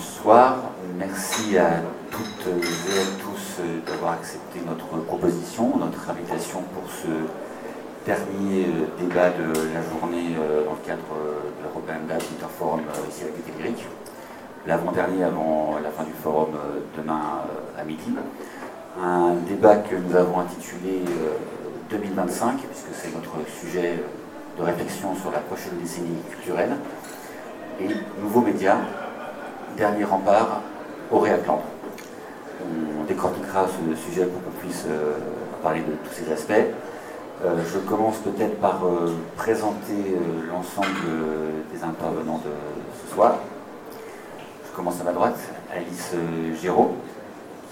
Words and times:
bonsoir. 0.00 0.56
Merci 0.98 1.58
à 1.58 1.82
toutes 2.10 2.46
et 2.46 2.98
à 2.98 3.04
tous 3.22 3.60
d'avoir 3.86 4.12
accepté 4.14 4.60
notre 4.66 5.04
proposition, 5.04 5.76
notre 5.76 6.08
invitation 6.08 6.62
pour 6.72 6.90
ce 6.90 7.08
dernier 8.06 8.64
débat 8.98 9.28
de 9.28 9.52
la 9.74 9.82
journée 9.82 10.34
dans 10.64 10.72
le 10.72 10.86
cadre 10.86 11.02
de 11.04 11.62
l'European 11.62 12.06
Data 12.08 12.24
Interforum 12.34 12.80
ici 13.10 13.24
à 13.24 13.26
la 13.26 13.58
Lyrique. 13.58 13.86
L'avant-dernier 14.66 15.24
avant 15.24 15.76
la 15.84 15.90
fin 15.90 16.04
du 16.04 16.14
forum 16.22 16.52
demain 16.96 17.42
à 17.78 17.84
midi. 17.84 18.14
Un 19.02 19.34
débat 19.46 19.76
que 19.76 19.96
nous 19.96 20.16
avons 20.16 20.40
intitulé 20.40 21.02
2025, 21.90 22.56
puisque 22.56 22.94
c'est 22.94 23.14
notre 23.14 23.36
sujet 23.60 24.02
de 24.58 24.62
réflexion 24.62 25.14
sur 25.14 25.30
la 25.30 25.40
prochaine 25.40 25.76
décennie 25.78 26.22
culturelle. 26.30 26.72
Et 27.82 27.88
nouveaux 28.22 28.40
médias, 28.40 28.78
dernier 29.76 30.04
rempart 30.04 30.62
au 31.10 31.18
réaclan. 31.18 31.60
On 33.00 33.04
décortiquera 33.04 33.66
ce 33.66 33.96
sujet 33.96 34.26
pour 34.26 34.42
qu'on 34.42 34.58
puisse 34.60 34.84
euh, 34.88 35.14
parler 35.62 35.80
de 35.80 35.92
tous 36.04 36.14
ces 36.14 36.32
aspects. 36.32 36.52
Euh, 37.44 37.56
je 37.72 37.78
commence 37.78 38.18
peut-être 38.18 38.60
par 38.60 38.84
euh, 38.84 39.14
présenter 39.36 40.16
l'ensemble 40.50 40.88
des 41.72 41.82
intervenants 41.82 42.40
de 42.44 42.50
ce 43.02 43.14
soir. 43.14 43.36
Je 44.70 44.76
commence 44.76 45.00
à 45.00 45.04
ma 45.04 45.12
droite, 45.12 45.38
Alice 45.74 46.12
Giraud, 46.60 46.94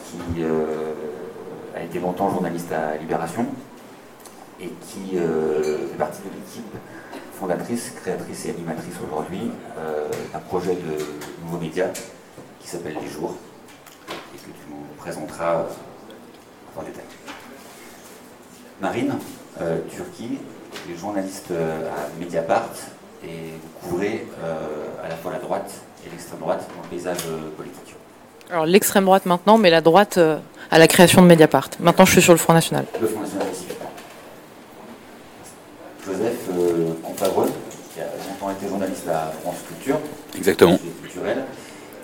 qui 0.04 0.42
a 1.74 1.82
été 1.82 2.00
longtemps 2.00 2.30
journaliste 2.30 2.72
à 2.72 2.96
Libération 2.96 3.46
et 4.60 4.68
qui 4.68 5.16
fait 5.16 5.96
partie 5.96 6.20
de 6.22 6.34
l'équipe 6.34 6.74
fondatrice, 7.38 7.92
créatrice 8.02 8.46
et 8.46 8.50
animatrice 8.50 8.94
aujourd'hui 9.06 9.50
d'un 10.32 10.38
projet 10.40 10.74
de 10.74 11.04
nouveaux 11.44 11.58
médias 11.58 11.88
qui 12.60 12.68
s'appelle 12.68 12.96
Les 13.02 13.08
Jours 13.08 13.34
et 14.34 14.36
que 14.36 14.46
tu 14.46 14.70
nous 14.70 14.84
présenteras 14.98 15.66
en 16.76 16.82
détail. 16.82 17.04
Marine, 18.80 19.14
euh, 19.60 19.78
Turquie, 19.90 20.38
tu 20.72 20.92
es 20.92 20.96
journaliste 20.96 21.50
euh, 21.50 21.88
à 21.90 22.18
Mediapart 22.20 22.70
et 23.24 23.54
vous 23.82 23.88
couvrez 23.88 24.26
euh, 24.44 24.86
à 25.04 25.08
la 25.08 25.16
fois 25.16 25.32
la 25.32 25.38
droite 25.38 25.72
et 26.06 26.10
l'extrême 26.10 26.38
droite 26.38 26.68
dans 26.76 26.82
le 26.82 26.88
paysage 26.88 27.24
politique. 27.56 27.96
Alors 28.50 28.66
l'extrême 28.66 29.04
droite 29.04 29.26
maintenant, 29.26 29.58
mais 29.58 29.70
la 29.70 29.80
droite 29.80 30.18
à 30.70 30.78
la 30.78 30.86
création 30.86 31.22
de 31.22 31.26
Mediapart. 31.26 31.70
Maintenant 31.80 32.04
je 32.04 32.12
suis 32.12 32.22
sur 32.22 32.32
le 32.32 32.38
Front 32.38 32.54
National. 32.54 32.84
Le 33.00 33.06
Front 33.08 33.20
National 33.20 33.48
aussi. 33.50 33.66
Joseph 36.06 36.48
euh, 36.56 36.87
qui 37.18 38.00
a 38.00 38.04
longtemps 38.28 38.50
été 38.50 38.68
journaliste 38.68 39.08
à 39.08 39.32
France 39.42 39.56
Culture. 39.66 39.98
Exactement. 40.36 40.78
Culturelle 41.02 41.44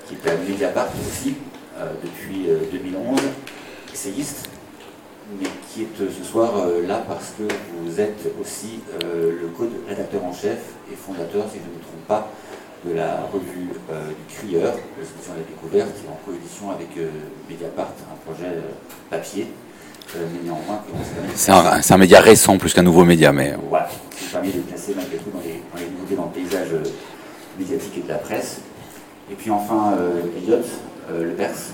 qui 0.07 0.15
est 0.15 0.31
à 0.31 0.37
Mediapart 0.37 0.89
aussi 1.09 1.35
euh, 1.79 1.93
depuis 2.03 2.47
2011, 2.73 3.19
euh, 3.19 3.93
essayiste, 3.93 4.49
mais 5.39 5.47
qui 5.69 5.83
est 5.83 6.03
euh, 6.03 6.09
ce 6.11 6.25
soir 6.25 6.53
là 6.87 7.05
parce 7.07 7.33
que 7.39 7.45
vous 7.79 8.01
êtes 8.01 8.27
aussi 8.41 8.81
le 9.03 9.49
co-rédacteur 9.57 10.25
en 10.25 10.33
chef 10.33 10.59
et 10.93 10.97
fondateur, 10.97 11.45
si 11.51 11.59
je 11.59 11.71
ne 11.71 11.77
me 11.77 11.81
trompe 11.81 12.07
pas, 12.07 12.29
de 12.85 12.93
la 12.93 13.23
revue 13.33 13.69
du 13.71 14.35
Crieur, 14.37 14.75
l'exposition 14.99 15.33
à 15.33 15.37
la 15.37 15.43
découverte, 15.45 15.89
qui 15.95 16.07
est 16.07 16.11
en 16.11 16.21
coédition 16.27 16.71
avec 16.71 16.89
Mediapart, 17.49 17.93
un 18.13 18.31
projet 18.31 18.51
papier. 19.09 19.47
C'est 21.35 21.53
un, 21.53 21.81
un, 21.89 21.99
média 21.99 22.21
récent 22.21 22.57
plus 22.59 22.73
qu'un 22.73 22.83
nouveau 22.83 23.05
média, 23.05 23.33
mais. 23.33 23.55
Voilà, 23.69 23.89
qui 24.11 24.25
permet 24.27 24.49
de 24.49 24.61
placer 24.61 24.93
malgré 24.95 25.17
tout 25.17 25.31
dans 25.31 25.41
les, 25.41 25.61
dans 25.73 25.79
les 25.79 25.91
nouveautés 25.91 26.15
dans 26.15 26.25
le 26.25 26.31
paysage 26.31 26.69
médiatique 27.59 27.99
et 27.99 28.03
de 28.03 28.09
la 28.09 28.19
presse. 28.19 28.61
Et 29.31 29.35
puis 29.35 29.51
enfin, 29.51 29.95
euh, 29.99 30.21
Elliot, 30.37 30.59
euh, 31.11 31.25
le 31.25 31.31
Perse. 31.31 31.73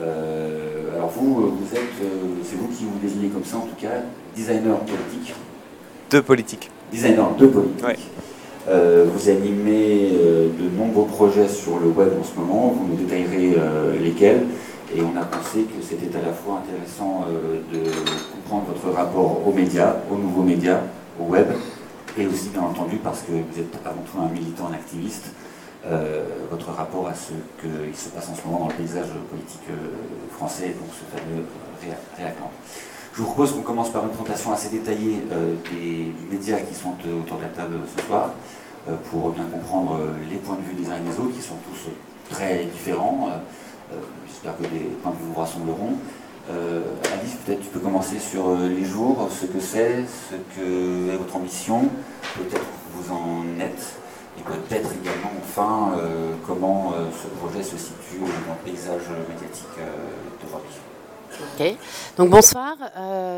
Euh, 0.00 0.94
alors 0.94 1.10
vous, 1.10 1.34
vous 1.34 1.74
êtes, 1.74 1.80
c'est 2.44 2.56
vous 2.56 2.68
qui 2.68 2.84
vous 2.84 2.98
désignez 3.02 3.28
comme 3.28 3.44
ça 3.44 3.56
en 3.56 3.62
tout 3.62 3.80
cas, 3.80 4.02
designer 4.34 4.78
politique. 4.78 5.34
De 6.10 6.20
politique. 6.20 6.70
Designer 6.92 7.34
de 7.36 7.46
politique. 7.46 8.10
vous 8.66 9.28
animez 9.28 10.10
de 10.58 10.78
nombreux 10.78 11.06
projets 11.06 11.48
sur 11.48 11.78
le 11.78 11.88
web 11.88 12.10
en 12.20 12.24
ce 12.24 12.38
moment, 12.38 12.74
vous 12.76 12.86
nous 12.88 12.96
détaillerez 12.96 13.56
lesquels. 14.00 14.42
Et 14.94 15.02
on 15.02 15.16
a 15.16 15.24
pensé 15.24 15.62
que 15.62 15.82
c'était 15.82 16.16
à 16.18 16.22
la 16.22 16.32
fois 16.32 16.62
intéressant 16.64 17.24
de 17.72 17.78
comprendre 18.32 18.66
votre 18.74 18.96
rapport 18.96 19.46
aux 19.46 19.52
médias, 19.52 19.96
aux 20.10 20.16
nouveaux 20.16 20.42
médias, 20.42 20.80
au 21.20 21.24
web, 21.24 21.46
et 22.18 22.26
aussi 22.26 22.48
bien 22.48 22.62
entendu 22.62 22.96
parce 22.96 23.22
que 23.22 23.32
vous 23.32 23.58
êtes 23.58 23.74
avant 23.84 24.02
tout 24.02 24.20
un 24.20 24.28
militant, 24.28 24.68
un 24.68 24.74
activiste, 24.74 25.32
euh, 25.86 26.24
votre 26.50 26.70
rapport 26.72 27.08
à 27.08 27.14
ce 27.14 27.32
qu'il 27.60 27.96
se 27.96 28.10
passe 28.10 28.28
en 28.28 28.34
ce 28.34 28.46
moment 28.46 28.60
dans 28.60 28.68
le 28.68 28.74
paysage 28.74 29.08
politique 29.30 29.62
euh, 29.70 30.36
français, 30.36 30.74
donc 30.78 30.90
ce 30.92 31.16
fameux 31.16 31.44
réactant. 32.18 32.50
Je 33.14 33.22
vous 33.22 33.26
propose 33.26 33.52
qu'on 33.52 33.62
commence 33.62 33.90
par 33.90 34.04
une 34.04 34.10
présentation 34.10 34.52
assez 34.52 34.68
détaillée 34.68 35.22
euh, 35.32 35.54
des 35.72 36.12
médias 36.30 36.58
qui 36.60 36.74
sont 36.74 36.90
autour 36.90 37.38
de 37.38 37.42
la 37.42 37.48
table 37.48 37.76
ce 37.96 38.06
soir, 38.06 38.30
pour 39.10 39.30
bien 39.30 39.44
comprendre 39.44 40.00
les 40.30 40.36
points 40.36 40.56
de 40.56 40.62
vue 40.62 40.82
des 40.82 40.90
uns 40.90 40.96
et 40.96 41.00
des 41.00 41.20
autres, 41.20 41.34
qui 41.36 41.42
sont 41.42 41.56
tous 41.70 41.90
très 42.34 42.64
différents. 42.64 43.28
J'espère 44.26 44.56
que 44.56 44.62
les 44.62 44.90
points 45.02 45.14
vous 45.20 45.34
rassembleront. 45.38 45.94
Alice, 46.48 47.36
peut-être 47.44 47.60
tu 47.60 47.68
peux 47.68 47.78
commencer 47.78 48.18
sur 48.18 48.56
les 48.56 48.84
jours, 48.84 49.28
ce 49.30 49.46
que 49.46 49.60
c'est, 49.60 50.04
ce 50.04 50.34
que 50.56 51.12
est 51.12 51.16
votre 51.16 51.36
ambition, 51.36 51.88
peut-être 52.36 52.66
vous 52.92 53.12
en 53.12 53.60
êtes, 53.60 53.94
et 54.38 54.42
peut-être 54.42 54.90
également, 55.02 55.32
enfin, 55.42 55.92
euh, 55.98 56.32
comment 56.46 56.92
euh, 56.92 57.06
ce 57.22 57.28
projet 57.38 57.62
se 57.62 57.76
situe 57.76 58.20
dans 58.20 58.54
le 58.54 58.64
paysage 58.64 59.02
médiatique 59.28 59.66
euh, 59.78 60.42
d'aujourd'hui. 60.42 60.76
Ok, 61.58 61.76
donc 62.16 62.30
bonsoir. 62.30 62.76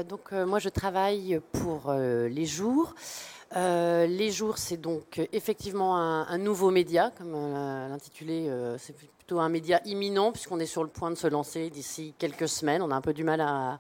donc 0.08 0.32
moi 0.32 0.58
je 0.58 0.70
travaille 0.70 1.40
pour 1.52 1.92
Les 1.92 2.46
Jours. 2.46 2.94
Les 3.54 4.30
Jours, 4.30 4.58
c'est 4.58 4.76
donc 4.76 5.20
effectivement 5.32 5.96
un, 5.96 6.38
nouveau 6.38 6.70
média, 6.70 7.12
comme 7.16 7.32
l'intitulé, 7.32 8.50
c'est 8.78 8.96
plutôt 8.96 9.40
un 9.40 9.48
média 9.48 9.80
imminent, 9.84 10.32
puisqu'on 10.32 10.58
est 10.60 10.66
sur 10.66 10.82
le 10.82 10.90
point 10.90 11.10
de 11.10 11.16
se 11.16 11.26
lancer 11.26 11.70
d'ici 11.70 12.14
quelques 12.18 12.48
semaines. 12.48 12.82
On 12.82 12.90
a 12.90 12.94
un 12.94 13.00
peu 13.00 13.12
du 13.12 13.24
mal 13.24 13.40
à, 13.40 13.78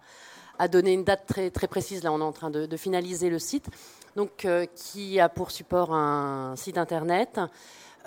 donner 0.68 0.92
une 0.92 1.04
date 1.04 1.26
très, 1.26 1.50
précise. 1.50 2.04
Là, 2.04 2.12
on 2.12 2.20
est 2.20 2.24
en 2.24 2.32
train 2.32 2.50
de 2.50 2.76
finaliser 2.76 3.30
le 3.30 3.38
site 3.38 3.68
donc, 4.16 4.44
euh, 4.44 4.66
qui 4.74 5.20
a 5.20 5.28
pour 5.28 5.50
support 5.50 5.94
un 5.94 6.54
site 6.56 6.78
internet. 6.78 7.40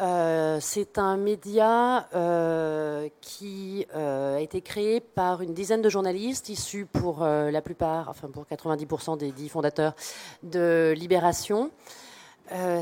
Euh, 0.01 0.57
c'est 0.59 0.97
un 0.97 1.15
média 1.15 2.09
euh, 2.13 3.07
qui 3.21 3.85
a 3.93 4.39
été 4.39 4.61
créé 4.61 4.99
par 4.99 5.41
une 5.41 5.53
dizaine 5.53 5.81
de 5.81 5.89
journalistes 5.89 6.49
issus 6.49 6.85
pour 6.85 7.23
la 7.23 7.61
plupart, 7.61 8.09
enfin 8.09 8.29
pour 8.29 8.45
90% 8.45 9.17
des 9.17 9.31
dix 9.31 9.49
fondateurs 9.49 9.95
de 10.43 10.93
Libération. 10.97 11.71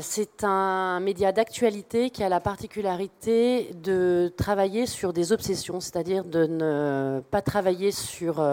c'est 0.00 0.44
un 0.44 1.00
média 1.00 1.32
d'actualité 1.32 2.10
qui 2.10 2.22
a 2.22 2.28
la 2.28 2.40
particularité 2.40 3.70
de 3.74 4.32
travailler 4.36 4.86
sur 4.86 5.12
des 5.12 5.32
obsessions, 5.32 5.80
c'est-à-dire 5.80 6.24
de 6.24 6.46
ne 6.46 7.22
pas 7.30 7.42
travailler 7.42 7.92
sur 7.92 8.44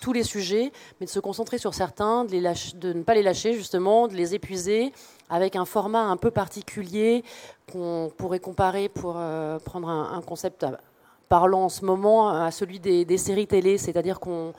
tous 0.00 0.12
les 0.12 0.24
sujets, 0.24 0.72
mais 1.00 1.06
de 1.06 1.10
se 1.10 1.20
concentrer 1.20 1.58
sur 1.58 1.74
certains, 1.74 2.24
de 2.24 2.92
ne 2.92 3.02
pas 3.02 3.14
les 3.14 3.22
lâcher 3.22 3.54
justement, 3.54 4.08
de 4.08 4.14
les 4.14 4.34
épuiser 4.34 4.92
avec 5.30 5.56
un 5.56 5.64
format 5.64 6.04
un 6.04 6.16
peu 6.16 6.30
particulier 6.30 7.24
qu'on 7.70 8.10
pourrait 8.16 8.40
comparer 8.40 8.88
pour 8.88 9.14
euh, 9.16 9.58
prendre 9.58 9.88
un, 9.88 10.20
concept 10.22 10.66
parlant 11.28 11.64
en 11.64 11.68
ce 11.68 11.84
moment 11.84 12.28
à 12.28 12.50
celui 12.50 12.80
des, 12.80 13.18
séries 13.18 13.46
télé, 13.46 13.78
c'est-à-dire 13.78 14.20
qu'on 14.20 14.52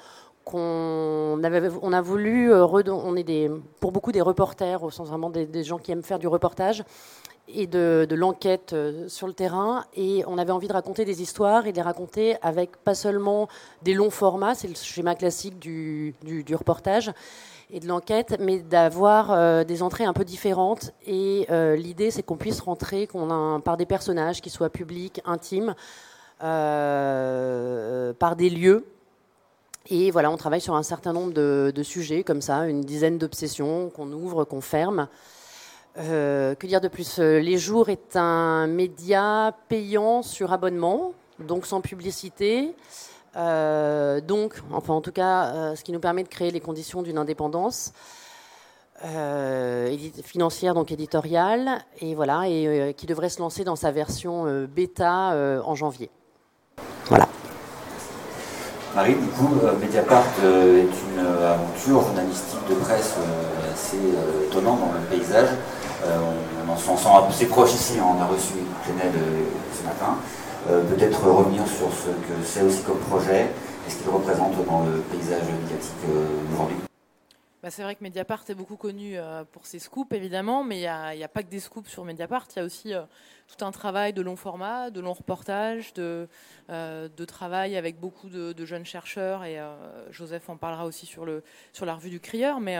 on 0.51 1.39
a 1.43 2.01
voulu, 2.01 2.51
euh, 2.51 2.65
on 2.65 3.15
est 3.15 3.51
pour 3.79 3.91
beaucoup 3.91 4.11
des 4.11 4.21
reporters, 4.21 4.83
au 4.83 4.91
sens 4.91 5.07
vraiment 5.07 5.29
des 5.29 5.63
gens 5.63 5.77
qui 5.77 5.91
aiment 5.91 6.03
faire 6.03 6.19
du 6.19 6.27
reportage, 6.27 6.83
et 7.47 7.67
de, 7.67 8.07
l'enquête 8.11 8.73
euh, 8.73 9.07
sur 9.07 9.27
le 9.27 9.33
terrain. 9.33 9.85
Et 9.95 10.23
on 10.27 10.37
avait 10.37 10.51
envie 10.51 10.67
de 10.67 10.73
raconter 10.73 11.05
des 11.05 11.21
histoires 11.21 11.67
et 11.67 11.71
de 11.71 11.77
les 11.77 11.81
raconter 11.81 12.37
avec 12.41 12.77
pas 12.77 12.95
seulement 12.95 13.47
des 13.81 13.93
longs 13.93 14.09
formats, 14.09 14.55
c'est 14.55 14.67
le 14.67 14.75
schéma 14.75 15.15
classique 15.15 15.59
du, 15.59 16.15
reportage 16.53 17.11
et 17.73 17.81
de 17.81 17.87
l'enquête, 17.87 18.37
mais 18.39 18.59
d'avoir 18.59 19.31
euh, 19.31 19.65
des 19.65 19.83
entrées 19.83 20.05
un 20.05 20.13
peu 20.13 20.23
différentes. 20.23 20.93
Et 21.05 21.45
euh, 21.49 21.75
l'idée, 21.75 22.11
c'est 22.11 22.23
qu'on 22.23 22.37
puisse 22.37 22.61
rentrer 22.61 23.07
qu'on 23.07 23.29
a 23.29 23.59
par 23.59 23.75
des 23.75 23.85
personnages 23.85 24.39
qui 24.39 24.49
soient 24.49 24.69
publics, 24.69 25.21
intimes, 25.25 25.75
par 26.39 26.47
des 28.37 28.49
lieux. 28.49 28.85
Et 29.89 30.11
voilà, 30.11 30.31
on 30.31 30.37
travaille 30.37 30.61
sur 30.61 30.75
un 30.75 30.83
certain 30.83 31.11
nombre 31.11 31.33
de, 31.33 31.73
de 31.75 31.83
sujets 31.83 32.23
comme 32.23 32.41
ça, 32.41 32.67
une 32.67 32.81
dizaine 32.81 33.17
d'obsessions 33.17 33.89
qu'on 33.89 34.11
ouvre, 34.13 34.45
qu'on 34.45 34.61
ferme. 34.61 35.09
Euh, 35.97 36.55
que 36.55 36.65
dire 36.65 36.81
de 36.81 36.87
plus? 36.87 37.19
Euh, 37.19 37.39
Les 37.39 37.57
Jours 37.57 37.89
est 37.89 38.15
un 38.15 38.65
média 38.65 39.55
payant 39.69 40.23
sur 40.23 40.51
abonnement, 40.51 41.13
donc 41.39 41.65
sans 41.65 41.81
publicité. 41.81 42.73
Euh, 43.35 44.21
donc, 44.21 44.55
enfin 44.71 44.93
en 44.93 45.01
tout 45.01 45.11
cas, 45.11 45.75
ce 45.75 45.83
qui 45.83 45.91
nous 45.91 45.99
permet 45.99 46.23
de 46.23 46.27
créer 46.29 46.51
les 46.51 46.59
conditions 46.59 47.01
d'une 47.01 47.17
indépendance. 47.17 47.93
financière, 50.23 50.73
donc 50.73 50.91
éditoriale, 50.91 51.79
et 51.99 52.15
voilà, 52.15 52.47
et 52.47 52.93
qui 52.95 53.05
devrait 53.05 53.29
se 53.29 53.39
lancer 53.39 53.63
dans 53.63 53.75
sa 53.75 53.91
version 53.91 54.65
bêta 54.67 55.35
en 55.65 55.75
janvier. 55.75 56.09
Voilà. 57.07 57.27
Marie, 58.95 59.15
du 59.15 59.27
coup, 59.27 59.49
Mediapart 59.81 60.23
est 60.43 60.87
une 61.09 61.25
aventure 61.25 62.01
journalistique 62.01 62.59
de 62.69 62.75
presse 62.75 63.15
assez 63.73 63.97
étonnante 64.47 64.79
dans 64.79 64.93
le 64.93 65.05
paysage. 65.09 65.49
on, 66.05 66.71
en 66.71 66.77
sent 66.77 67.09
assez 67.29 67.45
proche 67.47 67.73
ici, 67.73 67.93
on 67.99 68.21
a 68.21 68.25
reçu 68.25 68.53
Plenel 68.83 69.11
ce 69.77 69.83
matin. 69.85 70.17
Peut-être 70.67 71.23
revenir 71.27 71.67
sur 71.67 71.91
ce 71.91 72.09
que 72.09 72.43
c'est 72.43 72.61
aussi 72.61 72.83
comme 72.83 72.99
projet 72.99 73.47
et 73.85 73.89
ce 73.89 73.97
qu'il 73.97 74.09
représente 74.09 74.53
dans 74.65 74.85
le 74.85 75.01
paysage 75.11 75.43
médiatique 75.61 75.93
aujourd'hui. 76.53 76.77
Bah, 77.61 77.69
c'est 77.69 77.83
vrai 77.83 77.95
que 77.95 78.03
Mediapart 78.03 78.43
est 78.49 78.55
beaucoup 78.55 78.75
connu 78.75 79.15
pour 79.51 79.65
ses 79.65 79.79
scoops, 79.79 80.13
évidemment, 80.13 80.63
mais 80.63 80.77
il 80.77 81.17
n'y 81.17 81.23
a, 81.23 81.27
pas 81.27 81.43
que 81.43 81.49
des 81.49 81.59
scoops 81.59 81.89
sur 81.89 82.05
Mediapart. 82.05 82.47
Il 82.55 82.59
y 82.59 82.61
a 82.61 82.65
aussi 82.65 82.93
tout 83.47 83.65
un 83.65 83.71
travail 83.71 84.13
de 84.13 84.21
long 84.21 84.35
format, 84.35 84.89
de 84.89 84.99
long 84.99 85.13
reportage, 85.13 85.93
de, 85.93 86.01
euh, 86.01 86.62
de 86.69 87.25
travail 87.25 87.75
avec 87.75 87.99
beaucoup 87.99 88.29
de, 88.29 88.65
jeunes 88.65 88.85
chercheurs. 88.85 89.43
Et 89.43 89.59
euh, 89.59 90.11
Joseph 90.11 90.49
en 90.49 90.57
parlera 90.57 90.85
aussi 90.85 91.05
sur, 91.05 91.25
le, 91.25 91.43
sur 91.71 91.85
la 91.85 91.95
revue 91.95 92.09
du 92.09 92.19
Crieur. 92.19 92.59
Mais 92.59 92.77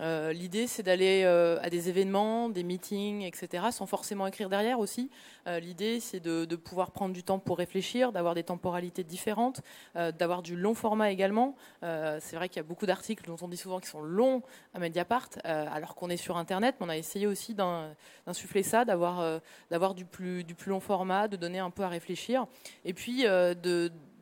euh, 0.00 0.32
l'idée, 0.32 0.66
c'est 0.66 0.82
d'aller 0.82 1.24
à 1.24 1.70
des 1.70 1.88
événements, 1.88 2.48
des 2.48 2.62
meetings, 2.62 3.22
etc., 3.22 3.66
sans 3.70 3.86
forcément 3.86 4.26
écrire 4.26 4.48
derrière 4.48 4.78
aussi. 4.78 5.10
l'idée, 5.46 6.00
c'est 6.00 6.20
de, 6.20 6.56
pouvoir 6.56 6.90
prendre 6.90 7.14
du 7.14 7.22
temps 7.22 7.38
pour 7.38 7.58
réfléchir, 7.58 8.12
d'avoir 8.12 8.34
des 8.34 8.42
temporalités 8.42 9.04
différentes, 9.04 9.62
d'avoir 9.94 10.42
du 10.42 10.56
long 10.56 10.74
format 10.74 11.10
également. 11.10 11.56
c'est 11.82 12.36
vrai 12.36 12.48
qu'il 12.48 12.58
y 12.58 12.60
a 12.60 12.68
beaucoup 12.68 12.86
d'articles 12.86 13.26
dont 13.26 13.36
on 13.40 13.48
dit 13.48 13.56
souvent 13.56 13.78
qu'ils 13.78 13.88
sont 13.88 14.02
longs 14.02 14.42
à 14.74 14.78
Mediapart, 14.78 15.30
alors 15.44 15.94
qu'on 15.94 16.10
est 16.10 16.16
sur 16.16 16.36
Internet. 16.36 16.76
Mais 16.80 16.86
on 16.86 16.90
a 16.90 16.96
essayé 16.96 17.26
aussi 17.26 17.54
d'insuffler 17.54 18.62
ça, 18.62 18.84
d'avoir 18.84 19.40
d'avoir 19.70 19.94
du 19.94 20.04
plus, 20.04 20.44
du 20.44 20.54
plus 20.54 20.70
long 20.70 20.80
format, 20.80 21.28
de 21.28 21.36
donner 21.36 21.58
un 21.58 21.70
peu 21.70 21.82
à 21.82 21.88
réfléchir, 21.88 22.46
et 22.84 22.92
puis 22.92 23.17
euh, 23.26 23.54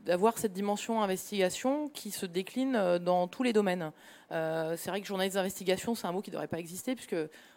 d'avoir 0.04 0.38
cette 0.38 0.52
dimension 0.52 1.02
investigation 1.02 1.88
qui 1.88 2.10
se 2.10 2.26
décline 2.26 2.76
euh, 2.76 2.98
dans 2.98 3.26
tous 3.28 3.42
les 3.42 3.52
domaines. 3.52 3.92
Euh, 4.32 4.76
c'est 4.76 4.90
vrai 4.90 5.00
que 5.00 5.06
journaliste 5.06 5.36
d'investigation, 5.36 5.94
c'est 5.94 6.06
un 6.06 6.12
mot 6.12 6.22
qui 6.22 6.30
ne 6.30 6.34
devrait 6.34 6.48
pas 6.48 6.58
exister, 6.58 6.94
puisque 6.94 7.16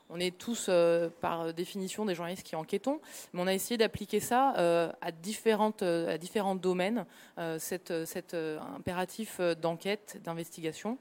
on 0.09 0.19
est 0.19 0.37
tous, 0.37 0.69
par 1.21 1.53
définition, 1.53 2.05
des 2.05 2.15
journalistes 2.15 2.43
qui 2.43 2.55
enquêtons, 2.55 2.99
mais 3.33 3.41
on 3.41 3.47
a 3.47 3.53
essayé 3.53 3.77
d'appliquer 3.77 4.19
ça 4.19 4.53
à, 5.01 5.11
différentes, 5.11 5.83
à 5.83 6.17
différents 6.17 6.55
domaines, 6.55 7.05
cet 7.57 7.91
impératif 8.33 9.39
d'enquête, 9.39 10.19
d'investigation. 10.23 10.97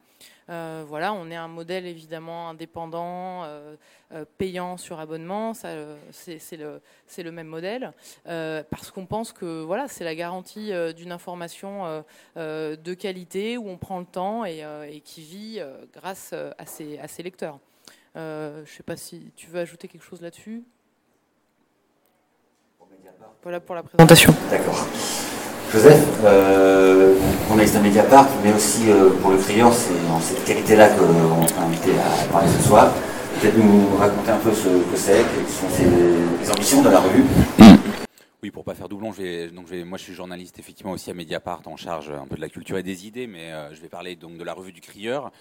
Euh, 0.50 0.84
voilà, 0.87 1.12
on 1.12 1.31
est 1.31 1.37
un 1.37 1.49
modèle 1.49 1.87
évidemment 1.87 2.49
indépendant, 2.49 3.44
euh, 3.44 3.76
euh, 4.12 4.25
payant 4.38 4.76
sur 4.76 4.99
abonnement. 4.99 5.52
c'est 5.55 6.56
le, 6.56 7.32
même 7.32 7.46
modèle 7.46 7.93
parce 8.25 8.90
qu'on 8.90 9.06
pense 9.06 9.32
que 9.32 9.62
voilà, 9.62 9.88
c'est 9.88 10.05
la 10.05 10.14
garantie 10.14 10.72
d'une 10.94 11.12
information 11.12 12.05
de 12.37 12.94
qualité 12.94 13.58
où 13.58 13.69
on 13.69 13.76
prend 13.76 14.00
le 14.00 14.06
temps 14.06 14.44
et, 14.44 15.02
qui 15.05 15.22
vit 15.22 15.60
grâce 15.93 16.32
à 16.32 16.66
ses 16.66 17.22
lecteurs. 17.22 17.58
Je 18.19 18.61
ne 18.61 18.67
sais 18.67 18.82
pas 18.82 18.97
si 18.97 19.32
tu 19.37 19.49
veux 19.49 19.61
ajouter 19.61 19.88
quelque 19.88 20.05
chose 20.05 20.20
là-dessus. 20.20 20.65
Voilà 23.43 23.61
pour 23.61 23.75
la 23.75 23.82
présentation. 23.82 24.35
D'accord. 24.50 24.87
Joseph, 25.73 26.03
euh, 26.25 27.15
journaliste 27.47 27.76
à 27.76 27.81
Mediapart, 27.81 28.26
mais 28.43 28.53
aussi 28.55 28.91
euh, 28.91 29.11
pour 29.20 29.31
le 29.31 29.37
client, 29.37 29.70
c'est 29.70 29.93
en 30.11 30.19
cette 30.19 30.43
qualité-là 30.44 30.88
qu'on 30.88 31.44
est 31.44 31.59
invité 31.59 31.91
à 31.99 32.32
parler 32.32 32.49
ce 32.49 32.67
soir. 32.67 32.91
Peut-être 33.41 33.56
nous 33.59 33.97
raconter 33.97 34.31
un 34.31 34.38
peu 34.38 34.53
ce 34.53 34.69
que 34.69 34.97
c'est, 34.97 35.19
quelles 35.19 35.49
sont 35.49 35.69
ses, 35.69 36.50
ambitions 36.50 36.82
de 36.82 36.88
la 36.88 37.00
revue. 37.00 37.25
Oui, 38.41 38.53
pour 38.53 38.62
pas 38.62 38.75
faire 38.75 38.88
doublon, 38.88 39.11
je 39.11 39.20
vais, 39.20 39.49
donc 39.49 39.67
moi 39.85 39.99
je 39.99 40.05
suis 40.05 40.15
journaliste 40.15 40.61
effectivement 40.61 40.93
aussi 40.93 41.11
à 41.11 41.15
Mediapart 41.15 41.61
en 41.67 41.76
charge 41.76 42.11
un 42.11 42.25
peu 42.25 42.37
de 42.37 42.41
la 42.41 42.49
culture 42.49 42.79
et 42.79 42.85
des 42.85 43.05
idées, 43.05 43.26
mais 43.26 43.53
euh, 43.53 43.75
je 43.75 43.81
vais 43.81 43.88
parler 43.88 44.15
donc 44.15 44.38
de 44.38 44.44
la 44.44 44.53
revue 44.53 44.70
du 44.70 44.81
Crieur, 44.81 45.32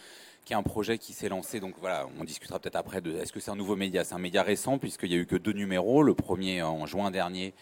qui 0.47 0.53
est 0.53 0.55
un 0.55 0.63
projet 0.63 0.97
qui 0.97 1.11
s'est 1.11 1.27
lancé. 1.27 1.59
Donc 1.59 1.75
voilà, 1.81 2.07
on 2.17 2.23
discutera 2.23 2.57
peut-être 2.57 2.77
après 2.77 3.01
de 3.01 3.11
est-ce 3.11 3.33
que 3.33 3.41
c'est 3.41 3.51
un 3.51 3.57
nouveau 3.57 3.75
média? 3.75 4.05
C'est 4.05 4.15
un 4.15 4.19
média 4.19 4.43
récent 4.43 4.77
puisqu'il 4.77 5.11
y 5.11 5.15
a 5.15 5.17
eu 5.17 5.25
que 5.25 5.35
deux 5.35 5.51
numéros. 5.51 6.03
Le 6.03 6.13
premier 6.13 6.61
en 6.63 6.85
juin 6.85 7.11
dernier 7.11 7.53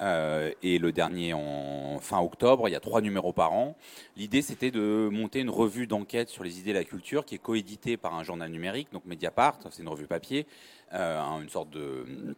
euh, 0.00 0.50
et 0.64 0.80
le 0.80 0.90
dernier 0.90 1.32
en 1.32 2.00
fin 2.00 2.18
octobre. 2.18 2.68
Il 2.68 2.72
y 2.72 2.74
a 2.74 2.80
trois 2.80 3.00
numéros 3.00 3.32
par 3.32 3.52
an. 3.52 3.76
L'idée, 4.16 4.42
c'était 4.42 4.72
de 4.72 5.08
monter 5.12 5.38
une 5.38 5.50
revue 5.50 5.86
d'enquête 5.86 6.28
sur 6.28 6.42
les 6.42 6.58
idées 6.58 6.72
de 6.72 6.78
la 6.78 6.84
culture 6.84 7.24
qui 7.24 7.36
est 7.36 7.38
coéditée 7.38 7.96
par 7.96 8.14
un 8.14 8.24
journal 8.24 8.50
numérique, 8.50 8.88
donc 8.92 9.04
Mediapart, 9.04 9.60
c'est 9.70 9.82
une 9.82 9.88
revue 9.88 10.08
papier, 10.08 10.48
euh, 10.92 11.20
une 11.40 11.48
sorte 11.48 11.70
de 11.70 12.34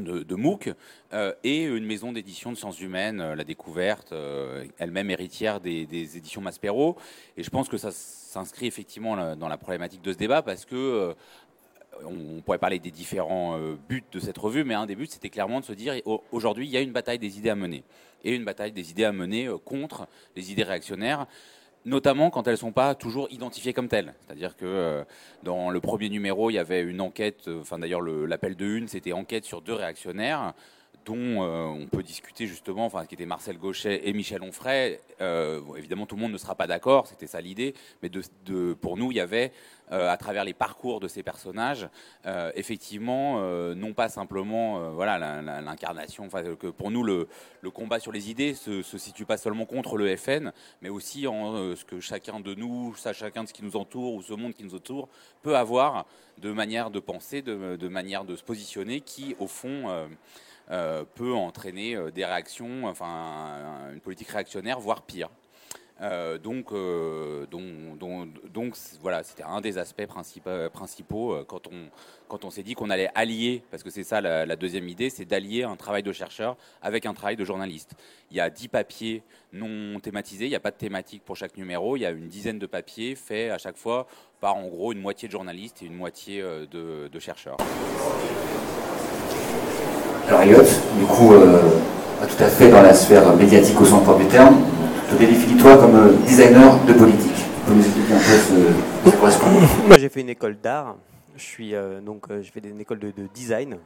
de, 0.00 0.34
MOOC 0.34 0.74
euh, 1.14 1.32
et 1.42 1.62
une 1.62 1.86
maison 1.86 2.12
d'édition 2.12 2.52
de 2.52 2.56
sciences 2.56 2.82
humaines, 2.82 3.32
la 3.32 3.44
découverte, 3.44 4.12
elle-même 4.76 5.08
héritière 5.10 5.58
des, 5.58 5.86
des, 5.86 6.18
éditions 6.18 6.42
Maspero. 6.42 6.98
Et 7.38 7.42
je 7.42 7.48
pense 7.48 7.70
que 7.70 7.78
ça 7.78 7.90
s'inscrit 8.36 8.66
effectivement 8.66 9.34
dans 9.36 9.48
la 9.48 9.56
problématique 9.56 10.02
de 10.02 10.12
ce 10.12 10.18
débat 10.18 10.42
parce 10.42 10.64
que 10.64 11.14
on 12.04 12.40
pourrait 12.42 12.58
parler 12.58 12.78
des 12.78 12.90
différents 12.90 13.58
euh, 13.58 13.76
buts 13.88 14.04
de 14.12 14.20
cette 14.20 14.38
revue, 14.38 14.64
mais 14.64 14.74
un 14.74 14.86
des 14.86 14.96
buts, 14.96 15.06
c'était 15.08 15.30
clairement 15.30 15.60
de 15.60 15.64
se 15.64 15.72
dire 15.72 15.94
aujourd'hui, 16.32 16.66
il 16.66 16.70
y 16.70 16.76
a 16.76 16.80
une 16.80 16.92
bataille 16.92 17.18
des 17.18 17.38
idées 17.38 17.50
à 17.50 17.54
mener. 17.54 17.84
Et 18.24 18.34
une 18.34 18.44
bataille 18.44 18.72
des 18.72 18.90
idées 18.90 19.04
à 19.04 19.12
mener 19.12 19.46
euh, 19.46 19.58
contre 19.58 20.06
les 20.34 20.52
idées 20.52 20.64
réactionnaires, 20.64 21.26
notamment 21.84 22.30
quand 22.30 22.46
elles 22.46 22.54
ne 22.54 22.58
sont 22.58 22.72
pas 22.72 22.94
toujours 22.94 23.28
identifiées 23.30 23.72
comme 23.72 23.88
telles. 23.88 24.14
C'est-à-dire 24.26 24.56
que 24.56 24.64
euh, 24.64 25.04
dans 25.42 25.70
le 25.70 25.80
premier 25.80 26.08
numéro, 26.08 26.50
il 26.50 26.54
y 26.54 26.58
avait 26.58 26.82
une 26.82 27.00
enquête, 27.00 27.48
enfin 27.48 27.78
d'ailleurs 27.78 28.02
l'appel 28.02 28.56
de 28.56 28.66
une, 28.66 28.88
c'était 28.88 29.12
enquête 29.12 29.44
sur 29.44 29.62
deux 29.62 29.74
réactionnaires 29.74 30.54
dont 31.06 31.42
on 31.42 31.86
peut 31.86 32.02
discuter 32.02 32.46
justement, 32.46 32.84
enfin, 32.84 33.06
qui 33.06 33.14
étaient 33.14 33.26
Marcel 33.26 33.56
Gauchet 33.56 34.06
et 34.06 34.12
Michel 34.12 34.42
Onfray. 34.42 35.00
évidemment, 35.76 36.04
tout 36.04 36.16
le 36.16 36.22
monde 36.22 36.32
ne 36.32 36.38
sera 36.38 36.54
pas 36.54 36.66
d'accord, 36.66 37.06
c'était 37.06 37.26
ça 37.26 37.40
l'idée, 37.40 37.74
mais 38.02 38.10
pour 38.80 38.96
nous, 38.98 39.12
il 39.12 39.16
y 39.16 39.20
avait 39.20 39.52
euh, 39.92 40.10
à 40.10 40.16
travers 40.16 40.44
les 40.44 40.52
parcours 40.52 40.98
de 40.98 41.06
ces 41.06 41.22
personnages, 41.22 41.88
euh, 42.26 42.50
effectivement, 42.56 43.36
euh, 43.38 43.72
non 43.76 43.92
pas 43.92 44.08
simplement 44.08 44.90
voilà 44.90 45.40
l'incarnation. 45.62 46.24
Enfin, 46.26 46.56
que 46.56 46.66
pour 46.66 46.90
nous, 46.90 47.04
le, 47.04 47.28
combat 47.72 48.00
sur 48.00 48.10
les 48.10 48.30
idées 48.30 48.54
se, 48.54 48.82
se 48.82 48.98
situe 48.98 49.24
pas 49.24 49.36
seulement 49.36 49.64
contre 49.64 49.96
le 49.96 50.16
FN, 50.16 50.52
mais 50.82 50.88
aussi 50.88 51.26
en 51.26 51.74
ce 51.76 51.84
que 51.84 52.00
chacun 52.00 52.40
de 52.40 52.54
nous, 52.54 52.94
chacun 52.94 53.44
de 53.44 53.48
ce 53.48 53.52
qui 53.52 53.64
nous 53.64 53.76
entoure 53.76 54.14
ou 54.14 54.22
ce 54.22 54.34
monde 54.34 54.54
qui 54.54 54.64
nous 54.64 54.74
entoure 54.74 55.08
peut 55.42 55.56
avoir 55.56 56.06
de 56.38 56.52
manière 56.52 56.90
de 56.90 57.00
penser, 57.00 57.42
de, 57.42 57.76
de 57.76 57.88
manière 57.88 58.24
de 58.24 58.34
se 58.34 58.42
positionner, 58.42 59.00
qui 59.00 59.36
au 59.38 59.46
fond 59.46 60.08
peut 60.68 61.32
entraîner 61.32 61.96
des 62.12 62.24
réactions, 62.24 62.84
enfin 62.86 63.90
une 63.92 64.00
politique 64.00 64.28
réactionnaire, 64.28 64.80
voire 64.80 65.02
pire. 65.02 65.28
Euh, 66.02 66.36
donc, 66.36 66.72
euh, 66.72 67.46
donc, 67.46 68.52
donc, 68.52 68.76
voilà, 69.00 69.22
c'était 69.22 69.44
un 69.44 69.60
des 69.60 69.78
aspects 69.78 70.06
principaux, 70.06 71.32
euh, 71.32 71.44
quand 71.46 71.66
on, 71.68 71.88
quand 72.28 72.44
on 72.44 72.50
s'est 72.50 72.62
dit 72.62 72.74
qu'on 72.74 72.90
allait 72.90 73.10
allier, 73.14 73.62
parce 73.70 73.82
que 73.82 73.88
c'est 73.88 74.02
ça 74.02 74.20
la, 74.20 74.56
deuxième 74.56 74.88
idée, 74.88 75.08
c'est 75.08 75.24
d'allier 75.24 75.62
un 75.62 75.76
travail 75.76 76.02
de 76.02 76.12
chercheur 76.12 76.56
avec 76.82 77.06
un 77.06 77.14
travail 77.14 77.36
de 77.36 77.44
journaliste. 77.44 77.94
Il 78.30 78.36
y 78.36 78.40
a 78.40 78.50
dix 78.50 78.68
papiers 78.68 79.22
non 79.52 79.98
thématisés, 80.00 80.46
il 80.46 80.50
n'y 80.50 80.56
a 80.56 80.60
pas 80.60 80.70
de 80.70 80.76
thématique 80.76 81.22
pour 81.24 81.36
chaque 81.36 81.56
numéro, 81.56 81.96
il 81.96 82.00
y 82.00 82.06
a 82.06 82.10
une 82.10 82.28
dizaine 82.28 82.58
de 82.58 82.66
papiers 82.66 83.14
faits 83.14 83.50
à 83.50 83.58
chaque 83.58 83.76
fois 83.76 84.06
par 84.40 84.56
en 84.56 84.66
gros 84.68 84.92
une 84.92 85.00
moitié 85.00 85.28
de 85.28 85.32
journalistes 85.32 85.82
et 85.82 85.86
une 85.86 85.96
moitié 85.96 86.42
de 86.42 87.18
chercheurs. 87.18 87.56
Alors 90.28 90.40
Elliot, 90.40 90.62
du 90.98 91.04
coup, 91.06 91.32
pas 92.18 92.26
tout 92.26 92.42
à 92.42 92.48
fait 92.48 92.68
dans 92.68 92.82
la 92.82 92.94
sphère 92.94 93.34
médiatique 93.36 93.80
au 93.80 93.84
sens 93.84 94.02
propre 94.02 94.18
du 94.20 94.26
terme, 94.26 94.56
te 95.10 95.14
définis-toi 95.14 95.76
comme 95.78 95.94
euh, 95.94 96.12
designer 96.26 96.84
de 96.84 96.92
politique. 96.92 97.34
Tu 97.34 97.60
peux 97.66 97.74
nous 97.74 97.84
expliquer 97.84 98.12
un 98.12 98.18
peu 98.18 99.10
ce, 99.10 99.16
correspond? 99.16 99.50
Moi, 99.86 99.98
j'ai 99.98 100.08
fait 100.08 100.20
une 100.20 100.28
école 100.28 100.56
d'art. 100.56 100.96
Je 101.36 101.42
suis 101.42 101.74
euh, 101.74 102.00
donc, 102.00 102.30
euh, 102.30 102.42
je 102.42 102.50
fais 102.50 102.60
une 102.60 102.80
école 102.80 102.98
de, 102.98 103.12
design. 103.32 103.78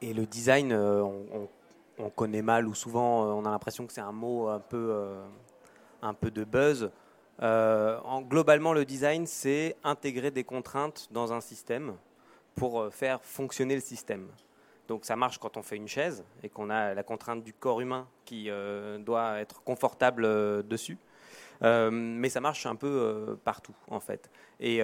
Et 0.00 0.14
le 0.14 0.26
design, 0.26 0.72
on, 0.72 2.10
connaît 2.14 2.42
mal 2.42 2.68
ou 2.68 2.74
souvent, 2.74 3.24
on 3.36 3.44
a 3.44 3.50
l'impression 3.50 3.84
que 3.84 3.92
c'est 3.92 4.00
un 4.00 4.12
mot 4.12 4.46
un 4.46 4.60
peu, 4.60 4.94
un 6.00 6.14
peu 6.14 6.30
de 6.30 6.44
buzz. 6.44 6.88
en, 7.42 8.22
globalement, 8.22 8.72
le 8.72 8.84
design, 8.84 9.26
c'est 9.26 9.74
intégrer 9.82 10.30
des 10.30 10.44
contraintes 10.44 11.08
dans 11.10 11.32
un 11.32 11.40
système 11.40 11.94
pour 12.54 12.86
faire 12.92 13.18
fonctionner 13.24 13.74
le 13.74 13.80
système. 13.80 14.26
Donc 14.88 15.04
ça 15.04 15.16
marche 15.16 15.38
quand 15.38 15.56
on 15.58 15.62
fait 15.62 15.76
une 15.76 15.86
chaise 15.86 16.24
et 16.42 16.48
qu'on 16.48 16.70
a 16.70 16.94
la 16.94 17.02
contrainte 17.02 17.44
du 17.44 17.52
corps 17.52 17.80
humain 17.82 18.08
qui 18.24 18.48
euh, 18.48 18.98
doit 18.98 19.38
être 19.38 19.62
confortable 19.62 20.24
euh, 20.24 20.62
dessus. 20.62 20.98
Euh, 21.62 21.90
mais 21.90 22.30
ça 22.30 22.40
marche 22.40 22.64
un 22.66 22.74
peu 22.74 23.36
partout 23.44 23.74
en 23.88 24.00
fait. 24.00 24.30
Et 24.60 24.80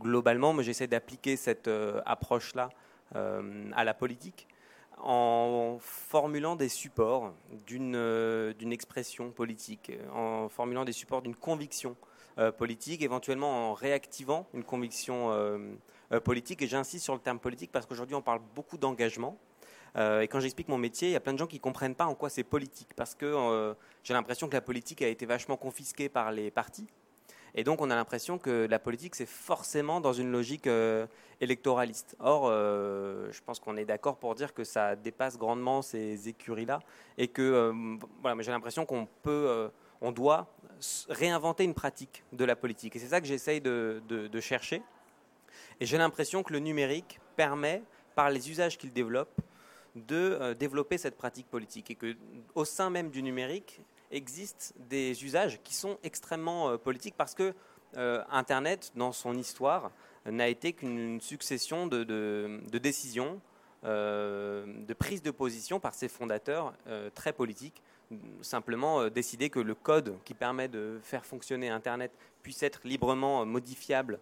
globalement, 0.00 0.60
j'essaie 0.62 0.86
d'appliquer 0.86 1.36
cette 1.36 1.70
approche-là 2.06 2.70
à 3.14 3.84
la 3.84 3.94
politique 3.94 4.48
en 4.98 5.76
formulant 5.80 6.56
des 6.56 6.70
supports 6.70 7.34
d'une 7.66 8.72
expression 8.72 9.30
politique, 9.30 9.92
en 10.14 10.48
formulant 10.48 10.86
des 10.86 10.92
supports 10.92 11.20
d'une 11.20 11.36
conviction 11.36 11.96
politique, 12.56 13.02
éventuellement 13.02 13.70
en 13.70 13.74
réactivant 13.74 14.46
une 14.54 14.64
conviction 14.64 15.28
politique. 15.28 15.93
Et 16.12 16.66
j'insiste 16.66 17.04
sur 17.04 17.14
le 17.14 17.20
terme 17.20 17.38
politique 17.38 17.72
parce 17.72 17.86
qu'aujourd'hui 17.86 18.14
on 18.14 18.22
parle 18.22 18.40
beaucoup 18.54 18.78
d'engagement. 18.78 19.36
et 19.96 20.28
quand 20.28 20.40
j'explique 20.40 20.68
mon 20.68 20.78
métier, 20.78 21.08
il 21.08 21.12
y 21.12 21.16
a 21.16 21.20
plein 21.20 21.32
de 21.32 21.38
gens 21.38 21.46
qui 21.46 21.56
ne 21.56 21.60
comprennent 21.60 21.94
pas 21.94 22.06
en 22.06 22.14
quoi 22.14 22.30
c'est 22.30 22.44
politique. 22.44 22.94
Parce 22.94 23.14
que 23.14 23.74
j'ai 24.02 24.14
l'impression 24.14 24.48
que 24.48 24.54
la 24.54 24.60
politique 24.60 25.02
a 25.02 25.08
été 25.08 25.26
vachement 25.26 25.56
confisquée 25.56 26.08
par 26.08 26.30
les 26.32 26.50
partis. 26.50 26.86
Et 27.54 27.62
donc 27.62 27.80
on 27.80 27.90
a 27.90 27.94
l'impression 27.94 28.38
que 28.38 28.66
la 28.68 28.78
politique, 28.78 29.14
c'est 29.14 29.28
forcément 29.28 30.00
dans 30.00 30.12
une 30.12 30.30
logique 30.32 30.66
euh, 30.66 31.06
électoraliste. 31.40 32.16
Or, 32.18 32.46
euh, 32.46 33.30
je 33.30 33.40
pense 33.42 33.60
qu'on 33.60 33.76
est 33.76 33.84
d'accord 33.84 34.16
pour 34.16 34.34
dire 34.34 34.52
que 34.52 34.64
ça 34.64 34.96
dépasse 34.96 35.38
grandement 35.38 35.80
ces 35.80 36.28
écuries-là 36.28 36.80
et 37.16 37.28
que 37.28 37.42
euh, 37.42 37.96
voilà, 38.22 38.42
j'ai 38.42 38.50
l'impression 38.50 38.84
qu'on 38.84 39.06
peut, 39.22 39.70
on 40.00 40.10
doit 40.10 40.52
réinventer 41.08 41.62
une 41.62 41.74
pratique 41.74 42.24
de 42.32 42.44
la 42.44 42.56
politique. 42.56 42.96
Et 42.96 42.98
c'est 42.98 43.06
ça 43.06 43.20
que 43.20 43.26
j'essaye 43.26 43.60
de, 43.60 44.40
chercher. 44.40 44.82
Et 45.80 45.86
j'ai 45.86 45.98
l'impression 45.98 46.42
que 46.42 46.52
le 46.52 46.58
numérique 46.58 47.20
permet, 47.36 47.82
par 48.14 48.30
les 48.30 48.50
usages 48.50 48.78
qu'il 48.78 48.92
développe, 48.92 49.40
de 49.96 50.54
développer 50.54 50.98
cette 50.98 51.16
pratique 51.16 51.48
politique 51.48 51.90
et 51.90 51.94
que 51.94 52.16
au 52.54 52.64
sein 52.64 52.90
même 52.90 53.10
du 53.10 53.22
numérique, 53.22 53.80
existent 54.14 54.74
des 54.88 55.24
usages 55.24 55.60
qui 55.62 55.74
sont 55.74 55.98
extrêmement 56.02 56.70
euh, 56.70 56.76
politiques 56.76 57.14
parce 57.16 57.34
que 57.34 57.54
euh, 57.96 58.22
Internet, 58.30 58.92
dans 58.96 59.12
son 59.12 59.34
histoire, 59.34 59.90
n'a 60.26 60.48
été 60.48 60.72
qu'une 60.72 61.20
succession 61.20 61.86
de, 61.86 62.60
décisions, 62.72 63.40
euh, 63.84 64.64
de 64.66 64.94
prises 64.94 65.22
de 65.22 65.30
position 65.30 65.78
par 65.78 65.94
ses 65.94 66.08
fondateurs 66.08 66.72
très 67.14 67.32
politiques. 67.32 67.82
Simplement 68.40 69.08
décider 69.08 69.50
que 69.50 69.60
le 69.60 69.74
code 69.74 70.16
qui 70.24 70.32
permet 70.34 70.66
de 70.66 70.98
faire 71.02 71.26
fonctionner 71.26 71.68
Internet 71.68 72.10
puisse 72.42 72.62
être 72.62 72.80
librement 72.84 73.44
modifiable, 73.44 74.18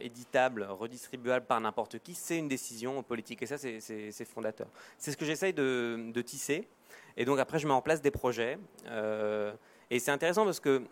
éditable, 0.00 0.66
redistribuable 0.70 1.46
par 1.46 1.60
n'importe 1.60 1.98
qui, 1.98 2.14
c'est 2.14 2.38
une 2.38 2.48
décision 2.48 3.02
politique. 3.02 3.42
Et 3.42 3.46
ça, 3.46 3.58
c'est 3.58 4.24
fondateur. 4.24 4.68
C'est 4.98 5.12
ce 5.12 5.16
que 5.16 5.24
j'essaye 5.24 5.52
de, 5.52 6.22
tisser. 6.22 6.68
Et 7.16 7.24
donc 7.24 7.38
après, 7.38 7.58
je 7.58 7.66
mets 7.66 7.74
en 7.74 7.82
place 7.82 8.00
des 8.00 8.10
projets. 8.10 8.58
Euh, 8.86 9.52
et 9.90 9.98
c'est 9.98 10.10
intéressant 10.10 10.44
parce 10.44 10.60
que 10.60 10.68
euh, 10.68 10.82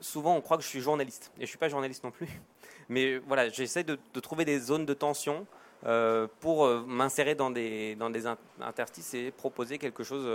souvent, 0.00 0.34
on 0.36 0.40
croit 0.40 0.56
que 0.56 0.62
je 0.62 0.68
suis 0.68 0.80
journaliste. 0.80 1.32
Et 1.36 1.40
je 1.40 1.42
ne 1.42 1.46
suis 1.46 1.58
pas 1.58 1.68
journaliste 1.68 2.04
non 2.04 2.10
plus. 2.10 2.28
Mais 2.88 3.18
voilà, 3.18 3.48
j'essaie 3.48 3.84
de, 3.84 3.98
trouver 4.20 4.44
des 4.44 4.58
zones 4.58 4.86
de 4.86 4.94
tension 4.94 5.46
euh, 5.86 6.26
pour 6.40 6.66
m'insérer 6.86 7.34
dans 7.34 7.50
des, 7.50 7.94
dans 7.96 8.10
des 8.10 8.24
interstices 8.60 9.14
et 9.14 9.30
proposer 9.30 9.78
quelque 9.78 10.02
chose 10.02 10.26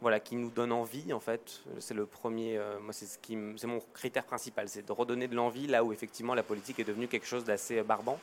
voilà, 0.00 0.20
qui 0.20 0.36
nous 0.36 0.50
donne 0.50 0.72
envie, 0.72 1.12
en 1.12 1.20
fait. 1.20 1.62
C'est 1.78 1.94
le 1.94 2.06
premier, 2.06 2.60
moi, 2.82 2.92
c'est 2.92 3.06
ce 3.06 3.18
qui, 3.18 3.36
c'est 3.56 3.66
mon 3.66 3.80
critère 3.94 4.24
principal, 4.24 4.68
c'est 4.68 4.86
de 4.86 4.92
redonner 4.92 5.28
de 5.28 5.34
l'envie 5.34 5.66
là 5.66 5.82
où 5.82 5.92
effectivement 5.92 6.34
la 6.34 6.42
politique 6.42 6.78
est 6.78 6.84
devenue 6.84 7.08
quelque 7.08 7.26
chose 7.26 7.44
d'assez 7.44 7.82
barbant. 7.82 8.18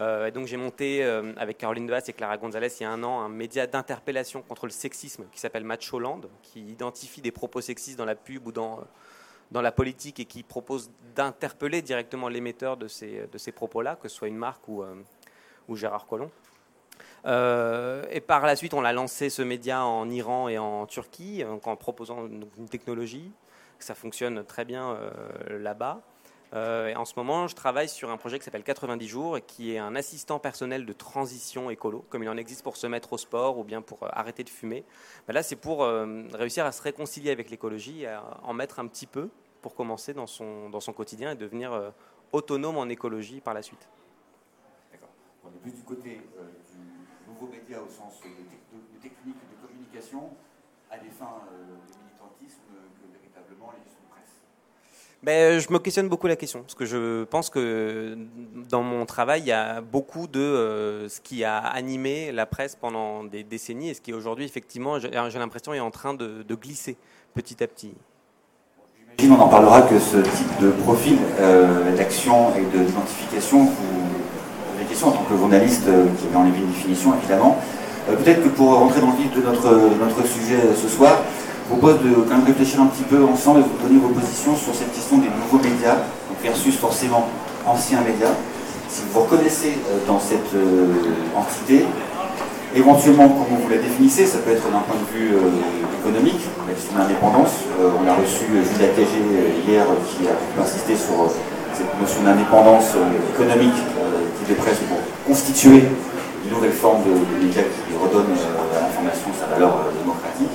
Euh, 0.00 0.30
donc 0.32 0.46
j'ai 0.46 0.56
monté 0.56 1.04
euh, 1.04 1.32
avec 1.36 1.58
Caroline 1.58 1.86
Dehaas 1.86 2.04
et 2.08 2.12
Clara 2.12 2.36
Gonzalez 2.36 2.68
il 2.80 2.82
y 2.82 2.86
a 2.86 2.90
un 2.90 3.04
an 3.04 3.20
un 3.20 3.28
média 3.28 3.64
d'interpellation 3.68 4.42
contre 4.42 4.66
le 4.66 4.72
sexisme 4.72 5.24
qui 5.30 5.38
s'appelle 5.38 5.62
Macholand, 5.62 6.20
qui 6.42 6.62
identifie 6.62 7.20
des 7.20 7.30
propos 7.30 7.60
sexistes 7.60 7.96
dans 7.96 8.04
la 8.04 8.16
pub 8.16 8.44
ou 8.48 8.52
dans, 8.52 8.80
dans 9.52 9.62
la 9.62 9.70
politique 9.70 10.18
et 10.18 10.24
qui 10.24 10.42
propose 10.42 10.90
d'interpeller 11.14 11.80
directement 11.80 12.28
l'émetteur 12.28 12.76
de 12.76 12.88
ces, 12.88 13.28
de 13.30 13.38
ces 13.38 13.52
propos-là, 13.52 13.94
que 13.94 14.08
ce 14.08 14.16
soit 14.16 14.28
une 14.28 14.36
marque 14.36 14.66
ou, 14.66 14.82
euh, 14.82 14.94
ou 15.68 15.76
Gérard 15.76 16.06
Collomb. 16.06 16.30
Et 17.26 18.20
par 18.20 18.44
la 18.46 18.56
suite, 18.56 18.74
on 18.74 18.84
a 18.84 18.92
lancé 18.92 19.30
ce 19.30 19.42
média 19.42 19.84
en 19.84 20.08
Iran 20.10 20.48
et 20.48 20.58
en 20.58 20.86
Turquie, 20.86 21.42
en 21.44 21.76
proposant 21.76 22.26
une 22.26 22.68
technologie. 22.68 23.30
Ça 23.78 23.94
fonctionne 23.94 24.44
très 24.44 24.64
bien 24.64 24.98
là-bas. 25.48 26.02
Euh, 26.54 26.88
et 26.88 26.96
en 26.96 27.04
ce 27.04 27.14
moment, 27.16 27.48
je 27.48 27.56
travaille 27.56 27.88
sur 27.88 28.10
un 28.10 28.16
projet 28.16 28.38
qui 28.38 28.44
s'appelle 28.44 28.62
90 28.62 29.08
jours, 29.08 29.38
qui 29.46 29.74
est 29.74 29.78
un 29.78 29.96
assistant 29.96 30.38
personnel 30.38 30.86
de 30.86 30.92
transition 30.92 31.68
écolo, 31.68 32.04
comme 32.10 32.22
il 32.22 32.28
en 32.28 32.36
existe 32.36 32.62
pour 32.62 32.76
se 32.76 32.86
mettre 32.86 33.12
au 33.12 33.18
sport 33.18 33.58
ou 33.58 33.64
bien 33.64 33.82
pour 33.82 34.04
euh, 34.04 34.08
arrêter 34.12 34.44
de 34.44 34.48
fumer. 34.48 34.84
Ben 35.26 35.34
là, 35.34 35.42
c'est 35.42 35.56
pour 35.56 35.82
euh, 35.82 36.22
réussir 36.32 36.64
à 36.64 36.70
se 36.70 36.80
réconcilier 36.80 37.32
avec 37.32 37.50
l'écologie, 37.50 38.06
à 38.06 38.22
en 38.44 38.52
mettre 38.52 38.78
un 38.78 38.86
petit 38.86 39.06
peu 39.06 39.30
pour 39.62 39.74
commencer 39.74 40.14
dans 40.14 40.28
son, 40.28 40.70
dans 40.70 40.80
son 40.80 40.92
quotidien 40.92 41.32
et 41.32 41.34
devenir 41.34 41.92
autonome 42.32 42.76
en 42.76 42.88
écologie 42.88 43.40
par 43.40 43.54
la 43.54 43.62
suite. 43.62 43.88
D'accord. 44.92 45.08
On 45.42 45.48
est 45.48 45.62
plus 45.62 45.72
du 45.72 45.82
côté 45.82 46.20
du 47.66 47.72
nouveau 47.72 47.78
média 47.78 47.78
au 47.80 47.90
sens 47.90 48.20
de, 48.22 48.28
de, 48.28 49.02
technique 49.02 49.36
de 49.36 49.66
communication 49.66 50.30
à 50.90 50.98
des 50.98 51.10
fins 51.10 51.40
de 51.50 51.74
militantisme 52.04 52.62
que 52.70 53.18
véritablement 53.18 53.72
les 53.72 53.94
ben, 55.22 55.58
je 55.58 55.72
me 55.72 55.78
questionne 55.78 56.10
beaucoup 56.10 56.26
la 56.26 56.36
question, 56.36 56.60
parce 56.60 56.74
que 56.74 56.84
je 56.84 57.24
pense 57.24 57.48
que 57.48 58.14
dans 58.68 58.82
mon 58.82 59.06
travail, 59.06 59.40
il 59.40 59.46
y 59.46 59.52
a 59.52 59.80
beaucoup 59.80 60.26
de 60.26 60.38
euh, 60.38 61.08
ce 61.08 61.18
qui 61.22 61.44
a 61.44 61.60
animé 61.60 62.30
la 62.30 62.44
presse 62.44 62.76
pendant 62.76 63.24
des 63.24 63.42
décennies 63.42 63.88
et 63.88 63.94
ce 63.94 64.02
qui 64.02 64.12
aujourd'hui, 64.12 64.44
effectivement, 64.44 64.98
j'ai 64.98 65.08
l'impression, 65.38 65.72
est 65.72 65.80
en 65.80 65.90
train 65.90 66.12
de, 66.12 66.44
glisser 66.54 66.98
petit 67.32 67.64
à 67.64 67.66
petit. 67.66 67.94
J'imagine 69.18 69.40
on 69.40 69.44
en 69.44 69.48
parlera 69.48 69.80
que 69.80 69.98
ce 69.98 70.18
type 70.18 70.60
de 70.60 70.70
profil 70.72 71.16
euh, 71.38 71.96
d'action 71.96 72.54
et 72.56 72.64
d'identification, 72.66 73.64
vous 73.64 74.23
en 75.02 75.10
tant 75.10 75.24
que 75.28 75.36
journaliste 75.36 75.84
euh, 75.88 76.06
qui 76.18 76.26
est 76.26 76.32
dans 76.32 76.44
les 76.44 76.50
définitions, 76.50 77.12
évidemment. 77.18 77.58
Peut-être 78.06 78.42
que 78.44 78.48
pour 78.48 78.74
rentrer 78.74 79.00
dans 79.00 79.12
le 79.12 79.16
vif 79.16 79.32
de 79.32 79.40
notre, 79.40 79.80
notre 79.98 80.28
sujet 80.28 80.60
ce 80.76 80.88
soir, 80.88 81.22
je 81.64 81.74
propose 81.74 82.02
de 82.04 82.12
quand 82.28 82.36
même 82.36 82.44
réfléchir 82.44 82.82
un 82.82 82.86
petit 82.86 83.04
peu 83.04 83.24
ensemble 83.24 83.60
et 83.60 83.62
vous 83.62 83.88
donner 83.88 83.98
vos 83.98 84.12
positions 84.12 84.54
sur 84.54 84.74
cette 84.74 84.92
question 84.92 85.16
des 85.16 85.32
nouveaux 85.32 85.56
médias 85.56 85.96
versus 86.42 86.76
forcément 86.76 87.26
anciens 87.66 88.02
médias. 88.02 88.36
Si 88.88 89.00
vous 89.02 89.12
vous 89.14 89.20
reconnaissez 89.24 89.78
euh, 89.88 90.06
dans 90.06 90.20
cette 90.20 90.52
euh, 90.54 90.92
entité, 91.34 91.86
éventuellement 92.76 93.28
comment 93.28 93.58
vous 93.58 93.70
la 93.70 93.78
définissez, 93.78 94.26
ça 94.26 94.38
peut 94.38 94.50
être 94.52 94.68
d'un 94.70 94.84
point 94.84 95.00
de 95.00 95.08
vue 95.16 95.32
euh, 95.32 96.04
économique, 96.04 96.44
la 96.68 96.74
question 96.74 96.94
de 96.94 96.98
l'indépendance. 97.00 97.64
on 97.80 98.06
a 98.06 98.14
reçu 98.14 98.44
Julia 98.44 98.92
Tégé 98.94 99.24
hier 99.66 99.86
qui 100.10 100.28
a 100.28 100.62
insisté 100.62 100.94
sur 100.96 101.32
cette 101.72 102.00
notion 102.00 102.22
d'indépendance 102.22 102.92
économique 103.34 103.80
est 104.52 104.56
presque 104.56 104.82
pour 104.82 104.98
constituer 105.26 105.84
une 106.44 106.50
nouvelle 106.50 106.72
forme 106.72 107.02
de, 107.04 107.10
de 107.10 107.44
médias 107.44 107.62
qui 107.62 107.96
redonne 107.96 108.32
à 108.32 108.80
l'information 108.80 109.28
sa 109.38 109.46
valeur 109.54 109.88
démocratique 109.98 110.50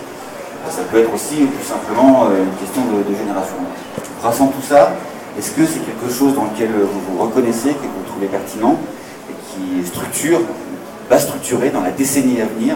ça 0.69 0.81
peut 0.83 0.99
être 0.99 1.13
aussi 1.13 1.35
tout 1.37 1.65
simplement 1.65 2.25
euh, 2.25 2.43
une 2.43 2.55
question 2.57 2.81
de, 2.85 3.15
génération. 3.15 3.55
Brassant 4.21 4.47
tout 4.47 4.61
ça, 4.61 4.93
est-ce 5.37 5.51
que 5.51 5.65
c'est 5.65 5.79
quelque 5.79 6.11
chose 6.11 6.35
dans 6.35 6.45
lequel 6.45 6.71
vous 6.71 7.01
vous 7.11 7.23
reconnaissez, 7.23 7.69
que 7.69 7.87
vous 7.87 8.03
trouvez 8.07 8.27
pertinent 8.27 8.77
et 9.29 9.33
qui 9.49 9.87
structure, 9.87 10.41
va 11.09 11.19
structurer 11.19 11.69
dans 11.69 11.81
la 11.81 11.91
décennie 11.91 12.41
à 12.41 12.45
venir 12.45 12.75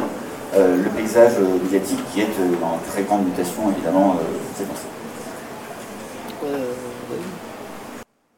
euh, 0.55 0.77
le 0.83 0.89
paysage 0.89 1.33
médiatique 1.63 1.99
qui 2.11 2.21
est 2.21 2.23
euh, 2.39 2.63
en 2.63 2.79
très 2.89 3.03
grande 3.03 3.25
mutation 3.25 3.71
évidemment 3.75 4.15
c'est 4.55 4.65
temps 4.65 4.73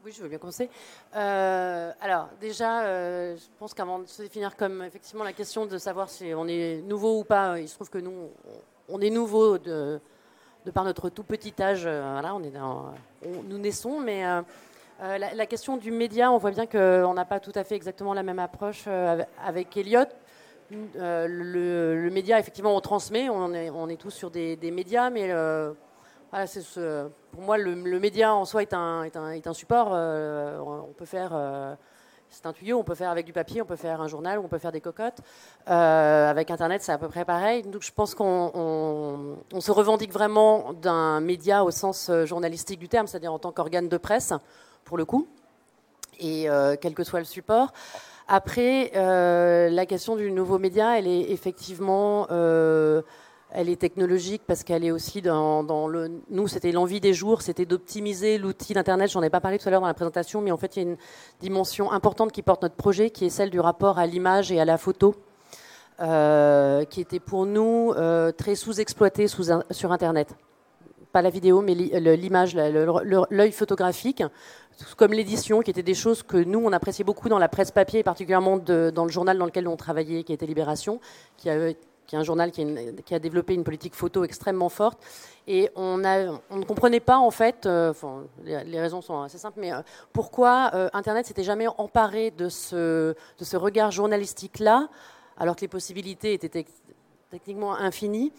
Oui, 0.05 0.12
je 0.15 0.21
veux 0.21 0.29
bien 0.29 0.38
commencer. 0.38 0.69
alors, 1.13 2.29
déjà, 2.39 2.83
je 3.35 3.41
pense 3.57 3.74
qu'avant 3.74 3.97
de 3.97 4.05
se 4.05 4.21
définir 4.21 4.55
comme 4.55 4.83
effectivement 4.83 5.24
la 5.24 5.33
question 5.33 5.65
de 5.65 5.79
savoir 5.79 6.12
si 6.12 6.31
on 6.35 6.47
est 6.47 6.83
nouveau 6.83 7.21
ou 7.21 7.24
pas, 7.24 7.59
il 7.59 7.67
se 7.67 7.74
trouve 7.74 7.89
que 7.89 7.97
nous, 7.97 8.29
on 8.88 9.01
est 9.01 9.09
nouveau 9.09 9.57
de, 9.57 10.00
par 10.74 10.83
notre 10.83 11.09
tout 11.09 11.24
petit 11.24 11.53
âge. 11.59 11.85
Euh, 11.88 12.21
nous 13.24 13.57
naissons, 13.57 14.00
mais 14.00 14.25
euh, 14.27 14.41
euh, 15.01 15.17
la, 15.17 15.45
question 15.47 15.77
du 15.77 15.89
média, 15.89 16.31
on 16.31 16.38
voit 16.38 16.51
bien 16.51 16.67
qu'on 16.67 17.13
n'a 17.15 17.25
pas 17.25 17.39
tout 17.39 17.53
à 17.55 17.63
fait 17.63 17.75
exactement 17.75 18.13
la 18.13 18.21
même 18.21 18.38
approche 18.38 18.88
avec 19.43 19.75
Elliot. 19.75 20.05
le, 20.69 22.09
média, 22.12 22.39
effectivement, 22.39 22.75
on 22.75 22.81
transmet, 22.81 23.27
on 23.29 23.89
est, 23.89 23.97
tous 23.97 24.12
sur 24.12 24.29
des, 24.29 24.71
médias, 24.71 25.09
mais 25.09 25.33
voilà, 26.29 26.45
ce, 26.45 27.09
pour 27.36 27.44
moi, 27.44 27.58
le, 27.58 28.00
média 28.00 28.34
en 28.34 28.46
soi 28.46 28.62
est 28.62 28.74
un, 28.74 29.54
support. 29.54 29.92
on 29.92 30.94
peut 30.98 31.06
faire 31.06 31.34
c'est 32.30 32.46
un 32.46 32.54
tuyau, 32.54 32.77
on 32.77 32.84
peut 32.84 32.96
faire 32.96 33.12
avec 33.12 33.25
du 33.25 33.34
papier, 33.34 33.62
on 33.62 33.65
peut 33.65 33.75
faire 33.75 34.01
un 34.01 34.08
journal, 34.08 34.39
on 34.39 34.48
peut 34.48 34.58
faire 34.58 34.72
des 34.72 34.82
cocottes. 34.82 35.20
Euh, 35.70 36.30
avec 36.30 36.51
Internet, 36.51 36.82
c'est 36.82 36.92
à 36.92 36.98
peu 36.98 37.08
près 37.08 37.24
pareil. 37.24 37.63
Donc 37.63 37.82
je 37.82 37.92
pense 37.92 38.13
qu'on 38.13 39.38
se 39.60 39.72
revendique 39.72 40.12
vraiment 40.12 40.74
d'un 40.74 41.22
média 41.22 41.63
au 41.63 41.72
sens 41.72 42.10
euh, 42.10 42.25
journalistique 42.25 42.80
du 42.80 42.89
terme, 42.89 43.08
c'est-à-dire 43.08 43.32
en 43.32 43.39
tant 43.39 43.51
qu'organe 43.51 43.88
de 43.88 43.98
presse, 43.98 44.34
pour 44.84 44.98
le 44.98 45.06
coup, 45.06 45.27
et 46.20 46.50
euh, 46.50 46.75
quel 46.80 46.94
que 46.94 47.04
soit 47.04 47.20
le 47.20 47.25
support. 47.25 47.72
Après, 48.27 48.92
la 48.96 49.86
question 49.86 50.15
du 50.15 50.32
nouveau 50.32 50.58
média, 50.58 50.98
elle 50.98 51.08
est 51.08 51.32
effectivement 51.32 52.25
elle 53.55 53.69
est 53.69 53.77
technologique 53.77 54.41
parce 54.45 54.63
qu'elle 54.63 54.83
est 54.83 54.91
aussi 54.91 55.21
dans, 55.21 55.88
le. 55.88 56.21
Nous, 56.29 56.47
c'était 56.47 56.71
l'envie 56.71 57.00
des 57.00 57.13
jours, 57.13 57.41
c'était 57.41 57.65
d'optimiser 57.65 58.38
l'outil 58.38 58.74
d'Internet. 58.74 59.09
J'en 59.09 59.24
ai 59.24 59.29
pas 59.29 59.39
parlé 59.39 59.57
tout 59.57 59.67
à 59.67 59.71
l'heure 59.71 59.81
dans 59.81 59.88
la 59.88 59.93
présentation, 59.93 60.41
mais 60.41 60.51
en 60.51 60.57
fait, 60.57 60.75
il 60.75 60.83
y 60.83 60.85
a 60.85 60.89
une 60.89 60.97
dimension 61.39 61.91
importante 61.91 62.31
qui 62.31 62.41
porte 62.41 62.62
notre 62.63 62.75
projet, 62.75 63.09
qui 63.09 63.25
est 63.25 63.29
celle 63.29 63.50
du 63.50 63.59
rapport 63.59 63.97
à 63.97 64.05
l'image 64.05 64.51
et 64.51 64.59
à 64.59 64.65
la 64.65 64.77
photo, 64.77 65.15
euh, 66.01 66.83
qui 66.83 67.00
était 67.00 67.21
pour 67.21 67.45
nous 67.45 67.93
euh, 67.95 68.31
très 68.31 68.55
sous-exploité 68.55 69.27
sur 69.27 69.91
Internet 69.91 70.35
pas 71.13 71.21
la 71.21 71.29
vidéo, 71.29 71.62
mais 71.62 71.75
l'image, 71.75 72.57
l'œil 72.57 73.51
photographique, 73.53 74.21
comme 74.97 75.13
l'édition, 75.13 75.62
qui 75.62 75.71
étaient 75.71 75.81
des 75.81 75.93
choses 75.93 76.24
que 76.24 76.35
nous, 76.35 76.59
on 76.59 76.74
appréciait 76.74 77.05
beaucoup 77.05 77.29
dans 77.29 77.39
la 77.39 77.47
presse 77.47 77.71
papier, 77.71 78.03
particulièrement 78.03 78.57
dans 78.57 79.05
le 79.05 79.09
journal 79.09 79.38
dans 79.38 79.45
lequel 79.45 79.69
on 79.69 79.77
travaillait, 79.77 80.24
qui 80.24 80.33
était 80.33 80.45
Libération, 80.45 81.00
qui 81.38 81.50
a 81.50 81.71
qui 82.05 82.15
est 82.15 82.19
un 82.19 82.24
journal 82.24 82.51
qui 82.51 82.62
a, 83.13 83.19
développé 83.19 83.53
une 83.53 83.63
politique 83.63 83.95
photo 83.95 84.24
extrêmement 84.24 84.69
forte. 84.69 85.00
Et 85.47 85.69
on, 85.75 85.97
ne 85.97 86.63
comprenait 86.65 87.00
pas, 87.00 87.17
en 87.17 87.31
fait, 87.31 87.65
euh, 87.65 87.93
les, 88.43 88.79
raisons 88.79 89.01
sont 89.01 89.21
assez 89.21 89.38
simples, 89.38 89.59
mais 89.59 89.74
euh, 89.74 89.81
pourquoi 90.13 90.71
euh, 90.74 90.89
Internet 90.93 91.25
s'était 91.25 91.43
jamais 91.43 91.67
emparé 91.77 92.31
de 92.31 92.50
ce, 92.50 93.15
de 93.38 93.43
ce 93.43 93.57
regard 93.57 93.91
journalistique-là, 93.91 94.89
alors 95.38 95.55
que 95.55 95.62
les 95.62 95.67
possibilités 95.67 96.33
étaient 96.33 96.65
techniquement 97.29 97.75
infinies. 97.75 98.31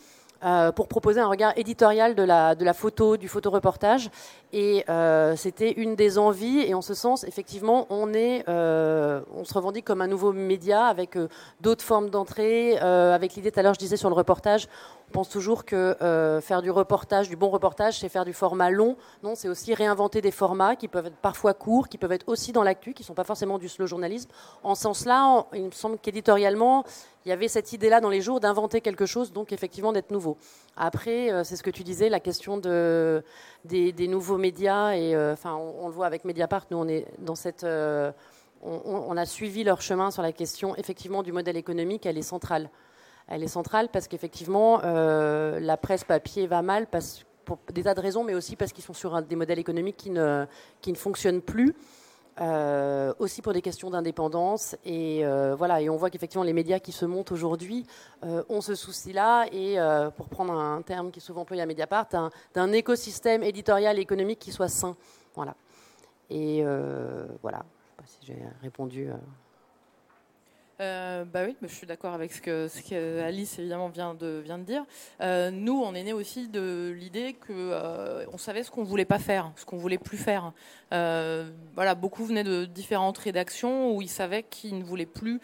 Euh, 0.44 0.70
pour 0.70 0.86
proposer 0.86 1.18
un 1.18 1.28
regard 1.28 1.54
éditorial 1.56 2.14
de 2.14 2.22
la, 2.22 2.54
de 2.54 2.62
la 2.64 2.74
photo, 2.74 3.16
du 3.16 3.26
photoreportage. 3.26 4.10
Et 4.52 4.84
euh, 4.90 5.34
c'était 5.34 5.72
une 5.72 5.96
des 5.96 6.18
envies. 6.18 6.60
Et 6.60 6.74
en 6.74 6.82
ce 6.82 6.92
sens, 6.92 7.24
effectivement, 7.24 7.86
on, 7.88 8.12
est, 8.12 8.44
euh, 8.48 9.22
on 9.34 9.44
se 9.44 9.54
revendique 9.54 9.86
comme 9.86 10.02
un 10.02 10.06
nouveau 10.06 10.32
média 10.32 10.84
avec 10.84 11.16
d'autres 11.62 11.84
formes 11.84 12.10
d'entrée. 12.10 12.76
avec 12.78 13.34
l'idée, 13.34 13.50
tout 13.50 13.60
à 13.60 13.62
l'heure, 13.62 13.74
je 13.74 13.78
disais 13.78 13.96
sur 13.96 14.10
le 14.10 14.14
reportage, 14.14 14.68
on 15.08 15.12
pense 15.12 15.28
toujours 15.28 15.64
que 15.64 15.96
faire 16.42 16.62
du 16.62 16.70
reportage, 16.70 17.28
du 17.28 17.36
bon 17.36 17.48
reportage, 17.48 18.00
c'est 18.00 18.08
faire 18.08 18.24
du 18.24 18.32
format 18.32 18.70
long. 18.70 18.96
Non, 19.22 19.34
c'est 19.34 19.48
aussi 19.48 19.72
réinventer 19.72 20.20
des 20.20 20.30
formats 20.30 20.76
qui 20.76 20.88
peuvent 20.88 21.06
être 21.06 21.16
parfois 21.16 21.54
courts, 21.54 21.88
qui 21.88 21.96
peuvent 21.96 22.12
être 22.12 22.28
aussi 22.28 22.52
dans 22.52 22.62
l'actu, 22.62 22.92
qui 22.92 23.02
ne 23.02 23.06
sont 23.06 23.14
pas 23.14 23.24
forcément 23.24 23.58
du 23.58 23.68
slow 23.68 23.86
journalisme. 23.86 24.28
En 24.62 24.74
ce 24.74 24.82
sens-là, 24.82 25.46
il 25.54 25.64
me 25.64 25.70
semble 25.70 25.98
qu'éditorialement, 25.98 26.84
il 27.26 27.30
y 27.30 27.32
avait 27.32 27.48
cette 27.48 27.72
idée-là 27.72 28.00
dans 28.00 28.08
les 28.08 28.20
jours 28.20 28.38
d'inventer 28.38 28.80
quelque 28.80 29.04
chose, 29.04 29.32
donc 29.32 29.52
effectivement 29.52 29.92
d'être 29.92 30.12
nouveau. 30.12 30.36
Après, 30.76 31.32
euh, 31.32 31.42
c'est 31.42 31.56
ce 31.56 31.64
que 31.64 31.70
tu 31.70 31.82
disais, 31.82 32.08
la 32.08 32.20
question 32.20 32.56
de, 32.56 33.24
des, 33.64 34.08
nouveaux 34.08 34.38
médias, 34.38 34.92
et 34.94 35.14
euh, 35.16 35.32
enfin, 35.32 35.54
on, 35.56 35.88
le 35.88 35.92
voit 35.92 36.06
avec 36.06 36.24
Mediapart, 36.24 36.66
nous 36.70 36.78
on 36.78 36.86
est 36.86 37.04
dans 37.18 37.34
cette. 37.34 37.64
Euh, 37.64 38.12
on, 38.62 39.16
a 39.16 39.26
suivi 39.26 39.64
leur 39.64 39.80
chemin 39.80 40.10
sur 40.10 40.22
la 40.22 40.32
question 40.32 40.74
effectivement 40.76 41.22
du 41.22 41.30
modèle 41.30 41.56
économique, 41.56 42.06
elle 42.06 42.16
est 42.16 42.22
centrale. 42.22 42.70
Elle 43.28 43.42
est 43.42 43.48
centrale 43.48 43.88
parce 43.92 44.08
qu'effectivement, 44.08 44.78
la 44.82 45.76
presse 45.76 46.04
papier 46.04 46.46
va 46.46 46.62
mal 46.62 46.86
pour 47.46 47.58
des 47.72 47.84
tas 47.84 47.94
de 47.94 48.00
raisons, 48.00 48.24
mais 48.24 48.34
aussi 48.34 48.56
parce 48.56 48.72
qu'ils 48.72 48.84
sont 48.84 48.92
sur 48.92 49.22
des 49.22 49.36
modèles 49.36 49.58
économiques 49.58 49.96
qui 49.96 50.10
ne, 50.10 50.46
fonctionnent 50.94 51.40
plus. 51.40 51.74
Euh, 52.38 53.14
aussi 53.18 53.40
pour 53.40 53.54
des 53.54 53.62
questions 53.62 53.88
d'indépendance. 53.88 54.76
Et 54.84 55.24
euh, 55.24 55.54
voilà, 55.54 55.80
et 55.80 55.88
on 55.88 55.96
voit 55.96 56.10
qu'effectivement 56.10 56.44
les 56.44 56.52
médias 56.52 56.78
qui 56.78 56.92
se 56.92 57.06
montent 57.06 57.32
aujourd'hui 57.32 57.86
euh, 58.24 58.42
ont 58.50 58.60
ce 58.60 58.74
souci-là. 58.74 59.46
Et 59.52 59.78
pour 60.16 60.28
prendre 60.28 60.52
un 60.52 60.82
terme 60.82 61.10
qui 61.10 61.18
est 61.18 61.22
souvent 61.22 61.42
employé 61.42 61.62
à 61.62 61.66
Mediapart, 61.66 62.08
d'un 62.52 62.72
écosystème 62.72 63.42
éditorial 63.42 63.98
et 63.98 64.02
économique 64.02 64.38
qui 64.38 64.52
soit 64.52 64.68
sain. 64.68 64.96
Voilà. 65.34 65.54
Et 66.28 66.62
voilà. 67.42 67.64
Je 67.64 67.86
ne 67.86 67.88
sais 67.88 67.96
pas 67.96 68.04
si 68.06 68.18
j'ai 68.26 68.38
répondu. 68.60 69.08
Euh, 70.78 71.24
bah 71.24 71.40
oui, 71.46 71.56
je 71.62 71.68
suis 71.68 71.86
d'accord 71.86 72.12
avec 72.12 72.32
ce 72.32 72.42
que, 72.42 72.68
ce 72.68 73.20
Alice 73.22 73.58
évidemment 73.58 73.88
vient 73.88 74.12
de, 74.12 74.42
vient 74.44 74.58
de 74.58 74.64
dire. 74.64 74.84
Euh, 75.22 75.50
nous, 75.50 75.82
on 75.82 75.94
est 75.94 76.02
né 76.02 76.12
aussi 76.12 76.48
de 76.48 76.94
l'idée 76.94 77.32
que 77.32 77.52
euh, 77.52 78.26
on 78.30 78.36
savait 78.36 78.62
ce 78.62 78.70
qu'on 78.70 78.84
voulait 78.84 79.06
pas 79.06 79.18
faire, 79.18 79.50
ce 79.56 79.64
qu'on 79.64 79.78
voulait 79.78 79.96
plus 79.96 80.18
faire. 80.18 80.52
voilà, 80.90 81.94
beaucoup 81.94 82.24
venaient 82.26 82.44
de 82.44 82.66
différentes 82.66 83.16
rédactions 83.16 83.96
où 83.96 84.02
ils 84.02 84.08
savaient 84.08 84.42
qu'ils 84.42 84.78
ne 84.78 84.84
voulaient 84.84 85.06
plus 85.06 85.40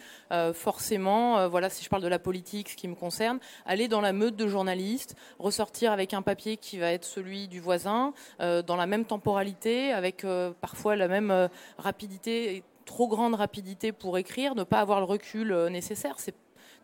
forcément, 0.54 1.48
voilà, 1.48 1.70
si 1.70 1.84
je 1.84 1.88
parle 1.88 2.02
de 2.02 2.08
la 2.08 2.18
politique, 2.18 2.70
ce 2.70 2.76
qui 2.76 2.88
me 2.88 2.94
concerne, 2.94 3.38
aller 3.66 3.88
dans 3.88 4.00
la 4.00 4.12
meute 4.12 4.36
de 4.36 4.46
journalistes, 4.46 5.16
ressortir 5.38 5.92
avec 5.92 6.14
un 6.14 6.22
papier 6.22 6.56
qui 6.56 6.78
va 6.78 6.92
être 6.92 7.04
celui 7.04 7.48
du 7.48 7.60
voisin, 7.60 8.12
dans 8.38 8.76
la 8.76 8.86
même 8.86 9.04
temporalité, 9.04 9.92
avec 9.92 10.26
parfois 10.60 10.96
la 10.96 11.08
même 11.08 11.48
rapidité 11.78 12.62
trop 12.84 13.08
grande 13.08 13.34
rapidité 13.34 13.92
pour 13.92 14.18
écrire, 14.18 14.54
ne 14.54 14.64
pas 14.64 14.80
avoir 14.80 15.00
le 15.00 15.06
recul 15.06 15.52
euh, 15.52 15.68
nécessaire. 15.68 16.16
C'est 16.18 16.34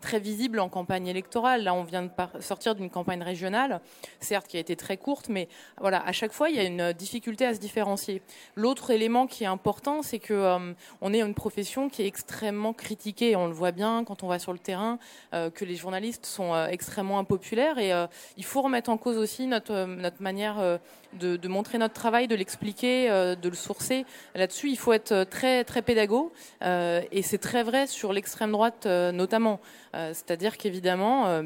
très 0.01 0.19
visible 0.19 0.61
en 0.61 0.69
campagne 0.69 1.07
électorale. 1.07 1.65
Là, 1.65 1.75
on 1.75 1.85
vient 1.85 2.03
de 2.03 2.11
sortir 2.41 2.75
d'une 2.75 2.91
campagne 2.91 3.23
régionale, 3.23 3.81
certes 4.21 4.47
qui 4.47 4.57
a 4.57 4.61
été 4.61 4.77
très 4.77 4.97
courte, 4.97 5.29
mais 5.29 5.49
voilà, 5.81 6.05
à 6.07 6.13
chaque 6.13 6.33
fois, 6.33 6.51
il 6.51 6.57
y 6.57 6.61
a 6.61 6.65
une 6.65 6.93
difficulté 6.93 7.47
à 7.47 7.55
se 7.55 7.61
différencier. 7.61 8.23
L'autre 8.55 8.91
élément 8.91 9.27
qui 9.27 9.45
est 9.45 9.49
important, 9.49 10.03
c'est 10.03 10.19
que 10.19 10.35
euh, 10.35 10.73
on 11.01 11.13
est 11.13 11.21
une 11.21 11.35
profession 11.35 11.89
qui 11.89 12.03
est 12.03 12.07
extrêmement 12.07 12.73
critiquée. 12.73 13.37
On 13.37 13.47
le 13.47 13.53
voit 13.53 13.73
bien 13.73 14.05
quand 14.05 14.23
on 14.23 14.29
va 14.29 14.39
sur 14.39 14.53
le 14.53 14.59
terrain, 14.59 14.99
euh, 15.35 15.51
que 15.51 15.65
les 15.65 15.77
journalistes 15.77 16.27
sont 16.27 16.55
euh, 16.55 16.67
extrêmement 16.69 17.19
impopulaires 17.19 17.79
et 17.79 17.93
il 18.37 18.45
faut 18.45 18.63
remettre 18.63 18.91
en 18.91 18.97
cause 18.97 19.17
aussi 19.17 19.47
notre 19.47 19.85
notre 19.87 20.23
manière 20.23 20.79
de, 21.15 21.49
montrer 21.49 21.79
notre 21.79 21.95
travail, 21.95 22.29
de 22.29 22.35
l'expliquer, 22.35 23.09
de 23.09 23.49
le 23.49 23.55
sourcer. 23.55 24.05
Là-dessus, 24.35 24.69
il 24.69 24.77
faut 24.77 24.93
être 24.93 25.25
très 25.25 25.65
très 25.65 25.83
pédago 25.83 26.33
et 26.63 27.23
c'est 27.23 27.39
très 27.39 27.63
vrai 27.63 27.87
sur 27.87 28.13
l'extrême 28.13 28.53
droite 28.53 28.87
notamment. 28.87 29.61
Euh, 29.95 30.13
c'est-à-dire 30.15 30.57
qu'évidemment, 30.57 31.27
euh, 31.27 31.43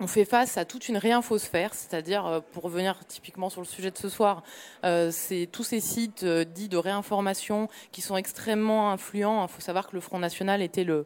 on 0.00 0.06
fait 0.06 0.24
face 0.24 0.56
à 0.56 0.64
toute 0.64 0.88
une 0.88 0.96
réinfosphère, 0.96 1.74
c'est-à-dire, 1.74 2.26
euh, 2.26 2.40
pour 2.52 2.64
revenir 2.64 2.98
typiquement 3.06 3.50
sur 3.50 3.60
le 3.60 3.66
sujet 3.66 3.90
de 3.90 3.98
ce 3.98 4.08
soir, 4.08 4.42
euh, 4.84 5.10
c'est 5.12 5.48
tous 5.50 5.64
ces 5.64 5.80
sites 5.80 6.22
euh, 6.22 6.44
dits 6.44 6.68
de 6.68 6.76
réinformation 6.76 7.68
qui 7.92 8.00
sont 8.00 8.16
extrêmement 8.16 8.90
influents. 8.90 9.44
Il 9.44 9.52
faut 9.52 9.60
savoir 9.60 9.88
que 9.88 9.94
le 9.94 10.00
Front 10.00 10.18
National 10.18 10.62
était 10.62 10.84
le, 10.84 11.04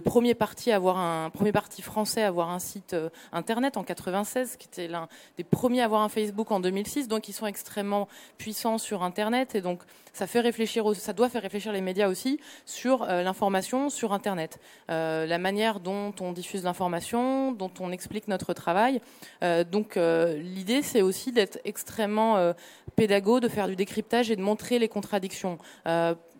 premier 0.00 0.34
parti 0.34 0.70
à 0.70 0.76
avoir 0.76 0.98
un 0.98 1.30
premier 1.30 1.52
parti 1.52 1.80
français 1.80 2.22
à 2.22 2.28
avoir 2.28 2.50
un 2.50 2.58
site 2.58 2.94
internet 3.32 3.76
en 3.76 3.84
96, 3.84 4.56
qui 4.56 4.68
était 4.68 4.88
l'un 4.88 5.08
des 5.38 5.44
premiers 5.44 5.80
à 5.80 5.86
avoir 5.86 6.02
un 6.02 6.08
Facebook 6.08 6.50
en 6.50 6.60
2006. 6.60 7.08
Donc, 7.08 7.28
ils 7.28 7.32
sont 7.32 7.46
extrêmement 7.46 8.08
puissants 8.36 8.78
sur 8.78 9.02
Internet 9.02 9.54
et 9.54 9.62
donc 9.62 9.80
ça 10.12 10.26
fait 10.26 10.40
réfléchir, 10.40 10.84
ça 10.94 11.12
doit 11.12 11.28
faire 11.28 11.42
réfléchir 11.42 11.72
les 11.72 11.80
médias 11.80 12.08
aussi 12.08 12.38
sur 12.66 13.06
l'information 13.06 13.90
sur 13.90 14.12
Internet, 14.12 14.58
la 14.88 15.38
manière 15.38 15.80
dont 15.80 16.14
on 16.20 16.32
diffuse 16.32 16.64
l'information, 16.64 17.52
dont 17.52 17.70
on 17.80 17.92
explique 17.92 18.28
notre 18.28 18.52
travail. 18.52 19.00
Euh, 19.42 19.64
donc 19.64 19.96
euh, 19.96 20.38
l'idée, 20.38 20.82
c'est 20.82 21.02
aussi 21.02 21.32
d'être 21.32 21.58
extrêmement 21.64 22.36
euh, 22.36 22.52
pédago, 22.96 23.40
de 23.40 23.48
faire 23.48 23.68
du 23.68 23.76
décryptage 23.76 24.30
et 24.30 24.36
de 24.36 24.42
montrer 24.42 24.78
les 24.78 24.88
contradictions 24.88 25.58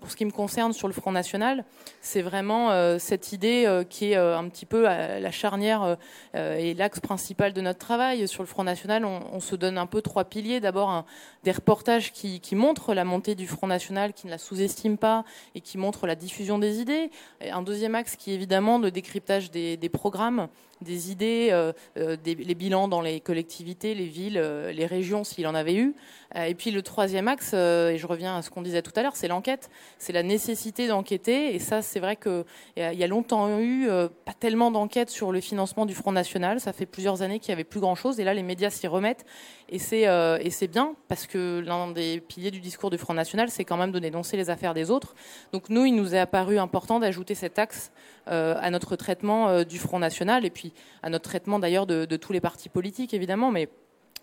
pour 0.03 0.11
ce 0.11 0.17
qui 0.17 0.25
me 0.25 0.33
concerne 0.33 0.73
sur 0.73 0.89
le 0.89 0.93
Front 0.93 1.13
National, 1.13 1.65
c'est 2.01 2.23
vraiment 2.23 2.73
euh, 2.73 2.99
cette 2.99 3.33
idée 3.33 3.65
euh, 3.67 3.85
qui 3.85 4.11
est 4.11 4.17
euh, 4.17 4.37
un 4.37 4.49
petit 4.49 4.67
peu 4.67 4.83
la 4.83 5.31
charnière 5.31 5.97
et 6.35 6.75
l'axe 6.75 6.99
principal 6.99 7.53
de 7.53 7.61
notre 7.61 7.79
travail. 7.79 8.27
Sur 8.27 8.43
le 8.43 8.49
Front 8.49 8.65
National, 8.65 9.05
on, 9.05 9.39
se 9.39 9.55
donne 9.55 9.79
un 9.79 9.87
peu 9.87 10.03
trois 10.03 10.25
piliers. 10.25 10.59
D'abord, 10.59 11.05
des 11.45 11.53
reportages 11.53 12.13
qui, 12.13 12.41
montrent 12.57 12.95
la 12.95 13.05
montée 13.05 13.37
du 13.37 13.47
Front 13.47 13.69
National, 13.69 14.13
qui 14.13 14.27
ne 14.27 14.33
la 14.33 14.39
sous-estiment 14.39 14.97
pas 14.97 15.25
et 15.55 15.61
qui 15.61 15.79
montrent 15.79 16.07
la 16.07 16.17
diffusion 16.17 16.59
des 16.59 16.81
idées. 16.81 17.11
un 17.41 17.63
deuxième 17.63 17.95
axe 17.95 18.17
qui 18.17 18.33
est 18.33 18.35
évidemment 18.35 18.79
le 18.79 18.91
décryptage 18.91 19.51
des, 19.51 19.89
programmes, 19.93 20.49
des 20.83 21.11
idées, 21.11 21.73
les 21.97 22.55
bilans 22.55 22.89
dans 22.89 23.01
les 23.01 23.21
collectivités, 23.21 23.95
les 23.95 24.07
villes, 24.07 24.41
les 24.73 24.87
régions, 24.87 25.25
s'il 25.25 25.47
en 25.47 25.55
avait 25.55 25.75
eu. 25.75 25.95
et 26.35 26.55
puis 26.55 26.71
le 26.71 26.83
troisième 26.83 27.29
axe, 27.29 27.55
et 27.55 27.97
je 27.99 28.07
reviens 28.07 28.37
à 28.37 28.43
ce 28.43 28.51
qu'on 28.51 28.63
disait 28.63 28.83
tout 28.83 28.93
à 28.97 29.03
l'heure, 29.03 29.17
c'est 29.17 29.29
l'enquête 29.29 29.71
c'est 29.99 30.13
la 30.13 30.23
nécessité 30.23 30.89
d'enquêter. 30.89 31.55
Et 31.55 31.59
ça, 31.59 31.83
c'est 31.83 32.01
vrai 32.01 32.17
qu'il 32.17 32.45
y 32.77 33.05
a 33.05 33.07
longtemps 33.07 33.59
eu 33.59 33.89
euh, 33.89 34.09
pas 34.25 34.33
tellement 34.33 34.71
d'enquêtes 34.71 35.11
sur 35.11 35.33
le 35.33 35.41
financement 35.41 35.87
du 35.87 35.95
Front 35.95 36.13
National. 36.13 36.61
Ça 36.61 36.73
fait 36.73 36.87
plusieurs 36.87 37.23
années 37.23 37.39
qu'il 37.39 37.51
n'y 37.51 37.55
avait 37.55 37.65
plus 37.65 37.81
grand-chose. 37.81 38.21
Et 38.21 38.25
là, 38.25 38.35
les 38.35 38.43
médias 38.43 38.71
s'y 38.71 38.87
remettent. 38.87 39.25
Et 39.75 39.79
c'est 39.79 40.07
euh, 40.07 40.39
bien, 40.71 40.95
parce 41.09 41.27
que 41.27 41.61
l'un 41.65 41.91
des 41.91 42.21
piliers 42.21 42.51
du 42.51 42.61
discours 42.61 42.91
du 42.91 42.99
Front 42.99 43.15
National, 43.15 43.49
c'est 43.49 43.65
quand 43.65 43.79
même 43.79 43.91
de 43.91 43.99
dénoncer 43.99 44.37
les 44.37 44.51
affaires 44.51 44.75
des 44.75 44.91
autres. 44.91 45.15
Donc 45.53 45.71
nous, 45.71 45.87
il 45.87 45.95
nous 45.95 46.15
est 46.15 46.19
apparu 46.19 46.59
important 46.59 47.01
d'ajouter 47.01 47.35
cet 47.35 47.59
axe 47.59 47.91
euh, 48.29 48.55
à 48.61 48.69
notre 48.69 48.97
traitement 48.97 49.65
du 49.65 49.79
Front 49.79 49.99
National, 49.99 50.45
et 50.45 50.51
puis 50.51 50.75
à 51.03 51.09
notre 51.09 51.25
traitement 51.25 51.59
d'ailleurs 51.59 51.87
de, 51.87 52.05
tous 52.17 52.35
les 52.35 52.41
partis 52.41 52.69
politiques, 52.69 53.15
évidemment. 53.15 53.51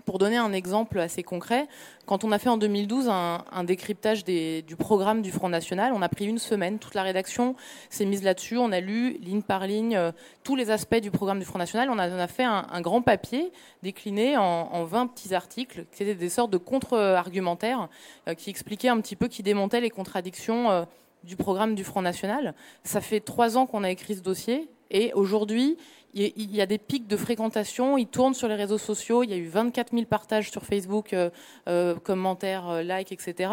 Pour 0.06 0.18
donner 0.18 0.38
un 0.38 0.54
exemple 0.54 1.00
assez 1.00 1.24
concret, 1.24 1.68
quand 2.06 2.24
on 2.24 2.32
a 2.32 2.40
fait 2.40 2.50
en 2.50 2.58
2012 2.58 3.10
un, 3.10 3.64
décryptage 3.64 4.24
du 4.24 4.76
programme 4.78 5.22
du 5.22 5.32
Front 5.32 5.50
National, 5.50 5.94
on 5.94 6.02
a 6.02 6.10
pris 6.10 6.26
une 6.26 6.40
semaine, 6.40 6.80
toute 6.80 6.96
la 6.96 7.04
rédaction 7.04 7.56
s'est 7.90 8.06
mise 8.06 8.24
là-dessus, 8.24 8.58
on 8.58 8.72
a 8.72 8.80
lu 8.80 9.18
ligne 9.22 9.42
par 9.42 9.68
ligne 9.68 9.96
euh, 9.96 10.12
tous 10.44 10.56
les 10.56 10.72
aspects 10.72 11.00
du 11.00 11.12
programme 11.12 11.40
du 11.40 11.46
Front 11.46 11.60
National, 11.60 11.90
on 11.92 12.00
a, 12.00 12.28
fait 12.28 12.44
un, 12.44 12.82
grand 12.82 13.02
papier 13.02 13.52
décliné 13.84 14.38
en, 14.38 14.84
20 14.84 15.08
petits 15.08 15.36
articles, 15.36 15.86
qui 15.92 16.04
étaient 16.04 16.16
des 16.16 16.30
sortes 16.30 16.52
de 16.52 16.58
contre-argumentaires, 16.58 17.90
euh, 18.28 18.34
qui 18.34 18.50
expliquaient 18.50 18.90
un 18.90 19.00
petit 19.02 19.16
peu, 19.16 19.28
qui 19.28 19.44
démontaient 19.44 19.82
les 19.82 19.92
contradictions 19.92 20.72
euh, 20.72 20.84
du 21.24 21.36
programme 21.36 21.76
du 21.76 21.84
Front 21.84 22.02
National. 22.02 22.56
Ça 22.84 23.02
fait 23.02 23.20
trois 23.20 23.58
ans 23.58 23.68
qu'on 23.68 23.84
a 23.84 23.92
écrit 23.92 24.16
ce 24.16 24.22
dossier, 24.22 24.70
et 24.92 25.14
aujourd'hui, 25.14 25.78
il 26.14 26.56
y 26.56 26.62
a 26.62 26.66
des 26.66 26.80
pics 26.80 27.08
de 27.08 27.16
fréquentation, 27.16 27.98
ils 27.98 28.08
tournent 28.08 28.34
sur 28.34 28.48
les 28.48 28.56
réseaux 28.56 28.80
sociaux, 28.80 29.24
il 29.24 29.30
y 29.30 29.34
a 29.34 29.38
eu 29.38 29.48
24 29.48 29.92
000 29.94 30.06
partages 30.06 30.50
sur 30.50 30.66
Facebook, 30.66 31.14
euh, 31.14 31.30
euh, 31.68 31.96
commentaires, 31.96 32.68
euh, 32.70 32.82
likes, 32.82 33.12
etc. 33.12 33.52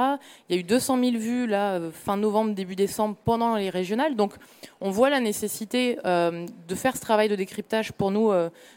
Il 0.49 0.57
y 0.57 0.59
a 0.59 0.61
eu 0.61 0.64
200 0.64 0.99
000 0.99 1.16
vues 1.19 1.47
là, 1.47 1.79
fin 1.92 2.16
novembre, 2.16 2.55
début 2.55 2.77
décembre, 2.77 3.16
pendant 3.25 3.57
les 3.57 3.69
régionales. 3.69 4.16
Donc 4.16 4.33
on 4.81 4.90
voit 4.90 5.11
la 5.11 5.21
nécessité 5.21 5.97
de 6.05 6.75
faire 6.75 6.97
ce 6.97 7.01
travail 7.01 7.29
de 7.29 7.37
décryptage 7.37 7.92
pour 7.92 8.11
nous, 8.11 8.33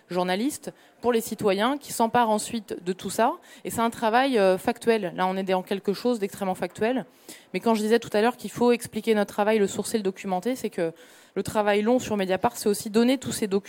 journalistes, 0.09 0.71
pour 1.01 1.13
les 1.13 1.21
citoyens, 1.21 1.77
qui 1.77 1.93
s'emparent 1.93 2.29
ensuite 2.29 2.83
de 2.83 2.93
tout 2.93 3.09
ça. 3.09 3.33
Et 3.63 3.69
c'est 3.69 3.81
un 3.81 3.89
travail 3.89 4.39
factuel. 4.57 5.13
Là, 5.15 5.27
on 5.27 5.37
est 5.37 5.43
dans 5.43 5.63
quelque 5.63 5.93
chose 5.93 6.19
d'extrêmement 6.19 6.55
factuel. 6.55 7.05
Mais 7.53 7.59
quand 7.59 7.73
je 7.75 7.81
disais 7.81 7.99
tout 7.99 8.09
à 8.13 8.21
l'heure 8.21 8.37
qu'il 8.37 8.51
faut 8.51 8.71
expliquer 8.71 9.13
notre 9.13 9.33
travail, 9.33 9.59
le 9.59 9.67
sourcer, 9.67 9.97
le 9.97 10.03
documenter, 10.03 10.55
c'est 10.55 10.69
que 10.69 10.93
le 11.35 11.43
travail 11.43 11.81
long 11.81 11.99
sur 11.99 12.17
Mediapart, 12.17 12.57
c'est 12.57 12.69
aussi 12.69 12.89
donner 12.89 13.17
tous 13.17 13.31
ces 13.31 13.47
documents, 13.47 13.68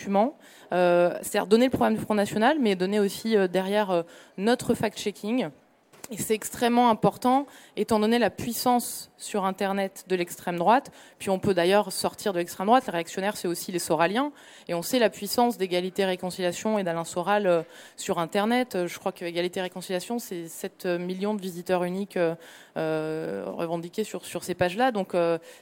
euh, 0.73 1.15
c'est-à-dire 1.23 1.47
donner 1.47 1.67
le 1.67 1.71
programme 1.71 1.95
du 1.95 2.01
Front 2.01 2.15
National, 2.15 2.59
mais 2.61 2.77
donner 2.77 3.01
aussi 3.01 3.37
euh, 3.37 3.49
derrière 3.49 3.91
euh, 3.91 4.03
notre 4.39 4.75
fact-checking. 4.75 5.49
Et 6.13 6.17
c'est 6.17 6.35
extrêmement 6.35 6.91
important, 6.91 7.47
étant 7.77 8.01
donné 8.01 8.19
la 8.19 8.31
puissance 8.31 9.13
sur 9.17 9.45
Internet 9.45 10.05
de 10.09 10.17
l'extrême 10.17 10.59
droite. 10.59 10.91
Puis 11.21 11.31
on 11.31 11.39
peut 11.39 11.55
d'ailleurs 11.55 11.93
sortir 11.93 12.33
de 12.33 12.39
l'extrême 12.39 12.67
droite. 12.67 12.87
Les 12.87 12.93
réactionnaires, 12.93 13.37
c'est 13.37 13.47
aussi 13.47 13.71
les 13.71 13.79
Soraliens. 13.79 14.33
Et 14.67 14.75
on 14.75 14.83
sait 14.83 14.99
la 14.99 15.09
puissance 15.09 15.57
d'égalité 15.57 16.05
réconciliation 16.05 16.81
et 16.81 16.83
d'Alain 16.83 17.05
Soral 17.05 17.47
euh, 17.47 17.63
sur 17.97 18.19
Internet. 18.19 18.75
Euh, 18.75 18.89
je 18.89 18.99
crois 18.99 19.13
que 19.13 19.25
égalité 19.25 19.61
réconciliation, 19.61 20.19
c'est 20.19 20.49
7 20.49 20.87
millions 20.87 21.35
de 21.35 21.41
visiteurs 21.41 21.85
uniques 21.85 22.19
euh, 22.77 23.45
revendiqués 23.47 24.03
sur, 24.03 24.25
ces 24.25 24.55
pages-là. 24.55 24.91
Donc 24.91 25.15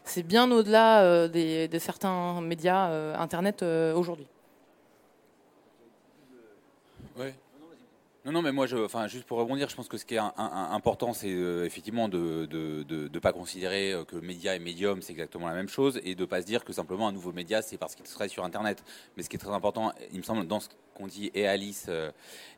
c'est 0.04 0.22
bien 0.22 0.50
au-delà 0.50 1.28
de 1.28 1.78
certains 1.78 2.40
médias 2.40 2.88
Internet 3.18 3.62
aujourd'hui. 3.62 4.26
Oui. 7.18 7.32
Non, 8.24 8.33
non, 8.33 8.42
mais 8.42 8.52
moi, 8.52 8.66
je, 8.66 8.76
enfin, 8.76 9.07
juste 9.07 9.24
pour 9.24 9.38
rebondir, 9.38 9.68
je 9.68 9.76
pense 9.76 9.88
que 9.88 9.96
ce 9.96 10.04
qui 10.04 10.16
est 10.16 10.18
important, 10.18 11.12
c'est 11.12 11.33
euh, 11.33 11.64
effectivement 11.64 12.09
de 12.09 12.48
ne 12.50 13.18
pas 13.20 13.33
considérer 13.33 13.92
euh, 13.92 14.04
que 14.04 14.16
média 14.16 14.57
et 14.57 14.59
médium, 14.59 15.00
c'est 15.02 15.12
exactement 15.12 15.46
la 15.46 15.54
même 15.54 15.68
chose, 15.68 16.00
et 16.04 16.14
de 16.14 16.24
pas 16.24 16.42
se 16.42 16.46
dire 16.46 16.64
que 16.64 16.72
simplement 16.72 17.09
un 17.09 17.12
nouveau 17.12 17.33
média, 17.33 17.62
c'est 17.62 17.78
parce 17.78 17.94
qu'il 17.94 18.07
serait 18.07 18.28
sur 18.28 18.44
Internet. 18.44 18.83
Mais 19.16 19.22
ce 19.22 19.28
qui 19.28 19.37
est 19.37 19.38
très 19.38 19.52
important, 19.52 19.92
il 20.12 20.18
me 20.18 20.24
semble, 20.24 20.46
dans 20.46 20.61
ce 20.61 20.68
qu'on 20.98 21.06
dit 21.06 21.30
et 21.34 21.46
Alice 21.46 21.87
euh, 21.88 22.11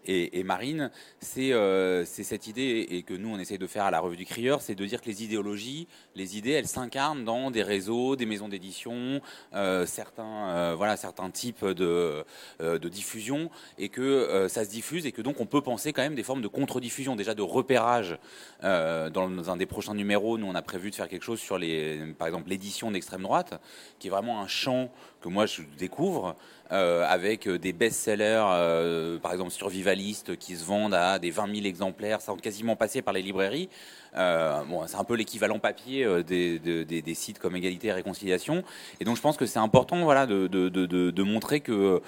et, 0.06 0.42
Marine, 0.44 0.90
euh, 1.38 2.04
c'est 2.06 2.24
cette 2.24 2.46
idée 2.46 2.86
et 2.90 3.02
que 3.02 3.12
nous 3.12 3.28
on 3.28 3.38
essaye 3.38 3.58
de 3.58 3.66
faire 3.66 3.84
à 3.84 3.90
la 3.90 4.00
revue 4.00 4.16
du 4.16 4.24
Crieur, 4.24 4.62
c'est 4.62 4.74
de 4.74 4.86
dire 4.86 5.02
que 5.02 5.06
les 5.06 5.22
idéologies, 5.22 5.86
les 6.16 6.38
idées, 6.38 6.52
elles 6.52 6.66
s'incarnent 6.66 7.24
dans 7.24 7.50
des 7.50 7.62
réseaux, 7.62 8.16
des 8.16 8.24
maisons 8.24 8.48
d'édition, 8.48 9.20
euh, 9.54 9.84
certains, 9.84 10.74
voilà, 10.74 10.96
certains 10.96 11.30
types 11.30 11.64
de, 11.66 12.24
de 12.60 12.88
diffusion, 12.88 13.50
et 13.78 13.90
que 13.90 14.46
ça 14.48 14.64
se 14.64 14.70
diffuse 14.70 15.04
et 15.04 15.12
que 15.12 15.20
donc 15.20 15.38
on 15.38 15.46
peut 15.46 15.60
penser 15.60 15.92
quand 15.92 16.02
même 16.02 16.14
des 16.14 16.22
formes 16.22 16.42
de 16.42 16.48
contre-diffusion, 16.48 17.14
déjà 17.14 17.34
de 17.34 17.42
repérage. 17.42 18.18
dans 18.62 19.50
un 19.50 19.56
des 19.56 19.66
prochains 19.66 19.94
numéros, 19.94 20.38
nous 20.38 20.46
on 20.46 20.54
a 20.54 20.62
prévu 20.62 20.90
de 20.90 20.94
faire 20.94 21.08
quelque 21.08 21.24
chose 21.24 21.40
sur 21.40 21.58
les, 21.58 22.14
par 22.18 22.26
exemple 22.26 22.48
l'édition 22.48 22.90
d'extrême 22.90 23.22
droite, 23.22 23.60
qui 23.98 24.08
est 24.08 24.10
vraiment 24.10 24.40
un 24.40 24.48
champ 24.48 24.90
que 25.20 25.28
moi 25.28 25.46
je 25.46 25.62
découvre. 25.78 26.36
Euh, 26.72 27.04
avec 27.08 27.48
euh, 27.48 27.58
des 27.58 27.72
best-sellers, 27.72 28.44
euh, 28.52 29.18
par 29.18 29.32
exemple 29.32 29.50
survivalistes, 29.50 30.36
qui 30.36 30.54
se 30.54 30.64
vendent 30.64 30.94
à 30.94 31.18
des 31.18 31.32
20 31.32 31.52
000 31.52 31.66
exemplaires, 31.66 32.20
sans 32.20 32.36
quasiment 32.36 32.76
passer 32.76 33.02
par 33.02 33.12
les 33.12 33.22
librairies. 33.22 33.68
bon, 34.14 34.86
c'est 34.86 34.96
un 34.96 35.04
peu 35.04 35.14
l'équivalent 35.14 35.58
papier 35.58 36.06
des, 36.22 37.14
sites 37.14 37.40
comme 37.40 37.56
Égalité 37.56 37.88
et 37.88 37.92
Réconciliation. 37.92 38.62
Et 39.00 39.04
donc 39.04 39.16
je 39.16 39.20
pense 39.20 39.36
que 39.36 39.46
c'est 39.46 39.58
important 39.58 40.04
voilà, 40.04 40.26
de, 40.26 41.22
montrer 41.22 41.60
que, 41.60 42.00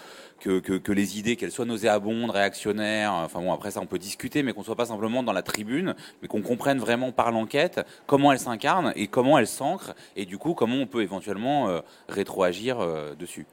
les 0.93 1.19
idées, 1.19 1.35
qu'elles 1.35 1.51
soient 1.51 1.65
nauséabondes, 1.65 2.31
réactionnaires, 2.31 3.13
enfin 3.13 3.41
bon, 3.41 3.53
après 3.53 3.73
ça 3.73 3.81
on 3.81 3.87
peut 3.87 3.99
discuter, 3.99 4.45
mais 4.45 4.53
qu'on 4.53 4.63
soit 4.63 4.77
pas 4.77 4.87
simplement 4.87 5.25
dans 5.25 5.33
la 5.33 5.43
tribune, 5.43 5.97
mais 6.21 6.29
qu'on 6.29 6.43
comprenne 6.43 6.79
vraiment 6.79 7.11
par 7.11 7.33
l'enquête 7.33 7.81
comment 8.07 8.31
elles 8.31 8.39
s'incarnent 8.39 8.93
et 8.95 9.09
comment 9.09 9.39
elles 9.39 9.49
s'ancrent, 9.49 9.95
et 10.15 10.25
du 10.25 10.39
coup 10.39 10.55
comment 10.55 10.77
on 10.77 10.87
peut 10.87 11.03
éventuellement 11.03 11.83
rétroagir 12.09 12.79
dessus. 13.17 13.47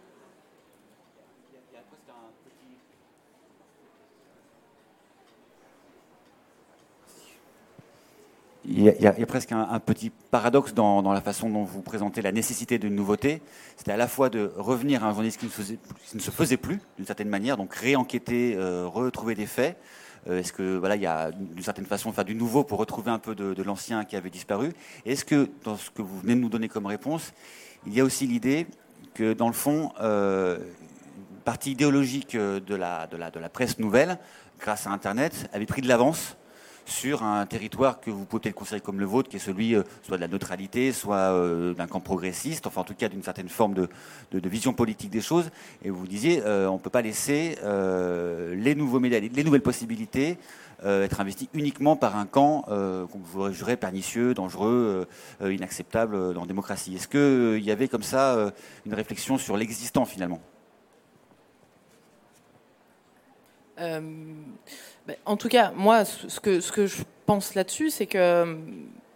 Il 8.71 8.83
y, 8.83 9.07
a, 9.07 9.25
presque 9.25 9.51
un, 9.51 9.79
petit 9.79 10.11
paradoxe 10.11 10.75
dans, 10.75 11.01
la 11.11 11.21
façon 11.21 11.49
dont 11.49 11.63
vous 11.63 11.81
présentez 11.81 12.21
la 12.21 12.31
nécessité 12.31 12.77
d'une 12.77 12.93
nouveauté. 12.93 13.41
C'était 13.77 13.91
à 13.91 13.97
la 13.97 14.07
fois 14.07 14.29
de 14.29 14.51
revenir 14.57 15.03
à 15.03 15.07
un 15.07 15.09
journalisme 15.09 15.39
qui 15.39 15.47
ne, 16.15 16.19
se 16.19 16.29
faisait 16.29 16.57
plus, 16.57 16.79
d'une 16.97 17.07
certaine 17.07 17.29
manière, 17.29 17.57
donc 17.57 17.73
réenquêter, 17.73 18.55
euh, 18.55 18.85
retrouver 18.85 19.33
des 19.33 19.47
faits. 19.47 19.75
Euh, 20.27 20.39
est-ce 20.39 20.53
que 20.53 20.77
voilà, 20.77 20.95
il 20.97 21.01
y 21.01 21.07
a 21.07 21.31
d'une 21.31 21.63
certaine 21.63 21.87
façon 21.87 22.11
faire 22.11 22.25
du 22.25 22.35
nouveau 22.35 22.63
pour 22.63 22.77
retrouver 22.77 23.09
un 23.09 23.17
peu 23.17 23.33
de, 23.33 23.63
l'ancien 23.63 24.05
qui 24.05 24.15
avait 24.15 24.29
disparu 24.29 24.73
Est-ce 25.03 25.25
que 25.25 25.49
dans 25.63 25.75
ce 25.75 25.89
que 25.89 26.03
vous 26.03 26.19
venez 26.19 26.35
de 26.35 26.41
nous 26.41 26.49
donner 26.49 26.67
comme 26.67 26.85
réponse, 26.85 27.33
il 27.87 27.93
y 27.95 28.01
a 28.01 28.03
aussi 28.03 28.27
l'idée 28.27 28.67
que 29.15 29.33
dans 29.33 29.47
le 29.47 29.53
fond, 29.53 29.93
euh, 29.99 30.57
une 30.57 31.41
partie 31.43 31.71
idéologique 31.71 32.37
de 32.37 32.75
la, 32.75 33.07
de, 33.07 33.17
la, 33.17 33.31
de 33.31 33.39
la 33.39 33.49
presse 33.49 33.79
nouvelle, 33.79 34.19
grâce 34.59 34.85
à 34.85 34.91
Internet, 34.91 35.49
avait 35.53 35.65
pris 35.65 35.81
de 35.81 35.87
l'avance 35.87 36.35
sur 36.89 37.23
un 37.23 37.45
territoire 37.45 38.01
que 38.01 38.09
vous 38.09 38.25
pouvez 38.25 38.41
peut-être 38.41 38.55
considérer 38.55 38.81
comme 38.81 38.99
le 38.99 39.05
vôtre, 39.05 39.29
qui 39.29 39.37
est 39.37 39.39
celui 39.39 39.75
euh, 39.75 39.83
soit 40.03 40.17
de 40.17 40.21
la 40.21 40.27
neutralité, 40.27 40.91
soit 40.91 41.15
euh, 41.15 41.73
d'un 41.73 41.87
camp 41.87 41.99
progressiste, 41.99 42.67
enfin 42.67 42.81
en 42.81 42.83
tout 42.83 42.95
cas 42.95 43.09
d'une 43.09 43.23
certaine 43.23 43.49
forme 43.49 43.73
de, 43.73 43.89
vision 44.49 44.73
politique 44.73 45.09
des 45.09 45.21
choses. 45.21 45.49
Et 45.83 45.89
vous 45.89 46.07
disiez, 46.07 46.41
euh, 46.43 46.69
on 46.69 46.73
ne 46.73 46.79
peut 46.79 46.89
pas 46.89 47.01
laisser 47.01 47.57
les 47.61 48.75
nouveaux 48.75 48.99
médias, 48.99 49.19
les 49.19 49.43
nouvelles 49.43 49.61
possibilités 49.61 50.37
être 50.83 51.19
investis 51.19 51.49
uniquement 51.53 51.97
par 51.97 52.15
un 52.15 52.25
camp 52.25 52.63
qu'on 52.67 53.19
vous 53.21 53.51
jurer 53.51 53.75
pernicieux, 53.75 54.33
dangereux, 54.33 55.07
inacceptable 55.41 56.33
dans 56.33 56.41
la 56.41 56.47
démocratie. 56.47 56.95
Est-ce 56.95 57.07
qu'il 57.07 57.63
y 57.63 57.71
avait 57.71 57.87
comme 57.87 58.03
ça 58.03 58.51
une 58.85 58.93
réflexion 58.93 59.37
sur 59.37 59.57
l'existant 59.57 60.05
finalement? 60.05 60.39
En 65.25 65.37
tout 65.37 65.49
cas, 65.49 65.71
moi, 65.75 66.05
ce 66.05 66.39
que, 66.39 66.59
je 66.59 67.03
pense 67.25 67.55
là-dessus, 67.55 67.89
c'est 67.89 68.07
que. 68.07 68.57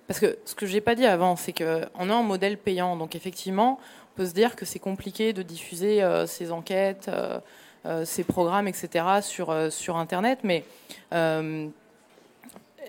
Parce 0.07 0.19
que 0.19 0.37
ce 0.45 0.53
que 0.53 0.65
je 0.65 0.73
n'ai 0.73 0.81
pas 0.81 0.95
dit 0.95 1.05
avant, 1.05 1.35
c'est 1.35 1.53
qu'on 1.53 2.09
est 2.09 2.13
en 2.13 2.23
modèle 2.23 2.57
payant. 2.57 2.97
Donc, 2.97 3.15
effectivement, 3.15 3.79
on 4.13 4.17
peut 4.17 4.25
se 4.25 4.33
dire 4.33 4.55
que 4.55 4.65
c'est 4.65 4.79
compliqué 4.79 5.33
de 5.33 5.41
diffuser 5.41 6.03
euh, 6.03 6.27
ces 6.27 6.51
enquêtes, 6.51 7.07
euh, 7.07 7.39
euh, 7.85 8.05
ces 8.05 8.23
programmes, 8.23 8.67
etc., 8.67 9.05
sur, 9.21 9.55
sur 9.71 9.97
Internet. 9.97 10.39
Mais 10.43 10.65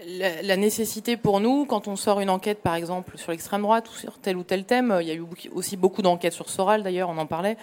la, 0.06 0.56
nécessité 0.56 1.16
pour 1.16 1.40
nous, 1.40 1.64
quand 1.64 1.88
on 1.88 1.96
sort 1.96 2.20
une 2.20 2.30
enquête, 2.30 2.60
par 2.60 2.74
exemple, 2.74 3.16
sur 3.16 3.30
l'extrême 3.30 3.62
droite 3.62 3.88
ou 3.90 3.94
sur 3.94 4.18
tel 4.18 4.36
ou 4.36 4.42
tel 4.42 4.64
thème, 4.64 4.96
il 5.00 5.06
y 5.06 5.10
a 5.10 5.14
eu 5.14 5.24
aussi 5.52 5.76
beaucoup 5.76 6.02
d'enquêtes 6.02 6.32
sur 6.32 6.48
Soral, 6.48 6.82
d'ailleurs, 6.82 7.08
on 7.08 7.18
en 7.18 7.26
parlait, 7.26 7.56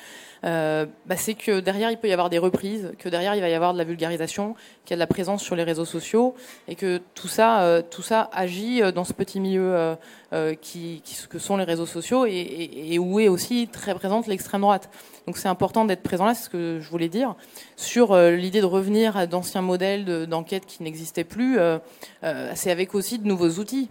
euh, 0.44 0.86
bah, 1.06 1.18
c'est 1.18 1.34
que 1.34 1.60
derrière, 1.60 1.92
il 1.92 1.98
peut 1.98 2.08
y 2.08 2.14
avoir 2.14 2.30
des 2.30 2.38
reprises, 2.38 2.94
que 2.98 3.10
derrière, 3.10 3.36
il 3.36 3.42
va 3.42 3.50
y 3.50 3.54
avoir 3.54 3.74
de 3.74 3.78
la 3.78 3.84
vulgarisation, 3.84 4.56
qu'il 4.86 4.92
y 4.92 4.94
a 4.94 4.98
de 4.98 5.00
la 5.02 5.08
présence 5.08 5.44
sur 5.44 5.56
les 5.56 5.64
réseaux 5.64 5.86
sociaux, 5.86 6.36
et 6.68 6.76
que 6.76 7.02
tout 7.16 7.28
ça, 7.28 7.62
euh, 7.62 7.82
tout 7.82 8.02
ça 8.02 8.30
agit 8.34 8.82
euh, 8.82 8.92
dans 8.92 9.04
ce 9.04 9.14
petit 9.14 9.40
milieu 9.40 9.96
qui, 10.62 11.02
que 11.30 11.40
sont 11.40 11.58
les 11.58 11.64
réseaux 11.64 11.86
sociaux, 11.86 12.26
et, 12.26 12.98
où 13.00 13.20
est 13.20 13.28
aussi 13.28 13.68
très 13.72 13.94
présente 13.94 14.28
l'extrême 14.28 14.62
droite. 14.62 14.90
Donc 15.28 15.38
c'est 15.38 15.50
important 15.50 15.86
d'être 15.86 16.04
présent 16.04 16.26
là, 16.26 16.34
c'est 16.34 16.46
ce 16.46 16.50
que 16.50 16.80
je 16.82 16.90
voulais 16.90 17.10
dire. 17.10 17.36
Sur 17.76 18.16
l'idée 18.16 18.62
de 18.62 18.66
revenir 18.66 19.18
à 19.18 19.28
d'anciens 19.28 19.62
modèles 19.62 20.28
d'enquête 20.28 20.66
qui 20.66 20.84
n'existaient 20.84 21.24
plus, 21.24 21.58
c'est 22.56 22.72
avec 22.72 22.96
aussi 22.96 23.20
de 23.20 23.28
nouveaux 23.28 23.60
outils. 23.60 23.90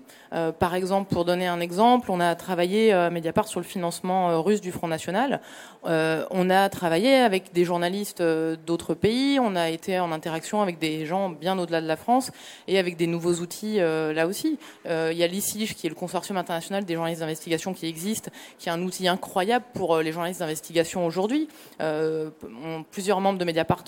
Par 0.59 0.75
exemple, 0.75 1.13
pour 1.13 1.25
donner 1.25 1.47
un 1.47 1.61
exemple, 1.61 2.11
on 2.11 2.21
a 2.21 2.35
travaillé 2.35 2.93
à 2.93 3.11
Mediapart 3.11 3.49
sur 3.49 3.61
le 3.61 3.67
financement 3.67 4.43
russe 4.43 4.61
du 4.61 4.73
Front 4.73 4.89
National. 4.89 5.41
On 5.85 6.51
a 6.51 6.69
travaillé 6.69 7.17
avec 7.17 7.53
des 7.53 7.65
journalistes 7.65 8.21
euh, 8.21 8.57
d'autres 8.67 8.95
pays, 8.95 9.39
on 9.41 9.57
a 9.57 9.71
été 9.71 9.99
en 10.01 10.13
interaction 10.13 10.63
avec 10.63 10.79
des 10.79 11.07
gens 11.07 11.31
bien 11.31 11.59
au-delà 11.59 11.81
de 11.81 11.87
la 11.87 11.97
France 11.97 12.31
et 12.69 12.79
avec 12.79 12.97
des 12.97 13.07
nouveaux 13.07 13.35
outils 13.35 13.81
euh, 13.81 14.13
là 14.13 14.27
aussi. 14.27 14.59
Euh, 14.87 15.11
il 15.13 15.19
y 15.19 15.25
a 15.25 15.27
l'ICIJ 15.27 15.75
qui 15.75 15.87
est 15.87 15.91
le 15.91 15.97
consortium 15.97 16.37
international 16.37 16.85
des 16.85 16.95
journalistes 16.95 17.21
d'investigation 17.21 17.75
qui 17.75 17.87
existe, 17.87 18.31
qui 18.59 18.69
est 18.69 18.73
un 18.73 18.83
outil 18.83 19.09
incroyable 19.09 19.65
pour 19.75 19.99
les 19.99 20.13
journalistes 20.13 20.41
d'investigation 20.41 21.07
aujourd'hui. 21.07 21.49
plusieurs 22.91 23.21
membres 23.21 23.39
de 23.39 23.45
Mediapart 23.45 23.85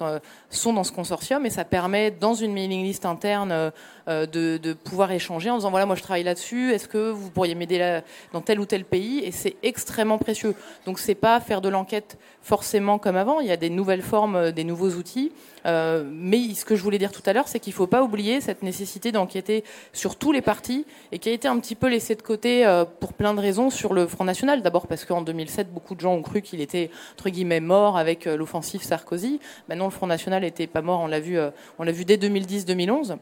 sont 0.50 0.72
dans 0.72 0.84
ce 0.84 0.92
consortium 0.92 1.44
et 1.46 1.50
ça 1.50 1.64
permet 1.64 2.10
dans 2.10 2.34
une 2.34 2.52
mailing 2.52 2.84
list 2.84 3.06
interne 3.06 3.72
de, 4.06 4.72
pouvoir 4.72 5.12
échanger 5.12 5.50
en 5.50 5.56
disant 5.56 5.70
voilà 5.70 5.86
moi 5.86 5.94
je 5.94 6.02
travaille 6.02 6.24
là-dessus, 6.24 6.72
est-ce 6.72 6.88
que 6.88 7.10
vous 7.10 7.30
pourriez 7.30 7.54
m'aider 7.54 8.00
dans 8.32 8.40
tel 8.40 8.60
ou 8.60 8.66
tel 8.66 8.84
pays? 8.84 9.20
Et 9.24 9.30
c'est 9.30 9.56
extrêmement 9.62 10.18
précieux. 10.18 10.54
Donc 10.86 10.98
c'est 10.98 11.14
pas 11.14 11.40
faire 11.40 11.60
de 11.60 11.68
l'enquête 11.68 12.18
forcément 12.42 12.98
comme 12.98 13.16
avant. 13.16 13.40
Il 13.40 13.46
y 13.46 13.52
a 13.52 13.56
des 13.56 13.70
nouvelles 13.70 14.02
formes, 14.02 14.36
euh, 14.36 14.52
des 14.52 14.64
nouveaux 14.64 14.90
outils. 14.90 15.32
Euh, 15.66 16.04
mais 16.06 16.54
ce 16.54 16.64
que 16.64 16.76
je 16.76 16.82
voulais 16.82 16.98
dire 16.98 17.12
tout 17.12 17.22
à 17.26 17.32
l'heure, 17.32 17.48
c'est 17.48 17.60
qu'il 17.60 17.72
ne 17.72 17.76
faut 17.76 17.86
pas 17.86 18.02
oublier 18.02 18.40
cette 18.40 18.62
nécessité 18.62 19.12
d'enquêter 19.12 19.64
sur 19.92 20.16
tous 20.16 20.32
les 20.32 20.42
partis 20.42 20.86
et 21.12 21.18
qui 21.18 21.28
a 21.28 21.32
été 21.32 21.48
un 21.48 21.58
petit 21.58 21.74
peu 21.74 21.88
laissé 21.88 22.14
de 22.14 22.22
côté 22.22 22.66
euh, 22.66 22.84
pour 22.84 23.12
plein 23.12 23.34
de 23.34 23.40
raisons 23.40 23.70
sur 23.70 23.92
le 23.92 24.06
Front 24.06 24.24
National. 24.24 24.62
D'abord 24.62 24.86
parce 24.86 25.04
qu'en 25.04 25.22
2007, 25.22 25.72
beaucoup 25.72 25.94
de 25.94 26.00
gens 26.00 26.14
ont 26.14 26.22
cru 26.22 26.42
qu'il 26.42 26.60
était 26.60 26.90
entre 27.14 27.30
guillemets 27.30 27.60
mort 27.60 27.96
avec 27.96 28.26
euh, 28.26 28.36
l'offensive 28.36 28.82
Sarkozy. 28.82 29.40
Maintenant, 29.68 29.86
le 29.86 29.90
Front 29.90 30.06
National 30.06 30.42
n'était 30.42 30.66
pas 30.66 30.82
mort. 30.82 31.00
On 31.00 31.06
l'a 31.06 31.20
vu, 31.20 31.38
on 31.78 31.84
l'a 31.84 31.92
vu 31.92 32.04
dès 32.04 32.16
2010-2011. 32.16 33.16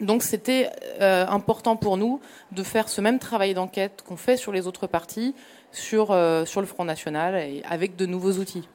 Donc 0.00 0.22
c'était 0.22 0.70
important 1.00 1.76
pour 1.76 1.96
nous 1.96 2.20
de 2.52 2.62
faire 2.62 2.88
ce 2.88 3.00
même 3.00 3.18
travail 3.18 3.54
d'enquête 3.54 4.02
qu'on 4.06 4.16
fait 4.16 4.36
sur 4.36 4.52
les 4.52 4.66
autres 4.66 4.86
partis, 4.86 5.34
sur, 5.72 6.16
sur 6.46 6.60
le 6.60 6.66
Front 6.66 6.84
National, 6.84 7.36
et 7.36 7.62
avec 7.68 7.96
de 7.96 8.06
nouveaux 8.06 8.32
outils. 8.32 8.66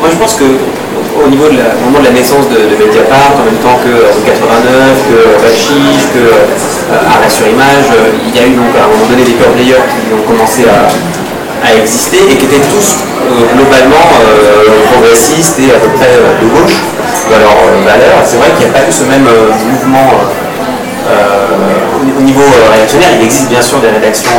Moi, 0.00 0.10
je 0.10 0.16
pense 0.16 0.34
que 0.34 0.44
au 0.44 1.28
niveau 1.28 1.48
de 1.48 1.56
la, 1.56 1.74
moment 1.80 2.00
de 2.00 2.04
la 2.04 2.12
naissance 2.12 2.48
de, 2.50 2.76
Mediapart, 2.76 3.32
en 3.40 3.44
même 3.44 3.60
temps 3.62 3.78
que 3.80 3.94
89, 4.26 5.08
que 5.08 5.42
Bachiche, 5.42 6.12
que 6.12 6.18
euh, 6.18 7.08
Arrêt 7.08 7.30
sur 7.30 7.48
Image, 7.48 7.88
euh, 7.92 8.12
il 8.28 8.34
y 8.34 8.38
a 8.38 8.46
eu 8.46 8.54
donc 8.54 8.74
à 8.76 8.84
un 8.84 8.88
moment 8.88 9.06
donné 9.08 9.24
des 9.24 9.32
pure 9.32 9.52
players 9.52 9.80
qui 9.88 10.12
ont 10.12 10.26
commencé 10.26 10.64
à, 10.68 10.88
exister 11.80 12.18
et 12.30 12.36
qui 12.36 12.44
étaient 12.44 12.60
tous 12.68 13.00
euh, 13.24 13.56
globalement 13.56 14.04
progressistes 14.92 15.58
et 15.60 15.72
à 15.72 15.78
peu 15.80 15.88
près 15.96 16.12
de 16.12 16.46
gauche 16.46 16.76
dans 17.30 17.38
leurs 17.38 17.84
valeurs. 17.84 18.20
C'est 18.24 18.36
vrai 18.36 18.50
qu'il 18.56 18.66
n'y 18.66 18.74
a 18.74 18.78
pas 18.78 18.86
eu 18.88 18.92
ce 18.92 19.04
même 19.04 19.26
mouvement 19.70 20.10
au 22.18 22.22
niveau 22.22 22.42
réactionnaire. 22.72 23.10
Il 23.20 23.24
existe 23.24 23.48
bien 23.48 23.62
sûr 23.62 23.78
des 23.78 23.90
rédactions 23.90 24.30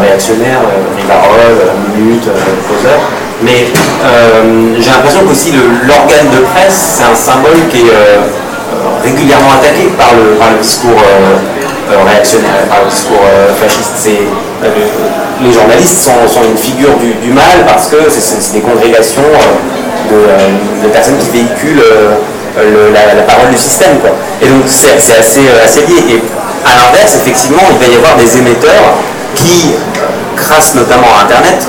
réactionnaires, 0.00 0.60
Rivarol, 0.96 1.72
Minute, 1.96 2.28
Causeur. 2.68 3.00
Mais 3.42 3.66
euh, 4.04 4.74
j'ai 4.78 4.90
l'impression 4.90 5.20
qu'aussi 5.26 5.52
l'organe 5.86 6.30
de 6.30 6.44
presse, 6.46 6.98
c'est 6.98 7.04
un 7.04 7.14
symbole 7.14 7.58
qui 7.70 7.78
est 7.78 7.90
euh, 7.90 8.18
euh, 8.22 9.02
régulièrement 9.02 9.52
attaqué 9.58 9.90
par 9.98 10.14
le, 10.14 10.62
discours 10.62 11.02
réactionnaire, 12.06 12.66
par 12.70 12.84
le 12.84 12.90
discours 12.90 13.20
fasciste. 13.60 14.08
les 15.42 15.52
journalistes 15.52 16.04
sont, 16.04 16.42
une 16.44 16.56
figure 16.56 16.96
du, 16.98 17.32
mal 17.32 17.66
parce 17.66 17.88
que 17.88 17.96
c'est 18.08 18.52
des 18.52 18.60
congrégations 18.60 19.22
de, 20.10 20.88
personnes 20.88 21.18
qui 21.18 21.30
véhiculent 21.30 21.82
la, 22.56 23.22
parole 23.22 23.50
du 23.50 23.58
système. 23.58 23.98
Et 24.40 24.46
donc 24.46 24.62
c'est 24.66 24.94
assez, 24.94 25.42
assez 25.64 25.80
lié. 25.86 26.16
Et 26.16 26.22
à 26.64 26.74
l'inverse, 26.76 27.16
effectivement, 27.16 27.62
il 27.70 27.78
va 27.78 27.92
y 27.92 27.96
avoir 27.96 28.16
des 28.16 28.38
émetteurs 28.38 28.98
qui, 29.34 29.74
grâce 30.36 30.74
notamment 30.74 31.08
à 31.18 31.24
Internet, 31.24 31.66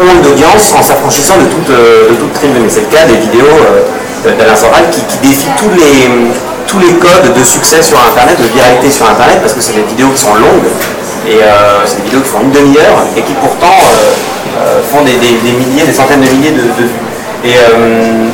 ont 0.00 0.22
d'audience 0.22 0.74
en 0.76 0.82
s'affranchissant 0.82 1.38
de 1.38 1.46
toute, 1.46 1.70
euh, 1.70 2.10
de 2.10 2.14
toute 2.16 2.32
crime. 2.34 2.54
C'est 2.68 2.80
le 2.80 2.86
cas 2.86 3.04
des 3.06 3.16
vidéos 3.16 3.46
euh, 4.26 4.36
d'Alain 4.36 4.56
Soral 4.56 4.90
qui, 4.90 5.02
défient 5.18 5.54
tous 5.56 5.70
les, 5.70 6.08
tous 6.66 6.78
les 6.78 6.94
codes 6.94 7.32
de 7.34 7.44
succès 7.44 7.82
sur 7.82 7.98
Internet, 7.98 8.40
de 8.40 8.48
viralité 8.48 8.90
sur 8.90 9.08
Internet, 9.08 9.38
parce 9.40 9.52
que 9.52 9.60
c'est 9.60 9.74
des 9.74 9.82
vidéos 9.82 10.08
qui 10.08 10.22
sont 10.22 10.34
longues, 10.34 10.70
et 11.28 11.42
euh, 11.42 11.82
c'est 11.84 11.98
des 11.98 12.04
vidéos 12.04 12.20
qui 12.20 12.28
font 12.28 12.42
une 12.42 12.52
demi-heure, 12.52 13.06
et 13.16 13.22
qui 13.22 13.34
pourtant 13.34 13.76
font 14.90 15.02
des, 15.02 15.12
milliers, 15.12 15.86
des 15.86 15.92
centaines 15.92 16.20
de 16.20 16.30
milliers 16.30 16.52
de, 16.52 16.60
vues. 16.60 16.90
Et 17.44 17.56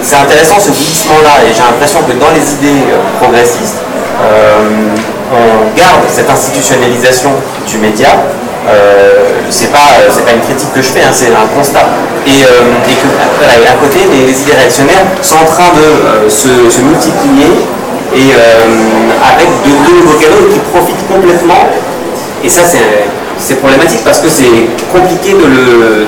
c'est 0.03 0.17
intéressant 0.17 0.61
ce 0.61 0.71
glissement-là, 0.71 1.41
et 1.49 1.55
j'ai 1.55 1.63
l'impression 1.63 2.01
que 2.03 2.13
dans 2.13 2.31
les 2.31 2.53
idées 2.53 2.85
progressistes, 3.19 3.81
on 5.33 5.77
garde 5.79 6.05
cette 6.09 6.29
institutionnalisation 6.29 7.31
du 7.67 7.79
média, 7.79 8.11
euh, 8.69 9.49
c'est 9.49 9.73
pas 9.73 9.79
pas 9.79 10.33
une 10.33 10.41
critique 10.41 10.73
que 10.75 10.83
je 10.83 10.89
fais, 10.89 11.01
hein, 11.01 11.13
c'est 11.13 11.29
un 11.29 11.49
constat. 11.57 11.89
Et, 12.27 12.45
euh, 12.45 12.85
que 12.85 13.69
à 13.69 13.77
côté, 13.81 14.01
les, 14.13 14.43
idées 14.43 14.53
réactionnaires 14.53 15.07
sont 15.23 15.37
en 15.37 15.47
train 15.47 15.73
de 15.73 16.27
euh, 16.27 16.29
se, 16.29 16.49
multiplier 16.81 17.49
et 18.15 18.33
avec 18.33 19.49
de, 19.65 19.71
nouveaux 20.01 20.19
canaux 20.19 20.49
qui 20.53 20.59
profitent 20.73 21.07
complètement. 21.09 21.69
Et 22.43 22.49
ça, 22.49 22.63
c'est 22.65 23.09
problématique 23.61 24.01
parce 24.05 24.21
que 24.21 24.29
c'est 24.29 24.69
compliqué 24.93 25.33
de 25.33 25.47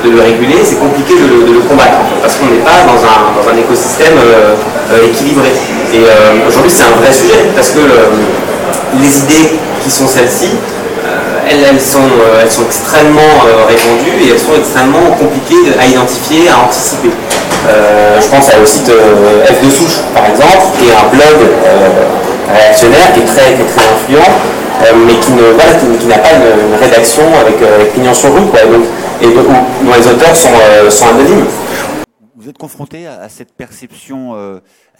le, 0.08 0.20
réguler, 0.20 0.60
c'est 0.64 0.78
compliqué 0.78 1.14
de 1.14 1.52
le, 1.52 1.60
combattre, 1.60 1.98
parce 2.20 2.36
qu'on 2.36 2.46
n'est 2.46 2.64
pas 2.64 2.84
dans 2.86 3.00
un, 3.00 3.32
dans 3.36 3.46
un 3.48 3.56
écosystème 3.56 4.18
équilibré. 5.02 5.50
Et 5.92 6.02
aujourd'hui, 6.46 6.70
c'est 6.70 6.84
un 6.84 7.00
vrai 7.00 7.12
sujet, 7.12 7.50
parce 7.54 7.70
que 7.70 7.80
les 9.00 9.18
idées 9.20 9.58
qui 9.82 9.90
sont 9.90 10.06
celles-ci, 10.06 10.50
elles, 11.50 11.80
sont, 11.80 11.98
euh, 11.98 12.42
elles 12.42 12.50
sont 12.50 12.64
extrêmement 12.64 13.34
euh, 13.46 13.66
répandues 13.66 14.22
et 14.22 14.30
elles 14.30 14.38
sont 14.38 14.54
extrêmement 14.56 15.10
compliquées 15.18 15.74
à 15.78 15.86
identifier, 15.86 16.48
à 16.48 16.64
anticiper. 16.64 17.10
Euh, 17.68 18.20
je 18.20 18.26
pense 18.28 18.48
au 18.60 18.66
site 18.66 18.90
F 18.90 19.64
de 19.64 19.70
souche, 19.70 20.00
par 20.14 20.26
exemple, 20.26 20.78
qui 20.78 20.88
est 20.88 20.94
un 20.94 21.08
blog 21.10 21.50
réactionnaire 22.52 23.12
qui 23.12 23.20
est 23.20 23.24
très, 23.24 23.52
très 23.52 23.84
influent, 23.92 24.32
mais 25.06 25.14
qui, 25.20 25.32
n'a 25.32 26.18
pas 26.18 26.32
une, 26.32 26.74
rédaction 26.74 27.22
avec, 27.34 27.56
pignon 27.92 28.14
sur 28.14 28.32
rue, 28.34 28.42
et 29.22 29.26
dont, 29.26 29.42
les 29.84 30.08
auteurs 30.08 30.34
sont, 30.34 30.48
sont 30.90 31.06
anonymes. 31.06 31.46
Vous 32.36 32.48
êtes 32.48 32.58
confronté 32.58 33.06
à, 33.06 33.28
cette 33.28 33.52
perception, 33.52 34.34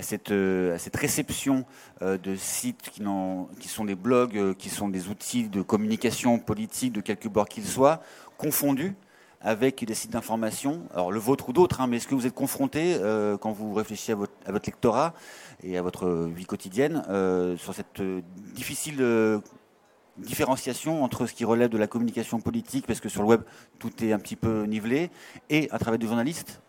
à, 0.01 0.03
cette, 0.03 0.97
réception 0.97 1.65
euh, 2.03 2.17
de 2.17 2.35
sites 2.35 2.91
qui, 2.91 3.69
sont 3.69 3.85
des 3.85 3.95
blogs, 3.95 4.37
euh, 4.37 4.55
qui 4.55 4.71
sont 4.71 4.89
des 4.89 5.09
outils 5.09 5.49
de 5.49 5.61
communication 5.61 6.39
politique 6.39 6.93
de 6.93 7.03
quelque 7.03 7.29
bord 7.29 7.47
qu'ils 7.49 7.67
soient, 7.67 8.01
confondus 8.39 8.95
avec 9.43 9.85
des 9.85 9.95
sites 9.95 10.13
d'information, 10.13 10.83
alors 10.95 11.13
le 11.13 11.19
vôtre 11.19 11.51
ou 11.51 11.53
d'autres, 11.53 11.81
hein, 11.81 11.87
mais 11.87 11.97
est-ce 11.97 12.09
que 12.09 12.15
vous 12.15 12.27
êtes 12.27 12.35
confronté, 12.35 12.97
euh, 13.01 13.37
quand 13.37 13.53
vous 13.53 13.75
réfléchissez 13.75 14.13
à 14.13 14.17
votre, 14.17 14.33
à 14.47 14.53
votre, 14.53 14.67
lectorat 14.67 15.15
et 15.63 15.77
à 15.77 15.83
votre 15.83 16.29
vie 16.35 16.47
quotidienne, 16.47 17.03
sur 17.59 17.75
cette 17.75 18.03
difficile 18.55 19.43
différenciation 20.21 21.05
entre 21.05 21.27
ce 21.27 21.35
qui 21.35 21.45
relève 21.45 21.69
de 21.69 21.79
la 21.79 21.87
communication 21.87 22.41
politique, 22.41 22.87
parce 22.87 23.01
que 23.01 23.09
sur 23.09 23.23
le 23.23 23.29
web, 23.29 23.43
tout 23.79 23.93
est 24.05 24.13
un 24.13 24.19
petit 24.19 24.37
peu 24.37 24.65
nivelé, 24.65 25.11
et 25.49 25.69
à 25.71 25.79
travers 25.79 25.99
des 25.99 26.07
journalistes? 26.07 26.61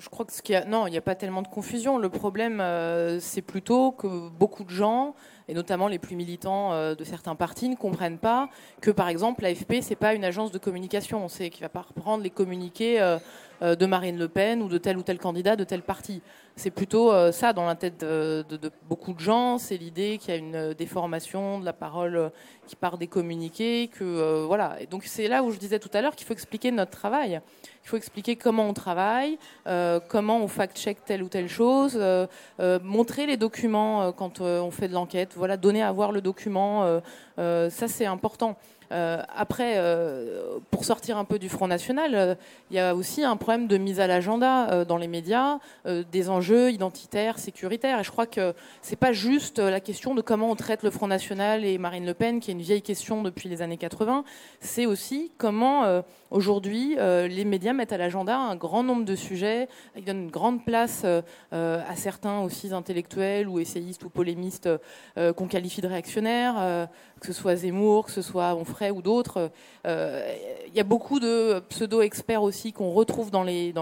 Je 0.00 0.08
crois 0.08 0.24
que 0.24 0.32
ce 0.32 0.40
qu'il 0.40 0.54
y 0.54 0.56
a, 0.56 0.64
non, 0.64 0.86
il 0.86 0.92
n'y 0.92 0.96
a 0.96 1.02
pas 1.02 1.14
tellement 1.14 1.42
de 1.42 1.48
confusion. 1.48 1.98
Le 1.98 2.08
problème, 2.08 2.60
euh, 2.62 3.20
c'est 3.20 3.42
plutôt 3.42 3.92
que 3.92 4.30
beaucoup 4.30 4.64
de 4.64 4.70
gens, 4.70 5.14
et 5.46 5.52
notamment 5.52 5.88
les 5.88 5.98
plus 5.98 6.16
militants 6.16 6.72
euh, 6.72 6.94
de 6.94 7.04
certains 7.04 7.34
partis, 7.34 7.68
ne 7.68 7.76
comprennent 7.76 8.16
pas 8.16 8.48
que, 8.80 8.90
par 8.90 9.08
exemple, 9.08 9.42
l'AFP, 9.42 9.82
c'est 9.82 9.96
pas 9.96 10.14
une 10.14 10.24
agence 10.24 10.52
de 10.52 10.58
communication. 10.58 11.22
On 11.22 11.28
sait 11.28 11.50
qu'il 11.50 11.60
va 11.60 11.68
pas 11.68 11.82
reprendre 11.82 12.22
les 12.22 12.30
communiqués 12.30 12.98
euh, 12.98 13.18
de 13.60 13.86
Marine 13.86 14.18
Le 14.18 14.28
Pen 14.28 14.62
ou 14.62 14.68
de 14.68 14.78
tel 14.78 14.96
ou 14.96 15.02
tel 15.02 15.18
candidat 15.18 15.56
de 15.56 15.64
tel 15.64 15.82
parti. 15.82 16.22
C'est 16.56 16.70
plutôt 16.70 17.12
ça 17.32 17.52
dans 17.52 17.66
la 17.66 17.74
tête 17.74 18.00
de, 18.00 18.44
beaucoup 18.88 19.12
de 19.12 19.20
gens. 19.20 19.58
C'est 19.58 19.76
l'idée 19.76 20.18
qu'il 20.18 20.34
y 20.34 20.36
a 20.36 20.36
une 20.36 20.74
déformation 20.74 21.58
de 21.58 21.64
la 21.64 21.72
parole 21.72 22.30
qui 22.66 22.76
part 22.76 22.98
des 22.98 23.06
communiqués. 23.06 23.88
Que 23.88 24.44
voilà. 24.44 24.76
Et 24.80 24.86
donc 24.86 25.04
c'est 25.04 25.28
là 25.28 25.42
où 25.42 25.52
je 25.52 25.58
disais 25.58 25.78
tout 25.78 25.90
à 25.94 26.00
l'heure 26.00 26.16
qu'il 26.16 26.26
faut 26.26 26.32
expliquer 26.32 26.70
notre 26.70 26.90
travail. 26.90 27.40
Il 27.84 27.88
faut 27.88 27.96
expliquer 27.96 28.36
comment 28.36 28.68
on 28.68 28.74
travaille, 28.74 29.38
euh, 29.66 30.00
comment 30.08 30.38
on 30.38 30.48
fact-check 30.48 31.04
telle 31.04 31.22
ou 31.22 31.28
telle 31.28 31.48
chose, 31.48 31.96
euh, 31.96 32.26
euh, 32.60 32.78
montrer 32.82 33.26
les 33.26 33.36
documents 33.36 34.12
quand 34.12 34.40
on 34.40 34.70
fait 34.70 34.88
de 34.88 34.94
l'enquête. 34.94 35.32
Voilà, 35.36 35.56
donner 35.56 35.82
à 35.82 35.90
voir 35.90 36.12
le 36.12 36.20
document, 36.20 37.00
ça 37.36 37.88
c'est 37.88 38.06
important. 38.06 38.56
Euh, 38.92 39.22
après, 39.34 39.74
euh, 39.76 40.58
pour 40.70 40.84
sortir 40.84 41.16
un 41.16 41.24
peu 41.24 41.38
du 41.38 41.48
Front 41.48 41.68
National, 41.68 42.14
euh, 42.14 42.34
il 42.70 42.76
y 42.76 42.80
a 42.80 42.94
aussi 42.94 43.22
un 43.22 43.36
problème 43.36 43.68
de 43.68 43.76
mise 43.76 44.00
à 44.00 44.06
l'agenda 44.06 44.84
dans 44.84 44.96
les 44.96 45.08
médias, 45.08 45.58
des 45.84 46.30
enjeux 46.30 46.70
identitaires, 46.70 47.38
sécuritaires. 47.38 48.00
Et 48.00 48.04
je 48.04 48.10
crois 48.10 48.26
que 48.26 48.54
c'est 48.82 48.96
pas 48.96 49.12
juste 49.12 49.58
la 49.58 49.80
question 49.80 50.14
de 50.14 50.20
comment 50.20 50.50
on 50.50 50.56
traite 50.56 50.82
le 50.82 50.90
Front 50.90 51.06
National 51.06 51.64
et 51.64 51.78
Marine 51.78 52.06
Le 52.06 52.14
Pen, 52.14 52.40
qui 52.40 52.50
est 52.50 52.54
une 52.54 52.60
vieille 52.60 52.82
question 52.82 53.22
depuis 53.22 53.48
les 53.48 53.62
années 53.62 53.76
80. 53.76 54.24
C'est 54.60 54.86
aussi 54.86 55.32
comment 55.38 56.02
aujourd'hui 56.30 56.96
les 56.96 57.44
médias 57.44 57.72
mettent 57.72 57.92
à 57.92 57.98
l'agenda 57.98 58.38
un 58.38 58.56
grand 58.56 58.82
nombre 58.82 59.04
de 59.04 59.16
sujets. 59.16 59.68
Ils 59.96 60.04
donnent 60.04 60.24
une 60.24 60.30
grande 60.30 60.64
place 60.64 61.04
à 61.52 61.96
certains 61.96 62.40
aussi 62.40 62.72
intellectuels 62.72 63.48
ou 63.48 63.58
essayistes 63.58 64.04
ou 64.04 64.10
polémistes 64.10 64.68
qu'on 65.16 65.48
qualifie 65.48 65.80
de 65.80 65.88
réactionnaires 65.88 66.88
que 67.20 67.26
ce 67.26 67.32
soit 67.32 67.54
Zemmour, 67.54 68.06
que 68.06 68.10
ce 68.10 68.22
soit 68.22 68.54
Onfray 68.54 68.79
ou 68.88 69.02
d'autres. 69.02 69.50
Euh, 69.86 70.34
il 70.66 70.74
y 70.74 70.80
a 70.80 70.84
beaucoup 70.84 71.20
de 71.20 71.60
pseudo-experts 71.68 72.42
aussi 72.42 72.72
qu'on 72.72 72.92
retrouve 72.92 73.30
dans 73.30 73.42
les, 73.42 73.72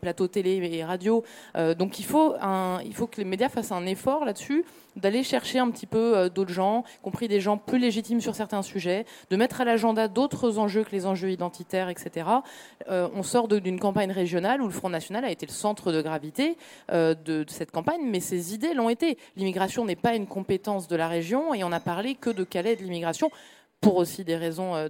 plateaux 0.00 0.28
télé 0.28 0.56
et 0.72 0.84
radio. 0.84 1.24
Euh, 1.56 1.74
donc 1.74 1.98
il 1.98 2.04
faut, 2.04 2.34
faut 2.92 3.06
que 3.06 3.16
les 3.18 3.24
médias 3.24 3.48
fassent 3.48 3.72
un 3.72 3.86
effort 3.86 4.24
là-dessus 4.24 4.64
d'aller 4.96 5.22
chercher 5.22 5.60
un 5.60 5.70
petit 5.70 5.86
peu 5.86 6.16
euh, 6.16 6.28
d'autres 6.28 6.52
gens, 6.52 6.82
compris 7.02 7.28
des 7.28 7.40
gens 7.40 7.56
plus 7.56 7.78
légitimes 7.78 8.20
sur 8.20 8.34
certains 8.34 8.62
sujets, 8.62 9.04
de 9.30 9.36
mettre 9.36 9.60
à 9.60 9.64
l'agenda 9.64 10.08
d'autres 10.08 10.58
enjeux 10.58 10.82
que 10.82 10.90
les 10.90 11.06
enjeux 11.06 11.30
identitaires, 11.30 11.88
etc. 11.88 12.26
On 12.88 13.22
sort 13.22 13.46
d'une 13.46 13.78
campagne 13.78 14.10
régionale 14.10 14.60
où 14.60 14.66
le 14.66 14.72
Front 14.72 14.88
National 14.88 15.24
a 15.24 15.30
été 15.30 15.46
le 15.46 15.52
centre 15.52 15.92
de 15.92 16.02
gravité 16.02 16.56
de, 16.90 17.44
cette 17.48 17.70
campagne, 17.70 18.00
mais 18.04 18.20
ces 18.20 18.54
idées 18.54 18.74
l'ont 18.74 18.88
été. 18.88 19.18
L'immigration 19.36 19.84
n'est 19.84 19.96
pas 19.96 20.14
une 20.14 20.26
compétence 20.26 20.88
de 20.88 20.96
la 20.96 21.06
région 21.06 21.54
et 21.54 21.62
on 21.64 21.68
n'a 21.68 21.80
parlé 21.80 22.14
que 22.14 22.30
de 22.30 22.44
Calais 22.44 22.76
de 22.76 22.82
l'immigration 22.82 23.30
pour 23.80 23.96
aussi 23.96 24.24
des 24.24 24.34
raisons 24.34 24.74
euh, 24.74 24.88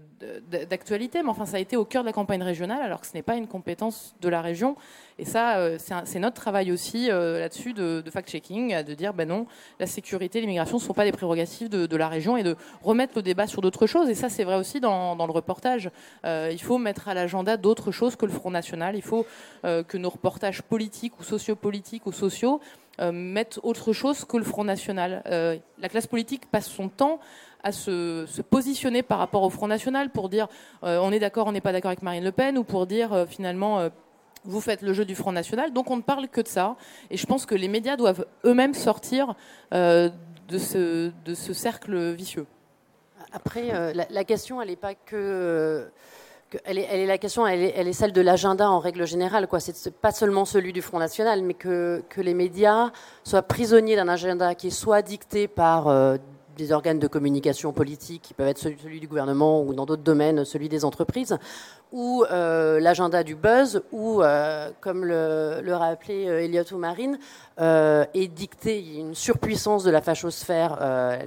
d'actualité, 0.71 1.23
mais 1.23 1.29
enfin 1.29 1.45
ça 1.45 1.59
a 1.59 1.61
été 1.61 1.77
au 1.77 1.85
cœur 1.85 2.03
de 2.03 2.07
la 2.07 2.13
campagne 2.13 2.43
régionale 2.43 2.81
alors 2.81 3.03
que 3.03 3.07
ce 3.07 3.13
n'est 3.13 3.23
pas 3.23 3.37
une 3.37 3.47
compétence 3.47 4.15
de 4.23 4.31
la 4.31 4.41
région. 4.41 4.77
Et 5.19 5.27
ça, 5.27 5.59
euh, 5.59 5.77
c'est 5.79 6.19
notre 6.19 6.37
travail 6.37 6.73
aussi 6.73 7.11
euh, 7.11 7.39
là-dessus 7.39 7.75
de, 7.75 8.03
fact-checking, 8.11 8.83
de 8.83 8.95
dire 8.95 9.13
ben 9.13 9.29
non, 9.29 9.47
la 9.79 9.87
sécurité, 9.87 10.41
l'immigration 10.41 10.79
ne 10.79 10.83
sont 10.83 10.95
pas 10.95 11.05
des 11.05 11.13
prérogatives 11.13 11.69
de, 11.69 11.97
la 11.97 12.09
région 12.09 12.39
et 12.39 12.43
de 12.43 12.57
remettre 12.83 13.13
le 13.17 13.23
débat 13.23 13.47
sur 13.47 13.61
d'autres 13.61 13.87
choses. 13.87 14.09
Et 14.09 14.15
ça, 14.15 14.31
c'est 14.31 14.45
vrai 14.45 14.57
aussi 14.57 14.81
dans, 14.81 15.15
le 15.15 15.33
reportage. 15.33 15.91
il 16.25 16.63
faut 16.63 16.79
mettre 16.79 17.09
à 17.09 17.15
l'agenda 17.15 17.57
d'autres 17.57 17.91
choses 17.91 18.17
que 18.17 18.25
le 18.25 18.33
Front 18.33 18.53
National. 18.53 18.95
Il 18.95 19.03
faut 19.03 19.27
que 19.65 19.97
nos 19.97 20.11
reportages 20.11 20.63
politiques 20.63 21.19
ou 21.19 21.25
sociopolitiques 21.25 22.07
ou 22.07 22.13
sociaux 22.13 22.61
mettent 23.13 23.59
autre 23.65 23.93
chose 23.93 24.25
que 24.25 24.37
le 24.37 24.45
Front 24.45 24.65
National. 24.65 25.23
la 25.27 25.89
classe 25.89 26.07
politique 26.07 26.49
passe 26.51 26.69
son 26.69 26.89
temps 26.89 27.19
à 27.63 27.73
se, 27.73 28.41
positionner 28.43 29.03
par 29.03 29.19
rapport 29.19 29.43
au 29.43 29.51
Front 29.51 29.69
National 29.69 30.11
pour 30.11 30.29
dire 30.29 30.49
euh, 30.85 30.99
on 31.03 31.13
est 31.13 31.19
d'accord, 31.19 31.47
on 31.47 31.53
n'est 31.53 31.61
pas 31.61 31.73
d'accord 31.73 31.91
avec 31.91 32.03
Marine 32.03 32.25
Le 32.25 32.33
Pen, 32.33 32.59
ou 32.59 32.65
pour 32.65 32.87
dire 32.87 33.13
euh, 33.13 33.27
finalement 33.27 33.81
euh, 33.81 33.89
vous 34.45 34.61
faites 34.61 34.83
le 34.83 34.93
jeu 34.93 35.05
du 35.05 35.15
Front 35.15 35.33
National. 35.33 35.73
Donc 35.73 35.91
on 35.91 35.97
ne 35.97 36.03
parle 36.03 36.29
que 36.29 36.41
de 36.41 36.49
ça. 36.49 36.77
Et 37.11 37.17
je 37.17 37.27
pense 37.27 37.45
que 37.47 37.55
les 37.55 37.69
médias 37.69 37.97
doivent 37.97 38.25
eux-mêmes 38.45 38.75
sortir 38.75 39.35
de, 39.73 40.11
ce, 40.49 41.11
de 41.25 41.35
ce 41.35 41.53
cercle 41.53 42.13
vicieux. 42.13 42.47
Après, 43.33 43.93
la, 43.93 44.25
question, 44.25 44.63
elle 44.63 44.69
n'est 44.69 44.77
pas 44.77 44.95
que... 44.95 45.91
elle, 46.65 46.79
est, 46.79 46.87
elle, 46.89 47.01
est, 47.01 47.07
la 47.07 47.19
question, 47.19 47.47
elle 47.47 47.63
est, 47.63 47.75
elle 47.77 47.89
est 47.89 47.93
celle 47.93 48.13
de 48.13 48.23
l'agenda 48.23 48.71
en 48.71 48.79
règle 48.79 49.07
générale. 49.07 49.49
Quoi. 49.49 49.61
C'est 49.61 49.95
pas 49.95 50.13
seulement 50.13 50.47
celui 50.47 50.73
du 50.73 50.81
Front 50.81 51.01
National, 51.01 51.43
mais 51.43 51.55
que, 51.55 52.03
que 52.09 52.23
les 52.23 52.33
médias 52.33 52.91
soient 53.25 53.43
prisonniers 53.43 53.97
d'un 53.97 54.09
agenda 54.09 54.55
qui 54.55 54.69
est 54.69 54.71
soit 54.71 55.03
dicté 55.03 55.49
par 55.49 55.89
des 56.59 56.73
organes 56.73 56.99
de 56.99 57.07
communication 57.07 57.73
politique 57.73 58.21
qui 58.23 58.35
peuvent 58.35 58.49
être 58.49 58.59
celui, 58.59 59.01
du 59.01 59.07
gouvernement 59.07 59.63
ou 59.63 59.73
dans 59.73 59.87
d'autres 59.87 60.03
domaines 60.03 60.45
celui 60.45 60.69
des 60.69 60.85
entreprises, 60.85 61.39
ou 61.93 62.25
euh, 62.31 62.81
l'agenda 62.81 63.23
du 63.23 63.35
buzz, 63.35 63.83
ou 63.93 64.23
euh, 64.23 64.71
comme 64.81 65.05
le, 65.05 65.61
le 65.63 65.75
rappelait 65.75 66.29
euh, 66.29 66.43
Elliot 66.43 66.65
ou 66.73 66.77
Marine, 66.77 67.19
est 67.59 68.29
dicté, 68.29 68.99
une 68.99 69.15
surpuissance 69.15 69.85
de 69.85 69.91
la 69.91 70.03
fachosphère 70.03 70.77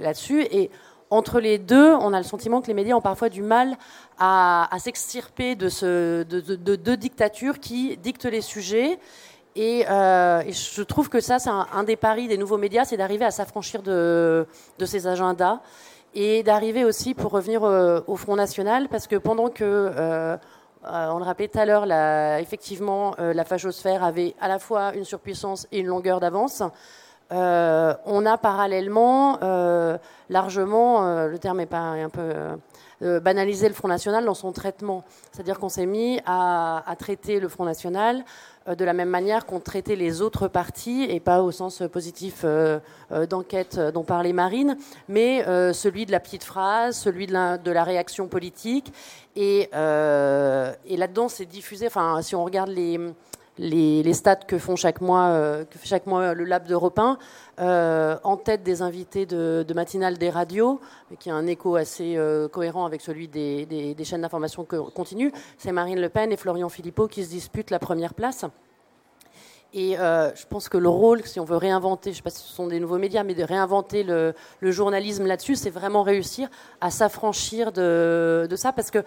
là-dessus, 0.00 0.42
et 0.50 0.70
entre 1.10 1.40
les 1.40 1.58
deux, 1.58 1.92
on 1.92 2.14
a 2.14 2.18
le 2.18 2.24
sentiment 2.24 2.62
que 2.62 2.68
les 2.68 2.74
médias 2.74 2.94
ont 2.94 3.02
parfois 3.02 3.28
du 3.28 3.42
mal 3.42 3.76
à, 4.18 4.68
s'extirper 4.78 5.56
de, 5.56 5.68
ce, 5.68 6.22
de, 6.22 6.40
de 6.40 6.76
deux 6.76 6.96
dictatures 6.96 7.58
qui 7.58 7.98
dictent 7.98 8.24
les 8.24 8.40
sujets 8.40 8.98
euh, 9.56 10.42
et, 10.46 10.52
je 10.52 10.82
trouve 10.82 11.08
que 11.08 11.20
ça, 11.20 11.38
c'est 11.38 11.50
un, 11.50 11.84
des 11.84 11.96
paris 11.96 12.28
des 12.28 12.38
nouveaux 12.38 12.58
médias, 12.58 12.84
c'est 12.84 12.96
d'arriver 12.96 13.24
à 13.24 13.30
s'affranchir 13.30 13.82
de, 13.82 14.46
ces 14.84 15.06
agendas 15.06 15.60
et 16.14 16.42
d'arriver 16.42 16.84
aussi, 16.84 17.14
pour 17.14 17.32
revenir 17.32 17.64
euh, 17.64 18.00
au 18.06 18.16
Front 18.16 18.36
National, 18.36 18.88
parce 18.88 19.06
que 19.06 19.16
pendant 19.16 19.48
que, 19.48 19.64
euh, 19.64 20.36
on 20.84 21.18
le 21.18 21.24
rappelait 21.24 21.48
tout 21.48 21.58
à 21.58 21.64
l'heure, 21.64 21.86
effectivement, 22.40 23.14
la 23.18 23.44
fachosphère 23.44 24.02
avait 24.02 24.34
à 24.40 24.48
la 24.48 24.58
fois 24.58 24.94
une 24.94 25.04
surpuissance 25.04 25.68
et 25.70 25.78
une 25.78 25.86
longueur 25.86 26.18
d'avance, 26.18 26.60
on 27.30 28.26
a 28.26 28.36
parallèlement 28.36 29.38
largement, 30.28 31.28
le 31.28 31.38
terme 31.38 31.60
est 31.60 31.66
pas 31.66 31.78
un 31.78 32.08
peu 32.08 33.20
banalisé 33.20 33.68
le 33.68 33.74
Front 33.74 33.86
National 33.86 34.24
dans 34.24 34.34
son 34.34 34.50
traitement. 34.50 35.04
C'est-à-dire 35.30 35.60
qu'on 35.60 35.68
s'est 35.68 35.86
mis 35.86 36.20
à, 36.26 36.82
à, 36.84 36.96
traiter 36.96 37.38
le 37.38 37.48
Front 37.48 37.64
National 37.64 38.16
euh, 38.18 38.24
de 38.66 38.84
la 38.84 38.92
même 38.92 39.08
manière 39.08 39.46
qu'on 39.46 39.60
traitait 39.60 39.96
les 39.96 40.22
autres 40.22 40.48
partis, 40.48 41.04
et 41.08 41.20
pas 41.20 41.42
au 41.42 41.50
sens 41.50 41.82
positif 41.92 42.42
euh, 42.44 42.78
euh, 43.10 43.26
d'enquête 43.26 43.78
dont 43.78 44.04
parlait 44.04 44.32
Marine, 44.32 44.76
mais 45.08 45.44
celui 45.72 46.06
de 46.06 46.12
la 46.12 46.20
petite 46.20 46.44
phrase, 46.44 46.96
celui 46.96 47.26
de 47.26 47.32
la, 47.32 47.58
de 47.58 47.70
la 47.70 47.84
réaction 47.84 48.28
politique. 48.28 48.92
Et, 49.36 49.70
et 49.72 50.96
là-dedans, 50.96 51.28
c'est 51.28 51.46
diffusé, 51.46 51.86
enfin, 51.86 52.20
si 52.22 52.34
on 52.34 52.44
regarde 52.44 52.70
les 52.70 52.98
les, 53.58 54.14
stats 54.14 54.36
que 54.36 54.58
font 54.58 54.76
chaque 54.76 55.00
mois, 55.00 55.28
euh, 55.28 55.64
chaque 55.84 56.06
mois 56.06 56.34
le 56.34 56.44
Lab 56.44 56.66
d'Europe 56.66 56.98
1, 56.98 57.18
euh, 57.60 58.16
en 58.24 58.36
tête 58.36 58.62
des 58.62 58.82
invités 58.82 59.26
de, 59.26 59.64
de, 59.66 59.74
matinale 59.74 60.18
des 60.18 60.30
radios, 60.30 60.80
qui 61.18 61.30
a 61.30 61.34
un 61.34 61.46
écho 61.46 61.76
assez 61.76 62.16
euh, 62.16 62.48
cohérent 62.48 62.86
avec 62.86 63.00
celui 63.00 63.28
des, 63.28 63.96
chaînes 64.04 64.22
d'information 64.22 64.64
continue, 64.64 65.32
c'est 65.58 65.72
Marine 65.72 66.00
Le 66.00 66.08
Pen 66.08 66.32
et 66.32 66.36
Florian 66.36 66.68
Philippot 66.68 67.08
qui 67.08 67.24
se 67.24 67.30
disputent 67.30 67.70
la 67.70 67.78
première 67.78 68.14
place. 68.14 68.44
Et 69.74 69.94
je 69.94 70.46
pense 70.50 70.68
que 70.68 70.76
le 70.76 70.88
rôle, 70.90 71.24
si 71.24 71.40
on 71.40 71.44
veut 71.44 71.56
réinventer, 71.56 72.10
je 72.10 72.14
ne 72.14 72.16
sais 72.16 72.22
pas 72.22 72.28
si 72.28 72.42
ce 72.42 72.52
sont 72.52 72.66
des 72.66 72.78
nouveaux 72.78 72.98
médias, 72.98 73.24
mais 73.24 73.34
de 73.34 73.42
réinventer 73.42 74.02
le, 74.02 74.34
journalisme 74.60 75.24
là-dessus, 75.24 75.56
c'est 75.56 75.70
vraiment 75.70 76.02
réussir 76.02 76.50
à 76.82 76.90
s'affranchir 76.90 77.72
de, 77.72 78.46
de, 78.50 78.56
ça, 78.56 78.72
parce 78.72 78.90
que 78.90 79.02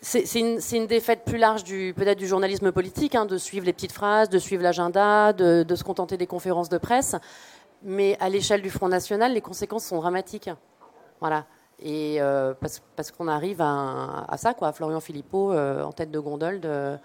c'est 0.00 0.40
une, 0.40 0.86
défaite 0.86 1.24
plus 1.24 1.38
large 1.38 1.64
peut-être 1.64 2.18
du 2.18 2.26
journalisme 2.26 2.72
politique, 2.72 3.14
hein, 3.14 3.26
de 3.26 3.36
suivre 3.36 3.66
les 3.66 3.72
petites 3.72 3.92
phrases, 3.92 4.28
de 4.28 4.38
suivre 4.38 4.62
l'agenda, 4.62 5.32
de, 5.32 5.74
se 5.74 5.84
contenter 5.84 6.16
des 6.16 6.26
conférences 6.26 6.68
de 6.68 6.78
presse. 6.78 7.16
Mais 7.82 8.16
à 8.20 8.28
l'échelle 8.28 8.62
du 8.62 8.70
Front 8.70 8.88
National, 8.88 9.32
les 9.32 9.40
conséquences 9.40 9.84
sont 9.84 9.98
dramatiques. 9.98 10.50
Voilà. 11.20 11.46
Et 11.80 12.16
euh, 12.20 12.54
parce, 12.60 13.10
qu'on 13.12 13.28
arrive 13.28 13.60
à, 13.60 14.36
ça, 14.36 14.54
quoi, 14.54 14.68
à 14.68 14.72
Florian 14.72 15.00
Philippot 15.00 15.52
euh, 15.52 15.82
en 15.82 15.92
tête 15.92 16.10
de 16.10 16.18
gondole 16.18 16.60
de, 16.60 16.98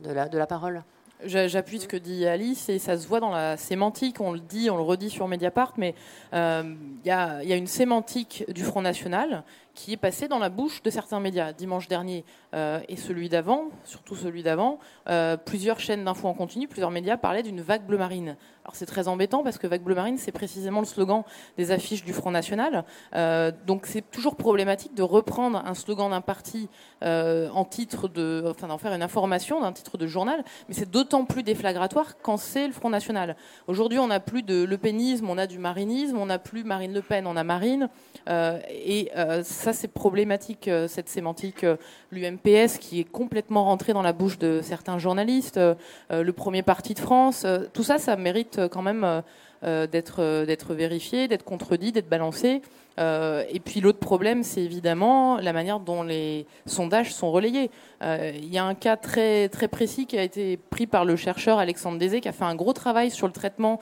la, 0.00 0.28
de 0.28 0.38
la 0.38 0.46
parole. 0.46 0.82
J'appuie 1.24 1.80
ce 1.80 1.88
que 1.88 1.96
dit 1.96 2.26
Alice 2.26 2.68
et 2.68 2.78
ça 2.78 2.96
se 2.96 3.08
voit 3.08 3.18
dans 3.18 3.30
la 3.30 3.56
sémantique. 3.56 4.20
On 4.20 4.32
le 4.32 4.38
dit, 4.38 4.70
on 4.70 4.76
le 4.76 4.82
redit 4.82 5.10
sur 5.10 5.26
Mediapart, 5.26 5.72
mais 5.76 5.96
euh, 6.32 6.74
il 7.04 7.08
y, 7.08 7.10
a, 7.10 7.56
une 7.56 7.66
sémantique 7.66 8.44
du 8.48 8.62
Front 8.62 8.82
National 8.82 9.42
qui 9.78 9.92
est 9.92 9.96
passée 9.96 10.26
dans 10.26 10.40
la 10.40 10.48
bouche 10.48 10.82
de 10.82 10.90
certains 10.90 11.20
médias. 11.20 11.52
Dimanche 11.52 11.86
dernier 11.86 12.24
euh, 12.52 12.80
et 12.88 12.96
celui 12.96 13.28
d'avant, 13.28 13.66
surtout 13.84 14.16
celui 14.16 14.42
d'avant, 14.42 14.80
euh, 15.08 15.36
plusieurs 15.36 15.78
chaînes 15.78 16.04
d'infos 16.04 16.26
en 16.26 16.34
continu, 16.34 16.66
plusieurs 16.66 16.90
médias 16.90 17.16
parlaient 17.16 17.44
d'une 17.44 17.60
vague 17.60 17.86
bleu 17.86 17.96
marine. 17.96 18.36
Alors 18.64 18.74
c'est 18.74 18.86
très 18.86 19.06
embêtant 19.06 19.44
parce 19.44 19.56
que 19.56 19.68
vague 19.68 19.82
bleu 19.82 19.94
marine, 19.94 20.18
c'est 20.18 20.32
précisément 20.32 20.80
le 20.80 20.86
slogan 20.86 21.22
des 21.56 21.70
affiches 21.70 22.04
du 22.04 22.12
Front 22.12 22.32
National. 22.32 22.84
Euh, 23.14 23.52
donc 23.66 23.86
c'est 23.86 24.02
toujours 24.10 24.34
problématique 24.34 24.96
de 24.96 25.02
reprendre 25.02 25.62
un 25.64 25.74
slogan 25.74 26.10
d'un 26.10 26.20
parti 26.22 26.68
en 27.00 27.64
titre 27.64 28.08
de, 28.08 28.42
enfin 28.50 28.66
d'en 28.66 28.78
faire 28.78 28.92
une 28.92 29.02
information 29.02 29.60
d'un 29.60 29.72
titre 29.72 29.96
de 29.96 30.08
journal, 30.08 30.42
mais 30.68 30.74
c'est 30.74 30.90
d'autant 30.90 31.24
plus 31.24 31.44
déflagratoire 31.44 32.20
quand 32.20 32.36
c'est 32.36 32.66
le 32.66 32.72
Front 32.72 32.90
National. 32.90 33.36
Aujourd'hui, 33.68 34.00
on 34.00 34.08
n'a 34.08 34.18
plus 34.18 34.42
de 34.42 34.64
le 34.64 34.78
pénisme, 34.78 35.30
on 35.30 35.38
a 35.38 35.46
du 35.46 35.58
marinisme, 35.58 36.18
on 36.18 36.26
n'a 36.26 36.40
plus 36.40 36.64
Marine 36.64 36.92
Le 36.92 37.02
Pen, 37.02 37.28
on 37.28 37.36
a 37.36 37.44
Marine, 37.44 37.88
et 38.28 39.12
ça 39.44 39.67
c'est 39.72 39.88
problématique, 39.88 40.68
euh, 40.68 40.88
cette 40.88 41.08
sémantique. 41.08 41.64
Euh, 41.64 41.76
L'UMPS 42.10 42.78
qui 42.80 43.00
est 43.00 43.04
complètement 43.04 43.64
rentré 43.64 43.92
dans 43.92 44.02
la 44.02 44.12
bouche 44.12 44.38
de 44.38 44.60
certains 44.62 44.98
journalistes, 44.98 45.58
euh, 45.58 45.74
le 46.10 46.32
premier 46.32 46.62
parti 46.62 46.94
de 46.94 46.98
France, 46.98 47.46
tout 47.72 47.82
ça, 47.82 47.98
ça 47.98 48.16
mérite 48.16 48.60
quand 48.70 48.82
même 48.82 49.22
d'être 49.62 50.74
vérifié, 50.74 51.28
d'être 51.28 51.44
contredit, 51.44 51.92
d'être 51.92 52.08
balancé. 52.08 52.62
et 52.98 53.60
puis 53.64 53.80
l'autre 53.80 53.98
problème, 53.98 54.42
c'est 54.42 54.62
évidemment 54.62 55.36
la 55.38 55.52
manière 55.52 55.80
dont 55.80 56.02
les 56.02 56.46
sondages 56.64 57.12
sont 57.12 57.30
relayés. 57.30 57.70
Il 58.02 58.48
y 58.50 58.56
a 58.56 58.64
un 58.64 58.74
cas 58.74 58.96
très, 58.96 59.48
très 59.48 59.68
précis 59.68 60.06
qui 60.06 60.18
a 60.18 60.22
été 60.22 60.56
pris 60.56 60.86
par 60.86 61.04
le 61.04 61.16
chercheur 61.16 61.58
Alexandre 61.58 61.98
Désé, 61.98 62.20
qui 62.20 62.28
a 62.28 62.32
fait 62.32 62.44
un 62.44 62.54
gros 62.54 62.72
travail 62.72 63.10
sur 63.10 63.26
le 63.26 63.32
traitement 63.32 63.80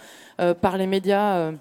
par 0.61 0.77
les 0.77 0.87
médias 0.87 1.53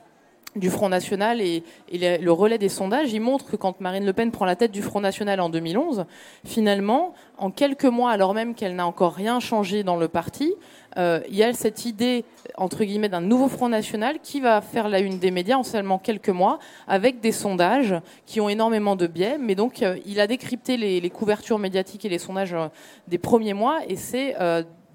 du 0.56 0.70
Front 0.70 0.89
National 0.89 1.41
et, 1.41 1.63
le 1.91 2.32
relais 2.32 2.58
des 2.58 2.70
sondages, 2.70 3.12
il 3.13 3.22
montre 3.22 3.46
que 3.46 3.56
quand 3.56 3.82
Marine 3.82 4.06
Le 4.06 4.13
Pen 4.13 4.32
prend 4.32 4.46
la 4.46 4.56
tête 4.56 4.72
du 4.72 4.82
Front 4.82 5.02
National 5.02 5.39
en 5.39 5.50
2011, 5.50 6.06
finalement, 6.46 7.13
en 7.38 7.52
quelques 7.52 7.86
mois, 7.86 8.12
alors 8.12 8.34
même 8.34 8.56
qu'elle 8.56 8.76
n'a 8.76 8.88
encore 8.88 9.13
rien 9.13 9.39
changé 9.39 9.84
dans 9.84 9.98
le 9.98 10.08
parti, 10.08 10.54
euh, 10.98 11.20
il 11.30 11.36
y 11.36 11.44
a 11.44 11.52
cette 11.54 11.86
idée, 11.86 12.24
entre 12.58 12.84
guillemets, 12.84 13.10
d'un 13.10 13.22
nouveau 13.22 13.50
Front 13.50 13.68
National 13.68 14.20
qui 14.24 14.39
va 14.39 14.62
faire 14.62 14.88
la 14.88 15.00
une 15.00 15.20
des 15.20 15.32
médias 15.32 15.58
en 15.58 15.63
seulement 15.63 16.00
quelques 16.00 16.30
mois, 16.30 16.60
avec 16.88 17.20
des 17.20 17.34
sondages 17.34 17.96
qui 18.26 18.39
ont 18.39 18.48
énormément 18.48 18.96
de 18.96 19.08
biais. 19.08 19.38
Mais 19.39 19.56
donc, 19.56 19.82
euh, 19.82 19.98
il 20.06 20.20
a 20.20 20.28
décrypté 20.28 20.78
les, 20.78 21.10
couvertures 21.10 21.60
médiatiques 21.60 22.06
et 22.06 22.10
les 22.10 22.20
sondages 22.20 22.54
euh, 22.54 22.68
des 23.08 23.18
premiers 23.18 23.54
mois, 23.54 23.80
et 23.88 23.96
c'est 23.96 24.36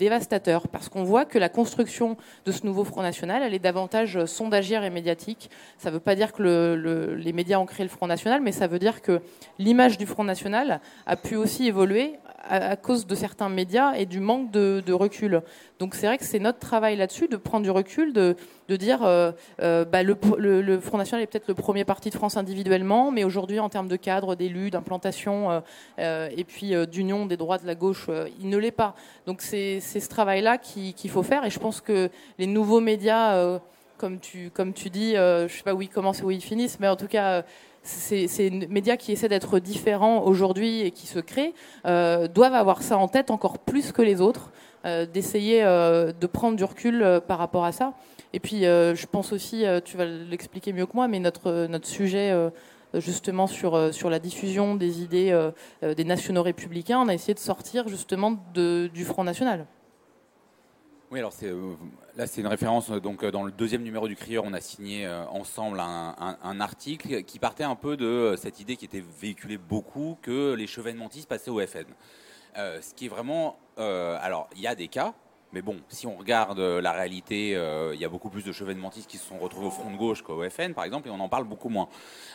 dévastateur 0.01 0.67
parce 0.67 0.89
qu'on 0.89 1.05
voit 1.05 1.27
que 1.27 1.39
la 1.39 1.51
construction 1.51 2.17
de 2.47 2.53
ce 2.53 2.65
nouveau 2.65 2.85
Front 2.85 3.03
National, 3.03 3.43
elle 3.43 3.55
est 3.55 3.61
davantage 3.61 4.25
sondagière 4.25 4.83
et 4.83 4.91
médiatique. 4.91 5.51
Ça 5.79 5.91
ne 5.91 5.95
veut 5.95 6.01
pas 6.01 6.17
dire 6.17 6.33
que 6.33 7.15
les 7.17 7.33
médias 7.33 7.59
ont 7.59 7.67
créé 7.67 7.85
le 7.85 7.91
Front 7.91 8.07
National, 8.07 8.41
mais 8.41 8.51
ça 8.51 8.67
veut 8.67 8.79
dire 8.79 9.03
que 9.03 9.21
l'image 9.59 9.99
du 9.99 10.07
Front 10.07 10.25
National 10.25 10.81
a 11.07 11.17
pu 11.17 11.37
aussi 11.37 11.69
évoluer 11.69 12.15
à, 12.43 12.77
cause 12.77 13.07
de 13.07 13.15
certains 13.15 13.49
médias 13.49 13.95
et 13.95 14.07
du 14.07 14.21
manque 14.21 14.51
de, 14.51 14.93
recul. 14.93 15.43
Donc 15.79 15.95
c'est 15.95 16.07
vrai 16.07 16.19
que 16.19 16.25
c'est 16.25 16.39
notre 16.39 16.59
travail 16.59 16.97
là-dessus 16.97 17.29
de 17.29 17.37
prendre 17.37 17.65
du 17.65 17.71
recul, 17.71 18.13
de, 18.13 18.37
dire 18.69 19.03
euh, 19.03 19.33
euh, 19.63 19.85
bah, 19.85 20.03
le, 20.03 20.81
Front 20.81 20.99
National 20.99 21.23
est 21.23 21.27
peut-être 21.27 21.49
le 21.49 21.55
premier 21.55 21.85
parti 21.85 22.11
de 22.11 22.15
France 22.15 22.37
individuellement, 22.37 23.11
mais 23.11 23.25
aujourd'hui 23.25 23.61
en 23.61 23.69
termes 23.69 23.89
de 23.89 23.97
cadre, 23.97 24.35
d'élus, 24.35 24.71
d'implantation 24.71 25.63
euh, 25.99 26.29
et 26.37 26.45
puis 26.45 26.73
d'union 26.87 27.27
des 27.27 27.37
droits 27.37 27.59
de 27.59 27.67
la 27.67 27.75
gauche, 27.75 28.09
il 28.41 28.49
ne 28.49 28.57
l'est 28.57 28.71
pas. 28.71 28.95
Donc 29.27 29.43
c'est 29.43 29.81
ce 29.81 30.09
travail-là 30.09 30.59
qu'il 30.59 31.11
faut 31.11 31.23
faire 31.23 31.45
et 31.45 31.51
je 31.51 31.59
pense 31.59 31.81
que 31.81 32.11
les 32.39 32.47
nouveaux 32.47 32.81
médias 32.81 33.61
comme 33.99 34.19
tu, 34.19 34.51
comme 34.51 34.73
tu 34.73 34.89
dis, 34.89 35.13
je 35.15 35.43
ne 35.43 35.49
sais 35.49 35.63
pas 35.63 35.75
où 35.75 35.83
ils 35.83 35.89
commencent 35.89 36.21
et 36.21 36.25
où 36.25 36.31
ils 36.31 36.41
finissent, 36.41 36.81
mais 36.81 36.89
en 36.89 36.97
tout 36.97 37.07
cas, 37.09 37.45
ces, 37.83 38.51
médias 38.69 38.97
qui 38.97 39.13
essaient 39.13 39.29
d'être 39.29 39.59
différents 39.59 40.25
aujourd'hui 40.25 40.83
et 40.83 40.91
qui 40.91 41.07
se 41.07 41.19
créent 41.19 41.55
doivent 41.85 42.55
avoir 42.55 42.83
ça 42.83 42.99
en 42.99 43.09
tête 43.09 43.31
encore 43.31 43.59
plus 43.59 43.93
que 43.93 44.03
les 44.03 44.21
autres, 44.21 44.51
d'essayer 44.85 45.63
de 45.63 46.27
prendre 46.27 46.57
du 46.57 46.65
recul 46.65 47.21
par 47.27 47.39
rapport 47.39 47.65
à 47.65 47.73
ça. 47.73 47.95
Et 48.33 48.41
puis, 48.41 48.63
je 48.63 49.07
pense 49.07 49.33
aussi, 49.33 49.65
tu 49.85 49.97
vas 49.97 50.05
l'expliquer 50.05 50.73
mieux 50.73 50.87
que 50.87 50.95
moi, 50.95 51.09
mais 51.09 51.21
notre, 51.21 51.69
sujet 51.85 52.35
justement 52.95 53.47
sur, 53.47 53.79
la 54.11 54.19
diffusion 54.19 54.75
des 54.75 55.03
idées 55.03 55.51
des 55.83 56.05
nationaux 56.05 56.43
républicains, 56.43 57.01
on 57.01 57.09
a 57.09 57.15
essayé 57.15 57.35
de 57.35 57.39
sortir 57.39 57.89
justement 57.89 58.37
du 58.55 59.05
Front 59.05 59.25
National. 59.25 59.67
Oui, 61.11 61.19
alors 61.19 61.35
euh, 61.43 61.75
là 62.17 62.29
c'est 62.29 62.41
une 62.41 62.47
référence. 62.47 62.89
Donc 62.89 63.25
euh, 63.25 63.33
dans 63.33 63.43
le 63.43 63.51
deuxième 63.51 63.83
numéro 63.83 64.07
du 64.07 64.15
Crieur, 64.15 64.45
on 64.47 64.53
a 64.53 64.61
signé 64.61 65.07
euh, 65.07 65.27
ensemble 65.27 65.81
un, 65.81 66.61
article 66.61 67.25
qui 67.25 67.41
partait 67.41 67.65
un 67.65 67.75
peu 67.75 67.97
de 67.97 68.37
cette 68.39 68.61
idée 68.61 68.77
qui 68.77 68.85
était 68.85 69.03
véhiculée 69.21 69.59
beaucoup 69.59 70.19
que 70.23 70.55
les 70.55 70.69
chevènementistes 70.69 71.29
passaient 71.29 71.51
au 71.51 71.61
FN. 71.67 71.87
ce 72.55 72.95
qui 72.95 73.07
est 73.07 73.09
vraiment, 73.09 73.59
alors 73.77 74.49
il 74.55 74.63
y 74.63 74.69
a 74.69 74.77
des 74.77 74.87
cas, 74.87 75.15
mais 75.53 75.63
bon, 75.63 75.77
si 75.89 76.07
on 76.07 76.17
regarde 76.17 76.61
la 76.61 76.93
réalité, 76.93 77.51
il 77.93 78.01
y 78.01 78.05
a 78.05 78.09
beaucoup 78.09 78.31
plus 78.31 78.45
de 78.45 78.53
chevènementistes 78.53 79.09
qui 79.09 79.19
se 79.19 79.27
sont 79.27 79.39
retrouvés 79.39 79.67
au 79.67 79.71
front 79.71 79.91
de 79.91 79.97
gauche 79.97 80.23
qu'au 80.23 80.49
FN, 80.49 80.75
par 80.75 80.85
exemple, 80.85 81.09
et 81.09 81.11
on 81.11 81.21
en 81.21 81.29
parle 81.29 81.45
beaucoup 81.45 81.69
moins. 81.69 81.89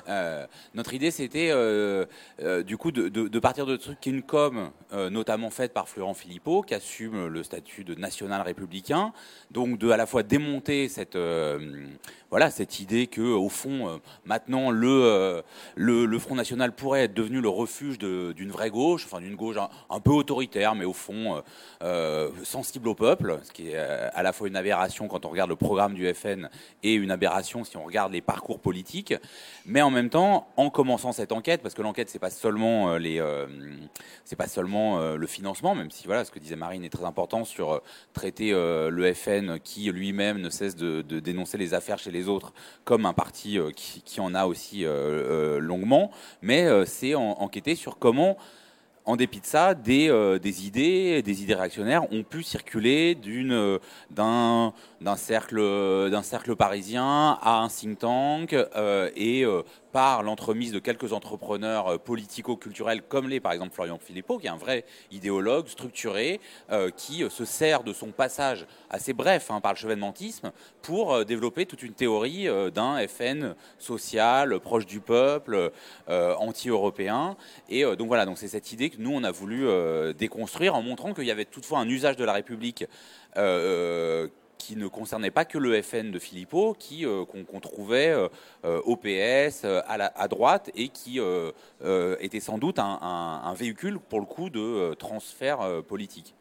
Euh, 0.07 0.45
notre 0.73 0.93
idée, 0.93 1.11
c'était 1.11 1.49
euh, 1.51 2.05
euh, 2.41 2.63
du 2.63 2.77
coup 2.77 2.91
de, 2.91 3.39
partir 3.39 3.65
de 3.65 3.75
trucs 3.75 3.99
qui 3.99 4.09
une 4.09 4.23
com, 4.23 4.71
notamment 4.91 5.49
faite 5.49 5.73
par 5.73 5.89
Florent 5.89 6.13
Philippot, 6.13 6.61
qui 6.61 6.73
assume 6.73 7.27
le 7.27 7.43
statut 7.43 7.83
de 7.83 7.95
national 7.95 8.41
républicain, 8.41 9.13
donc 9.51 9.77
de 9.77 9.89
à 9.89 9.97
la 9.97 10.05
fois 10.05 10.23
démonter 10.23 10.87
cette 10.87 11.17
voilà 12.31 12.49
cette 12.49 12.79
idée 12.79 13.07
que 13.07 13.21
au 13.21 13.49
fond 13.49 13.99
maintenant 14.25 14.71
le, 14.71 15.43
le, 15.75 16.19
Front 16.19 16.35
National 16.35 16.73
pourrait 16.73 17.03
être 17.03 17.13
devenu 17.13 17.41
le 17.41 17.49
refuge 17.49 17.97
d'une 17.97 18.51
vraie 18.51 18.69
gauche, 18.69 19.05
enfin 19.05 19.19
d'une 19.21 19.35
gauche 19.35 19.57
un, 19.89 19.99
peu 19.99 20.11
autoritaire, 20.11 20.75
mais 20.75 20.85
au 20.85 20.93
fond 20.93 21.43
sensible 22.43 22.87
au 22.87 22.95
peuple, 22.95 23.04
ce 23.43 23.51
qui 23.51 23.69
est 23.69 23.77
à 23.77 24.23
la 24.23 24.33
fois 24.33 24.47
une 24.47 24.55
aberration 24.55 25.07
quand 25.07 25.25
on 25.25 25.29
regarde 25.29 25.49
le 25.49 25.55
programme 25.55 25.93
du 25.93 26.11
FN 26.13 26.49
et 26.83 26.93
une 26.93 27.11
aberration 27.11 27.63
si 27.63 27.77
on 27.77 27.83
regarde 27.83 28.11
les 28.11 28.21
parcours 28.21 28.59
politiques, 28.59 29.13
mais 29.65 29.81
en 29.81 29.91
même 29.91 30.09
temps, 30.09 30.47
en 30.57 30.69
commençant 30.69 31.11
cette 31.11 31.31
enquête, 31.31 31.61
parce 31.61 31.73
que 31.75 31.81
l'enquête 31.81 32.09
c'est 32.09 32.19
pas 32.19 32.29
seulement 32.29 32.89
euh, 32.89 32.99
euh, 33.03 33.47
pas 34.37 34.47
seulement 34.47 34.99
euh, 34.99 35.15
le 35.15 35.27
financement, 35.27 35.75
même 35.75 35.91
si 35.91 36.07
voilà, 36.07 36.25
ce 36.25 36.31
que 36.31 36.39
disait 36.39 36.55
Marine 36.55 36.83
est 36.83 36.89
très 36.89 37.05
important 37.05 37.45
sur 37.45 37.81
traiter 38.13 38.51
le 38.51 39.13
FN 39.13 39.59
qui 39.59 39.91
lui-même 39.91 40.39
ne 40.39 40.49
cesse 40.49 40.75
de, 40.75 41.01
dénoncer 41.01 41.57
les 41.57 41.73
affaires 41.73 41.99
chez 41.99 42.11
les 42.11 42.27
autres 42.27 42.53
comme 42.83 43.05
un 43.05 43.13
parti 43.13 43.57
qui, 43.75 44.19
en 44.19 44.33
a 44.33 44.45
aussi 44.45 44.85
longuement, 44.85 46.11
mais 46.41 46.67
c'est 46.85 47.15
enquêter 47.15 47.75
sur 47.75 47.97
comment 47.97 48.37
en 49.05 49.15
dépit 49.15 49.39
de 49.39 49.45
ça, 49.45 49.73
des, 49.73 50.39
des, 50.41 50.67
idées, 50.67 51.21
des 51.21 51.43
idées 51.43 51.53
réactionnaires 51.53 52.11
ont 52.11 52.23
pu 52.23 52.43
circuler 52.43 53.15
d'un 54.09 54.71
cercle, 55.15 56.09
d'un 56.09 56.23
cercle 56.23 56.55
parisien 56.55 57.37
à 57.41 57.61
un 57.61 57.67
think 57.67 57.99
tank 57.99 58.55
et 59.15 59.45
par 59.95 60.23
l'entremise 60.23 60.73
de 60.73 60.79
quelques 60.79 61.13
entrepreneurs 61.13 61.87
euh, 61.87 61.97
politico-culturels 61.97 63.01
comme 63.01 63.29
les, 63.29 63.39
par 63.39 63.53
exemple, 63.53 63.73
Florian 63.73 63.97
Philippot, 63.97 64.37
qui 64.37 64.47
est 64.47 64.49
un 64.49 64.57
vrai 64.57 64.83
idéologue 65.09 65.69
structuré, 65.69 66.41
euh, 66.69 66.89
qui 66.89 67.23
euh, 67.23 67.29
se 67.29 67.45
sert 67.45 67.81
de 67.81 67.93
son 67.93 68.07
passage 68.07 68.67
assez 68.89 69.13
bref 69.13 69.51
hein, 69.51 69.61
par 69.61 69.71
le 69.71 69.77
chevènementisme 69.77 70.51
pour 70.81 71.23
développer 71.23 71.65
toute 71.65 71.81
une 71.81 71.93
théorie 71.93 72.47
d'un 72.73 73.07
FN 73.07 73.55
social, 73.79 74.59
proche 74.59 74.85
du 74.85 74.99
peuple, 74.99 75.71
anti-européen. 76.07 77.35
Et 77.69 77.83
donc 77.95 78.07
voilà, 78.07 78.25
donc 78.25 78.37
c'est 78.37 78.47
cette 78.47 78.71
idée 78.71 78.91
que 78.91 78.97
nous, 78.99 79.11
on 79.11 79.23
a 79.23 79.31
voulu 79.31 79.65
déconstruire 80.13 80.75
en 80.75 80.83
montrant 80.83 81.13
qu'il 81.13 81.23
y 81.23 81.31
avait 81.31 81.45
toutefois 81.45 81.79
un 81.79 81.89
usage 81.89 82.17
de 82.17 82.23
la 82.23 82.33
République 82.33 82.85
qui 84.65 84.75
ne 84.75 84.87
concernait 84.87 85.29
pas 85.29 85.45
que 85.45 85.59
le 85.59 85.79
FN 85.79 86.09
de 86.09 86.17
Philippot, 86.17 86.73
qui 86.73 87.05
euh, 87.05 87.23
qu'on 87.25 87.59
trouvait 87.59 88.09
euh, 88.09 88.27
euh, 88.63 88.81
au 88.85 88.95
PS, 88.95 89.63
à, 89.63 89.97
la, 89.97 90.11
à, 90.15 90.27
droite, 90.27 90.71
et 90.73 90.89
qui 90.89 91.19
était 92.19 92.39
sans 92.39 92.57
doute 92.57 92.79
un, 92.79 93.53
véhicule 93.55 93.99
pour 93.99 94.19
le 94.19 94.25
coup 94.25 94.49
de 94.49 94.93
transfert 94.95 95.59
politique. 95.83 96.33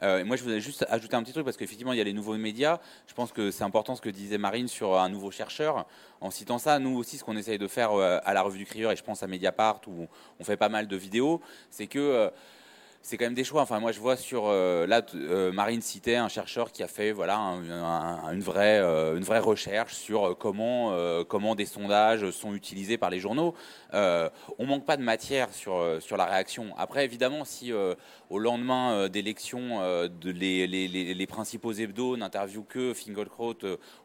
moi, 0.00 0.36
je 0.36 0.42
voulais 0.42 0.60
juste 0.60 0.86
ajouter 0.88 1.16
un 1.16 1.22
petit 1.22 1.32
truc 1.32 1.44
parce 1.44 1.56
qu'effectivement, 1.56 1.92
il 1.92 1.98
y 1.98 2.00
a 2.00 2.04
les 2.04 2.12
nouveaux 2.12 2.36
médias. 2.36 2.78
Je 3.06 3.14
pense 3.14 3.32
que 3.32 3.50
c'est 3.50 3.64
important 3.64 3.96
ce 3.96 4.02
que 4.02 4.10
disait 4.10 4.38
Marine 4.38 4.68
sur 4.68 4.98
un 4.98 5.08
nouveau 5.08 5.30
chercheur. 5.30 5.86
En 6.20 6.30
citant 6.30 6.58
ça, 6.58 6.78
nous 6.78 6.96
aussi, 6.96 7.18
ce 7.18 7.24
qu'on 7.24 7.36
essaye 7.36 7.58
de 7.58 7.68
faire 7.68 7.92
à 7.92 8.34
la 8.34 8.42
revue 8.42 8.58
du 8.58 8.66
Crieur, 8.66 8.92
et 8.92 8.96
je 8.96 9.02
pense 9.02 9.22
à 9.22 9.26
Mediapart 9.26 9.80
où 9.88 10.06
on 10.38 10.44
fait 10.44 10.56
pas 10.56 10.68
mal 10.68 10.86
de 10.86 10.96
vidéos, 10.96 11.40
c'est 11.70 11.86
que 11.86 12.30
c'est 13.04 13.18
quand 13.18 13.26
même 13.26 13.34
des 13.34 13.44
choix. 13.44 13.60
Enfin, 13.60 13.80
moi, 13.80 13.92
je 13.92 14.00
vois 14.00 14.16
sur 14.16 14.44
euh, 14.46 14.86
là, 14.86 15.02
euh, 15.14 15.52
Marine 15.52 15.82
citait 15.82 16.16
un 16.16 16.28
chercheur 16.28 16.72
qui 16.72 16.82
a 16.82 16.88
fait 16.88 17.12
voilà 17.12 17.36
une 17.36 18.40
vraie 18.40 18.80
euh, 18.80 19.18
une 19.18 19.24
vraie 19.24 19.40
recherche 19.40 19.94
sur 19.94 20.36
comment 20.38 20.96
comment 21.24 21.54
des 21.54 21.66
sondages 21.66 22.30
sont 22.30 22.54
utilisés 22.54 22.96
par 22.96 23.10
les 23.10 23.20
journaux. 23.20 23.54
on 23.92 24.66
manque 24.66 24.86
pas 24.86 24.96
de 24.96 25.02
matière 25.02 25.52
sur 25.52 25.98
sur 26.00 26.16
la 26.16 26.24
réaction. 26.24 26.74
Après, 26.78 27.04
évidemment, 27.04 27.44
si 27.44 27.72
au 28.30 28.38
lendemain 28.38 29.08
d'élections, 29.08 29.80
les, 30.24 30.66
les, 30.66 31.26
principaux 31.26 31.72
hebdos 31.72 32.16
n'interviewent 32.16 32.64
que 32.66 32.94
Fingelkraut, 32.94 33.58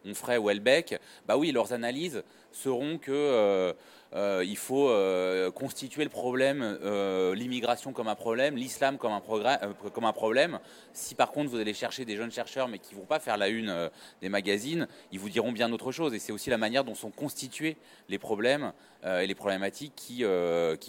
Onfray 0.06 0.38
ou 0.38 0.50
Elbeck, 0.50 1.00
bah 1.26 1.38
oui, 1.38 1.54
leurs 1.54 1.72
analyses 1.72 2.24
seront 2.52 2.98
que 2.98 3.74
euh, 4.14 4.44
il 4.46 4.58
faut 4.58 4.90
euh, 4.90 5.52
constituer 5.52 6.04
le 6.04 6.10
problème, 6.10 6.80
euh, 6.84 7.36
l'immigration 7.36 7.94
comme 7.94 8.08
un 8.08 8.16
problème, 8.16 8.56
l'islam 8.56 8.98
comme, 8.98 9.12
un 9.12 9.20
problème. 10.12 10.60
Si 10.94 11.14
par 11.14 11.32
contre 11.32 11.52
vous 11.52 11.58
allez 11.58 11.76
chercher 11.76 12.06
des 12.06 12.16
jeunes 12.16 12.32
chercheurs 12.32 12.68
mais 12.68 12.80
qui 12.80 12.96
ne 12.96 13.00
vont 13.00 13.06
pas 13.06 13.20
faire 13.20 13.38
la 13.38 13.50
une 13.50 13.90
des 14.22 14.30
magazines, 14.30 14.88
ils 15.12 15.20
vous 15.20 15.30
diront 15.30 15.52
bien 15.52 15.72
autre 15.72 15.92
chose. 15.92 16.14
Et 16.14 16.20
c'est 16.20 16.32
aussi 16.32 16.50
la 16.50 16.58
manière 16.58 16.84
dont 16.84 16.96
sont 16.96 17.12
constitués 17.12 17.78
les 18.08 18.18
problèmes 18.18 18.74
et 19.06 19.28
les 19.28 19.36
problématiques 19.36 19.94
qui, 19.96 20.24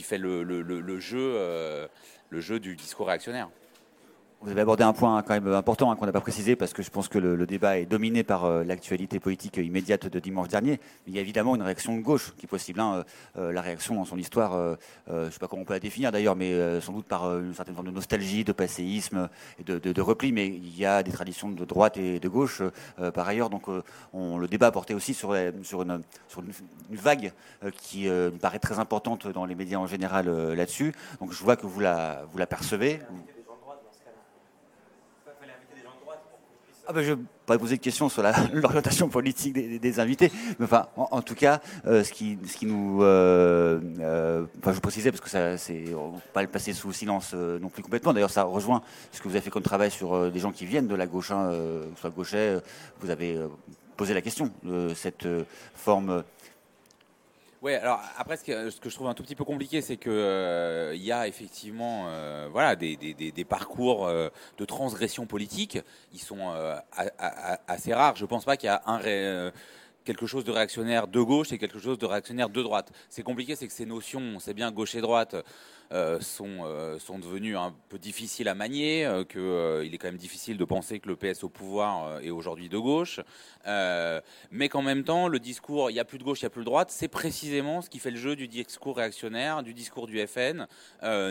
fait 0.03 0.19
le 0.19 1.01
jeu 1.01 2.61
du 2.61 2.77
discours 2.77 3.07
réactionnaire. 3.07 3.51
Vous 4.43 4.51
avez 4.51 4.63
abordé 4.63 4.85
un 4.85 4.95
point 4.95 5.21
quand 5.21 5.35
même 5.35 5.53
important 5.53 5.91
hein, 5.91 5.97
qu'on 5.97 6.07
n'a 6.07 6.13
pas 6.13 6.23
précisé 6.23 6.57
parce 6.57 6.73
que 6.73 6.83
je 6.83 6.89
pense 6.89 7.09
que 7.09 7.19
le, 7.19 7.47
débat 7.47 7.79
est 7.79 7.85
dominé 7.85 8.25
par 8.25 8.47
euh, 8.47 8.65
l'actualité 8.65 9.21
politique 9.21 9.59
immédiate 9.59 10.07
de 10.07 10.19
dimanche 10.19 10.49
dernier. 10.49 10.81
Il 11.07 11.15
y 11.15 11.19
a 11.19 11.21
évidemment 11.21 11.57
une 11.57 11.63
réaction 11.63 11.95
de 11.95 12.01
gauche 12.01 12.33
qui 12.39 12.47
est 12.47 12.49
possible. 12.49 12.81
Hein, 12.81 13.05
euh, 13.37 13.49
euh, 13.51 13.53
la 13.53 13.61
réaction 13.61 13.97
dans 13.97 14.07
son 14.07 14.17
histoire, 14.17 14.79
je 15.09 15.27
ne 15.27 15.31
sais 15.31 15.39
pas 15.39 15.47
comment 15.47 15.61
on 15.61 15.65
peut 15.67 15.75
la 15.75 15.79
définir 15.79 16.11
d'ailleurs, 16.11 16.37
mais 16.37 16.81
sans 16.81 16.95
doute 16.95 17.05
par 17.05 17.39
une 17.39 17.53
certaine 17.53 17.75
forme 17.75 17.89
de 17.89 17.93
nostalgie, 17.93 18.43
de 18.43 18.53
passéisme 18.53 19.29
et 19.59 19.65
de, 19.65 20.01
repli. 20.01 20.33
Mais 20.33 20.47
il 20.47 20.75
y 20.75 20.87
a 20.87 21.03
des 21.03 21.13
traditions 21.13 21.51
de 21.51 21.65
droite 21.67 21.99
et 21.99 22.19
de 22.19 22.29
gauche 22.29 22.63
par 23.13 23.29
ailleurs. 23.29 23.51
Donc 23.51 23.65
on, 24.15 24.39
le 24.39 24.49
débat 24.49 24.71
portait 24.71 24.95
aussi 24.95 25.13
sur, 25.13 25.37
sur, 25.63 25.83
une, 25.83 26.03
sur 26.29 26.41
une, 26.41 26.53
vague 26.97 27.33
qui 27.83 28.09
me 28.09 28.31
paraît 28.31 28.59
très 28.59 28.79
importante 28.79 29.29
dans 29.29 29.45
les 29.45 29.55
médias 29.55 29.79
en 29.79 29.87
général 29.87 30.31
là-dessus. 30.55 30.95
Donc 31.21 31.33
je 31.33 31.43
vois 31.43 31.57
que 31.57 31.67
vous 31.67 31.81
la, 31.81 32.23
vous 32.33 32.39
la 32.39 32.47
percevez. 32.47 33.01
Ah 36.87 36.93
ben 36.93 37.03
je 37.03 37.15
pourrais 37.47 37.59
poser 37.59 37.75
une 37.75 37.81
question 37.81 38.09
sur 38.09 38.23
l'orientation 38.53 39.09
politique 39.09 39.53
des, 39.53 40.01
invités. 40.01 40.33
Mais 40.59 40.65
enfin, 40.65 40.89
en, 40.97 41.23
tout 41.23 41.35
cas, 41.35 41.61
euh, 41.87 42.03
ce, 42.03 42.13
qui, 42.13 42.39
ce 42.47 42.57
qui 42.57 42.67
nous. 42.67 43.03
Euh, 43.03 43.81
euh, 44.01 44.45
enfin, 44.59 44.73
je 44.73 44.81
précisais 44.81 45.11
parce 45.11 45.21
que 45.21 45.31
ça, 45.31 45.57
c'est 45.57 45.85
pas 46.33 46.43
le 46.43 46.49
passer 46.49 46.73
sous 46.73 46.93
silence 46.93 47.35
non 47.35 47.69
plus 47.69 47.83
complètement. 47.83 48.13
D'ailleurs, 48.13 48.31
ça 48.31 48.45
rejoint 48.45 48.83
ce 49.13 49.21
que 49.21 49.29
vous 49.29 49.35
avez 49.35 49.43
fait 49.43 49.51
comme 49.51 49.63
travail 49.63 49.91
sur 49.91 50.31
des 50.31 50.41
gens 50.41 50.53
qui 50.53 50.67
viennent 50.67 50.89
de 50.89 50.95
la 50.95 51.07
gauche, 51.07 51.31
hein, 51.31 51.53
soit 52.01 52.11
gaucher. 52.11 52.59
Vous 53.01 53.11
avez 53.11 53.39
posé 53.97 54.15
la 54.15 54.23
question 54.23 54.51
de 54.65 54.95
cette 54.95 55.29
forme 55.75 56.25
oui, 57.63 57.75
alors 57.75 58.01
après, 58.17 58.39
ce 58.39 58.45
que, 58.45 58.71
ce 58.71 58.81
que, 58.81 58.89
je 58.89 58.95
trouve 58.95 59.09
un 59.09 59.13
tout 59.13 59.23
petit 59.23 59.35
peu 59.35 59.45
compliqué, 59.45 59.83
c'est 59.83 59.99
qu'il 59.99 60.13
euh, 60.13 60.95
y 60.95 61.13
a 61.13 61.29
effectivement 61.29 62.07
euh, 62.09 62.49
voilà, 62.51 62.75
des, 62.75 62.97
des, 62.97 63.13
des 63.13 63.45
parcours 63.45 64.07
euh, 64.07 64.31
de 64.57 64.65
transgression 64.65 65.27
politique. 65.27 65.79
Ils 66.15 66.21
sont 66.21 66.55
assez 67.69 67.93
rares. 67.93 68.17
Je 68.17 68.25
pense 68.25 68.47
pas 68.47 68.57
qu'il 68.57 68.69
y 68.69 68.71
a 68.71 68.83
un 68.87 69.53
quelque 70.05 70.27
chose 70.27 70.45
de 70.45 70.51
réactionnaire 70.51 71.07
de 71.07 71.21
gauche 71.21 71.53
et 71.53 71.59
quelque 71.59 71.79
chose 71.79 71.99
de 71.99 72.07
réactionnaire 72.07 72.49
de 72.49 72.63
droite. 72.63 72.91
C'est 73.11 73.23
compliqué, 73.23 73.55
c'est 73.55 73.67
que 73.67 73.73
ces 73.75 73.85
notions, 73.85 74.21
on 74.21 74.39
sait 74.39 74.55
bien 74.55 74.73
gauche 74.73 74.95
et 74.95 75.03
droite, 75.03 75.37
sont, 76.21 76.99
sont 76.99 77.19
devenus 77.19 77.57
un 77.57 77.75
peu 77.89 77.99
difficiles 77.99 78.49
à 78.49 78.55
manier, 78.55 79.11
qu'il 79.29 79.91
est 79.93 79.99
quand 79.99 80.09
même 80.09 80.17
difficile 80.17 80.57
de 80.57 80.65
penser 80.65 81.01
que 81.01 81.09
le 81.09 81.17
PS 81.17 81.43
au 81.43 81.49
pouvoir 81.49 82.21
est 82.21 82.31
aujourd'hui 82.31 82.69
de 82.69 82.79
gauche, 82.79 83.21
mais 83.67 84.69
qu'en 84.69 84.83
même 84.83 85.05
temps, 85.05 85.29
le 85.29 85.39
discours, 85.39 85.91
il 85.91 85.95
n'y 85.95 86.01
a 86.01 86.05
plus 86.05 86.19
de 86.19 86.25
gauche, 86.25 86.41
il 86.41 86.45
n'y 86.45 86.49
a 86.49 86.51
plus 86.51 86.61
de 86.61 86.67
droite, 86.67 86.91
c'est 86.91 87.09
précisément 87.09 87.83
ce 87.83 87.91
qui 87.91 87.99
fait 87.99 88.11
le 88.11 88.19
jeu 88.19 88.37
du 88.37 88.47
discours 88.47 88.97
réactionnaire, 88.97 89.63
du 89.63 89.75
discours 89.75 90.07
du 90.07 90.25
FN. 90.27 90.67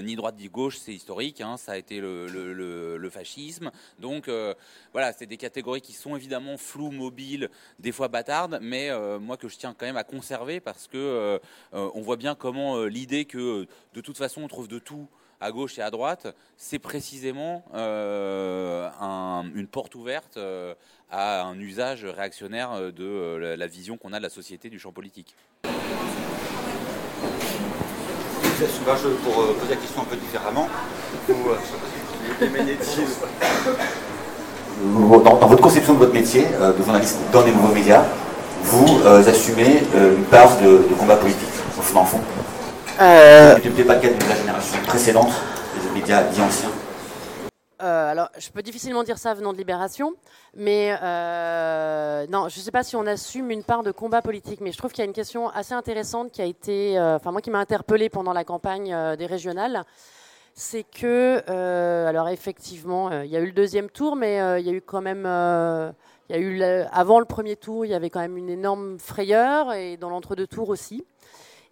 ni 0.04 0.16
droite 0.16 0.36
ni 0.38 0.50
gauche, 0.50 0.78
c'est 0.78 0.94
historique, 0.94 1.42
hein, 1.42 1.58
ça 1.58 1.74
a 1.74 1.78
été 1.78 2.00
le, 2.02 3.10
fascisme. 3.12 3.72
Donc 4.00 4.30
voilà, 4.92 5.14
c'est 5.14 5.26
des 5.26 5.38
catégories 5.38 5.82
qui 5.82 5.94
sont 5.94 6.16
évidemment 6.16 6.58
floues, 6.58 6.92
mobiles, 6.92 7.50
des 7.80 7.92
fois 7.92 8.08
bâtardes, 8.08 8.60
mais 8.62 8.90
moi 9.20 9.38
que 9.38 9.48
je 9.48 9.58
tiens 9.58 9.74
quand 9.78 9.86
même 9.86 9.98
à 9.98 10.04
conserver 10.04 10.60
parce 10.60 10.88
que 10.88 11.40
on 11.72 12.02
voit 12.02 12.18
bien 12.18 12.36
comment 12.36 12.84
l'idée 12.84 13.26
que 13.26 13.68
de 13.94 14.02
toute 14.02 14.18
façon 14.18 14.44
on 14.44 14.48
trouve 14.50 14.68
de 14.68 14.80
tout 14.80 15.08
à 15.42 15.52
gauche 15.52 15.78
et 15.80 15.82
à 15.82 15.90
droite, 15.90 16.28
c'est 16.58 16.80
précisément 16.80 17.64
euh, 17.74 18.90
une 19.56 19.68
porte 19.68 19.96
ouverte 19.96 20.38
euh, 20.38 20.74
à 21.10 21.44
un 21.44 21.58
usage 21.60 22.06
réactionnaire 22.06 22.92
de 22.92 23.56
la, 23.58 23.68
vision 23.68 23.98
qu'on 23.98 24.14
a 24.14 24.18
de 24.18 24.24
la 24.24 24.30
société 24.30 24.70
du 24.70 24.80
champ 24.80 24.92
politique. 24.92 25.36
pour 29.24 29.34
poser 29.56 29.70
la 29.70 29.76
question 29.78 30.02
un 30.02 30.06
peu 30.06 30.18
différemment, 30.18 30.68
dans, 35.24 35.48
votre 35.48 35.62
conception 35.62 35.94
de 35.94 36.00
votre 36.00 36.14
métier 36.14 36.44
de 36.44 36.84
journaliste 36.84 37.20
dans 37.32 37.46
les 37.46 37.52
nouveaux 37.54 37.74
médias, 37.74 38.04
vous 38.64 39.08
assumez 39.08 39.84
une 39.96 40.26
part 40.26 40.60
de, 40.60 40.82
combat 41.00 41.16
politique, 41.16 41.48
au 41.78 41.82
fond, 41.82 42.00
en 42.00 42.06
fond 42.06 42.20
euh... 43.02 43.56
pas 43.56 43.96
le 43.96 44.02
cas 44.02 44.10
de 44.10 44.30
la 44.30 44.36
génération 44.36 44.78
précédente, 44.88 45.32
des 45.82 46.00
médias 46.00 46.24
dits 46.24 46.42
anciens 46.42 46.70
euh, 47.82 48.12
alors, 48.12 48.30
je 48.38 48.50
peux 48.50 48.62
difficilement 48.62 49.04
dire 49.04 49.18
ça 49.18 49.34
venant 49.34 49.54
de 49.54 49.58
Libération, 49.58 50.14
mais 50.54 50.98
euh, 51.02 52.28
non, 52.28 52.50
je 52.50 52.60
ne 52.60 52.64
sais 52.64 52.72
pas 52.72 52.84
si 52.84 52.98
on 52.98 53.06
assume 53.06 53.52
une 53.52 53.64
part 53.64 53.84
de 53.84 53.92
combat 53.92 54.22
politique, 54.22 54.60
mais 54.60 54.74
je 54.74 54.78
trouve 54.78 54.92
qu'il 54.92 55.00
y 55.00 55.04
a 55.04 55.06
une 55.06 55.14
question 55.14 55.48
assez 55.50 55.74
intéressante 55.74 56.32
qui 56.32 56.42
a 56.42 56.46
été, 56.46 57.00
euh, 57.00 57.16
enfin 57.16 57.32
moi 57.32 57.40
qui 57.40 57.50
m'a 57.52 57.60
interpellée 57.60 58.10
pendant 58.10 58.34
la 58.34 58.44
campagne 58.44 58.94
des 59.18 59.26
régionales, 59.26 59.86
c'est 60.56 60.84
que, 60.84 61.42
alors 62.06 62.28
effectivement, 62.28 63.12
il 63.22 63.30
y 63.30 63.38
a 63.38 63.40
eu 63.40 63.46
le 63.46 63.54
deuxième 63.54 63.90
tour, 63.90 64.18
mais 64.18 64.60
il 64.60 64.66
y 64.66 64.70
a 64.70 64.74
eu 64.74 64.82
quand 64.82 65.02
même, 65.02 65.24
il 66.30 66.36
y 66.36 66.38
a 66.38 66.42
eu 66.42 66.62
avant 66.92 67.20
le 67.20 67.26
premier 67.26 67.56
tour, 67.56 67.86
il 67.86 67.92
y 67.92 67.94
avait 67.94 68.10
quand 68.10 68.20
même 68.20 68.36
une 68.36 68.50
énorme 68.50 69.00
frayeur, 69.00 69.72
et 69.72 69.96
dans 69.96 70.10
l'entre-deux 70.10 70.48
tours 70.48 70.68
aussi. 70.68 71.06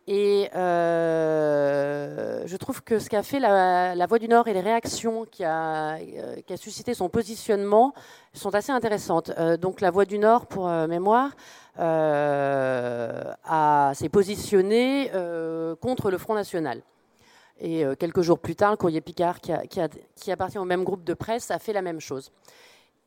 Et 0.09 0.49
euh, 0.55 2.43
je 2.45 2.55
trouve 2.55 2.81
que 2.81 2.97
ce 2.97 3.09
qu'a 3.09 3.23
fait 3.23 3.41
la, 3.41 4.05
Voix 4.07 4.19
du 4.19 4.29
Nord 4.29 4.47
et 4.47 4.53
les 4.53 4.61
réactions 4.61 5.25
qui 5.25 5.43
a, 5.43 5.97
euh, 5.97 6.55
suscité 6.55 6.93
son 6.93 7.09
positionnement 7.09 7.93
sont 8.31 8.55
assez 8.55 8.71
intéressantes. 8.71 9.31
Euh, 9.37 9.57
donc 9.57 9.81
la 9.81 9.91
Voix 9.91 10.05
du 10.05 10.17
Nord, 10.17 10.47
pour 10.47 10.69
mémoire, 10.69 11.35
s'est 13.93 14.09
positionnée 14.09 15.11
contre 15.81 16.09
le 16.09 16.17
Front 16.17 16.35
National. 16.35 16.81
Et 17.59 17.83
quelques 17.99 18.21
jours 18.21 18.39
plus 18.39 18.55
tard, 18.55 18.71
le 18.71 18.77
Courrier 18.77 19.01
Picard, 19.01 19.41
qui 19.41 20.31
appartient 20.31 20.59
au 20.59 20.63
même 20.63 20.85
groupe 20.85 21.03
de 21.03 21.15
presse, 21.15 21.51
a 21.51 21.59
fait 21.59 21.73
la 21.73 21.81
même 21.81 21.99
chose. 21.99 22.31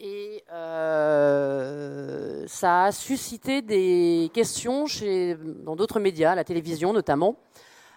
Et 0.03 0.43
euh, 0.51 2.45
ça 2.47 2.85
a 2.85 2.93
suscité 2.93 3.61
des 3.61 4.31
questions 4.33 4.87
dans 5.63 5.77
d'autres 5.77 6.01
médias, 6.01 6.35
la 6.35 6.43
télévision 6.43 6.95
notamment, 6.95 7.37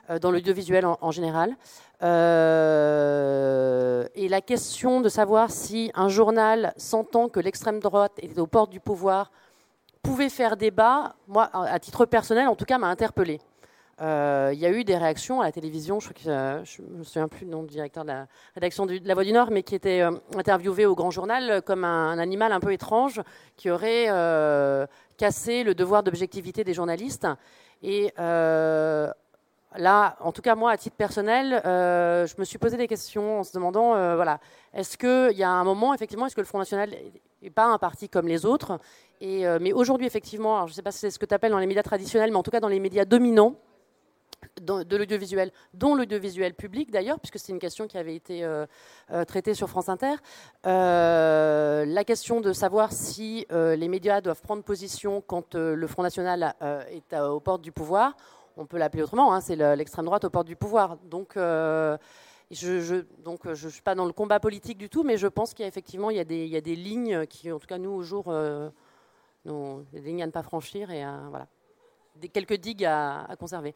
euh, 0.09 0.19
dans 0.19 0.29
l'audiovisuel 0.29 0.85
en, 0.85 1.11
général. 1.11 1.55
Euh, 2.01 4.05
et 4.15 4.27
la 4.27 4.41
question 4.41 4.99
de 4.99 5.07
savoir 5.07 5.49
si 5.49 5.91
un 5.95 6.09
journal, 6.09 6.73
sentant 6.75 7.29
que 7.29 7.39
l'extrême 7.39 7.79
droite 7.79 8.11
était 8.17 8.41
aux 8.41 8.47
portes 8.47 8.71
du 8.71 8.81
pouvoir, 8.81 9.31
pouvait 10.01 10.27
faire 10.27 10.57
débat, 10.57 11.15
moi, 11.29 11.49
à 11.53 11.79
titre 11.79 12.05
personnel, 12.05 12.49
en 12.49 12.55
tout 12.55 12.65
cas, 12.65 12.77
m'a 12.77 12.89
Euh, 14.03 14.51
il 14.53 14.59
y 14.59 14.65
a 14.65 14.69
eu 14.69 14.83
des 14.83 14.97
réactions 14.97 15.39
à 15.39 15.45
la 15.45 15.51
télévision, 15.53 16.01
je 16.01 16.09
ne 16.09 16.13
euh, 16.27 16.63
me 16.89 17.03
souviens 17.03 17.29
plus 17.29 17.45
du 17.45 17.51
nom 17.51 17.63
du 17.63 17.69
directeur 17.69 18.03
de 18.03 18.09
la 18.09 18.27
rédaction 18.53 18.85
de 18.85 18.99
La 19.05 19.13
Voix 19.13 19.23
du 19.23 19.31
Nord, 19.31 19.49
mais 19.49 19.63
qui 19.63 19.75
était 19.75 20.01
euh, 20.01 20.11
interviewé 20.35 20.85
au 20.85 20.93
Grand 20.93 21.09
Journal 21.09 21.61
comme 21.61 21.85
un, 21.85 22.19
animal 22.19 22.51
un 22.51 22.59
peu 22.59 22.73
étrange 22.73 23.21
qui 23.55 23.69
aurait 23.69 24.07
cassé 25.17 25.63
le 25.63 25.73
devoir 25.73 26.03
d'objectivité 26.03 26.65
des 26.65 26.73
journalistes. 26.73 27.27
Et 27.81 28.11
là, 28.17 29.15
en 30.19 30.31
tout 30.33 30.41
cas 30.41 30.55
moi, 30.55 30.71
à 30.71 30.77
titre 30.77 30.97
personnel, 30.97 31.61
je 31.63 32.33
me 32.37 32.43
suis 32.43 32.57
posé 32.57 32.75
des 32.75 32.87
questions 32.87 33.39
en 33.39 33.43
se 33.43 33.53
demandant, 33.53 34.15
voilà, 34.15 34.39
est-ce 34.73 34.97
qu'il 34.97 35.37
y 35.37 35.43
a 35.43 35.49
un 35.49 35.63
moment, 35.63 35.93
effectivement, 35.93 36.25
est-ce 36.25 36.35
que 36.35 36.41
le 36.41 36.47
Front 36.47 36.59
National 36.59 36.89
n'est 37.41 37.49
pas 37.49 37.65
un 37.65 37.77
parti 37.77 38.09
comme 38.09 38.27
les 38.27 38.45
autres? 38.45 38.79
Mais 39.21 39.71
aujourd'hui, 39.71 40.07
effectivement, 40.07 40.65
je 40.67 40.71
ne 40.71 40.75
sais 40.75 40.81
pas 40.81 40.91
si 40.91 40.99
c'est 40.99 41.11
ce 41.11 41.19
que 41.19 41.25
tu 41.25 41.33
appelles 41.33 41.51
dans 41.51 41.59
les 41.59 41.67
médias 41.67 41.83
traditionnels, 41.83 42.31
mais 42.31 42.37
en 42.37 42.43
tout 42.43 42.51
cas 42.51 42.59
dans 42.59 42.67
les 42.67 42.79
médias 42.79 43.05
dominants, 43.05 43.55
de 44.61 44.97
l'audiovisuel, 44.97 45.51
dont 45.73 45.95
l'audiovisuel 45.95 46.53
public 46.53 46.91
d'ailleurs, 46.91 47.19
puisque 47.19 47.39
c'est 47.39 47.51
une 47.51 47.59
question 47.59 47.87
qui 47.87 47.97
avait 47.97 48.15
été 48.15 48.43
euh, 48.43 48.65
euh, 49.11 49.25
traitée 49.25 49.53
sur 49.53 49.69
France 49.69 49.89
Inter. 49.89 50.15
Euh, 50.65 51.85
la 51.85 52.03
question 52.03 52.41
de 52.41 52.53
savoir 52.53 52.91
si 52.91 53.45
les 53.49 53.87
médias 53.87 54.21
doivent 54.21 54.41
prendre 54.41 54.63
position 54.63 55.21
quand 55.21 55.55
le 55.55 55.87
Front 55.87 56.03
National 56.03 56.55
est 56.91 57.17
aux 57.17 57.39
portes 57.39 57.61
du 57.61 57.71
pouvoir, 57.71 58.15
on 58.57 58.65
peut 58.65 58.77
l'appeler 58.77 59.03
autrement, 59.03 59.33
hein, 59.33 59.41
c'est 59.41 59.55
l'extrême 59.75 60.05
droite 60.05 60.25
aux 60.25 60.29
portes 60.29 60.47
du 60.47 60.55
pouvoir. 60.55 60.97
Donc, 61.09 61.33
je, 61.35 61.97
ne 62.51 63.55
suis 63.55 63.81
pas 63.81 63.95
dans 63.95 64.05
le 64.05 64.13
combat 64.13 64.39
politique 64.39 64.77
du 64.77 64.89
tout, 64.89 65.03
mais 65.03 65.17
je 65.17 65.27
pense 65.27 65.53
qu'il 65.53 65.63
y 65.63 65.65
a 65.65 65.67
effectivement 65.67 66.09
il 66.09 66.17
y 66.17 66.19
a, 66.19 66.23
des, 66.61 66.75
lignes 66.75 67.25
qui, 67.27 67.51
en 67.51 67.59
tout 67.59 67.67
cas, 67.67 67.77
nous, 67.77 67.91
au 67.91 68.03
jour, 68.03 68.25
des 69.45 70.01
lignes 70.01 70.23
à 70.23 70.27
ne 70.27 70.31
pas 70.31 70.43
franchir 70.43 70.91
et 70.91 71.03
voilà. 71.29 71.47
Quelques 72.31 72.57
digues 72.57 72.85
à 72.85 73.35
conserver 73.39 73.73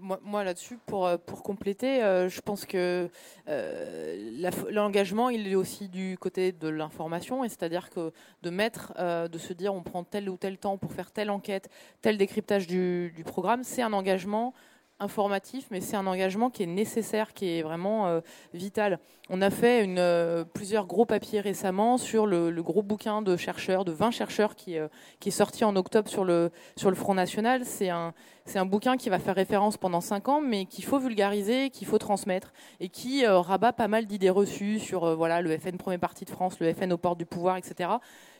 moi, 0.00 0.44
là-dessus, 0.44 0.78
pour, 0.86 1.06
euh, 1.06 1.16
pour 1.18 1.42
compléter, 1.42 2.02
euh, 2.02 2.28
je 2.28 2.40
pense 2.40 2.64
que 2.66 3.08
euh, 3.48 4.50
l'engagement, 4.70 5.30
il 5.30 5.46
est 5.46 5.54
aussi 5.54 5.88
du 5.88 6.18
côté 6.18 6.52
de 6.52 6.68
l'information, 6.68 7.44
et 7.44 7.48
c'est-à-dire 7.48 7.90
que 7.90 8.12
de 8.42 8.50
mettre, 8.50 8.92
de 9.28 9.38
se 9.38 9.52
dire 9.52 9.74
on 9.74 9.82
prend 9.82 10.04
tel 10.04 10.28
ou 10.28 10.36
tel 10.36 10.58
temps 10.58 10.78
pour 10.78 10.92
faire 10.92 11.10
telle 11.10 11.30
enquête, 11.30 11.68
tel 12.02 12.18
décryptage 12.18 12.66
du 12.66 13.22
programme, 13.24 13.62
c'est 13.62 13.82
un 13.82 13.92
engagement 13.92 14.54
informatif, 15.00 15.66
mais 15.70 15.80
c'est 15.80 15.96
un 15.96 16.06
engagement 16.06 16.50
qui 16.50 16.64
est 16.64 16.66
nécessaire, 16.66 17.32
qui 17.32 17.48
est 17.58 17.62
vraiment 17.62 18.06
euh, 18.06 18.20
vital. 18.52 18.98
On 19.30 19.40
a 19.42 19.50
fait 19.50 19.86
euh, 19.86 20.44
plusieurs 20.44 20.86
gros 20.86 21.04
papiers 21.04 21.40
récemment 21.40 21.98
sur 21.98 22.26
le, 22.26 22.50
gros 22.62 22.82
bouquin 22.82 23.22
de 23.22 23.36
chercheurs, 23.36 23.84
de 23.84 23.92
20 23.92 24.10
chercheurs, 24.10 24.56
qui, 24.56 24.76
euh, 24.76 24.88
qui 25.20 25.28
est 25.28 25.32
sorti 25.32 25.64
en 25.64 25.76
octobre 25.76 26.08
sur 26.08 26.24
le, 26.24 26.50
sur 26.76 26.90
le 26.90 26.96
Front 26.96 27.14
National. 27.14 27.64
C'est 27.64 27.90
un, 27.90 28.12
c'est 28.44 28.58
un 28.58 28.66
bouquin 28.66 28.96
qui 28.96 29.08
va 29.08 29.18
faire 29.18 29.36
référence 29.36 29.76
pendant 29.76 30.00
5 30.00 30.28
ans, 30.28 30.40
mais 30.40 30.64
qu'il 30.64 30.84
faut 30.84 30.98
vulgariser, 30.98 31.70
qu'il 31.70 31.86
faut 31.86 31.98
transmettre, 31.98 32.52
et 32.80 32.88
qui 32.88 33.26
rabat 33.26 33.72
pas 33.72 33.88
mal 33.88 34.06
d'idées 34.06 34.30
reçues 34.30 34.80
sur 34.80 35.14
voilà, 35.16 35.42
le 35.42 35.56
FN 35.56 35.76
premier 35.76 35.98
parti 35.98 36.24
de 36.24 36.30
France, 36.30 36.58
le 36.58 36.72
FN 36.72 36.92
aux 36.92 36.98
portes 36.98 37.18
du 37.18 37.26
pouvoir, 37.26 37.56
etc 37.56 37.90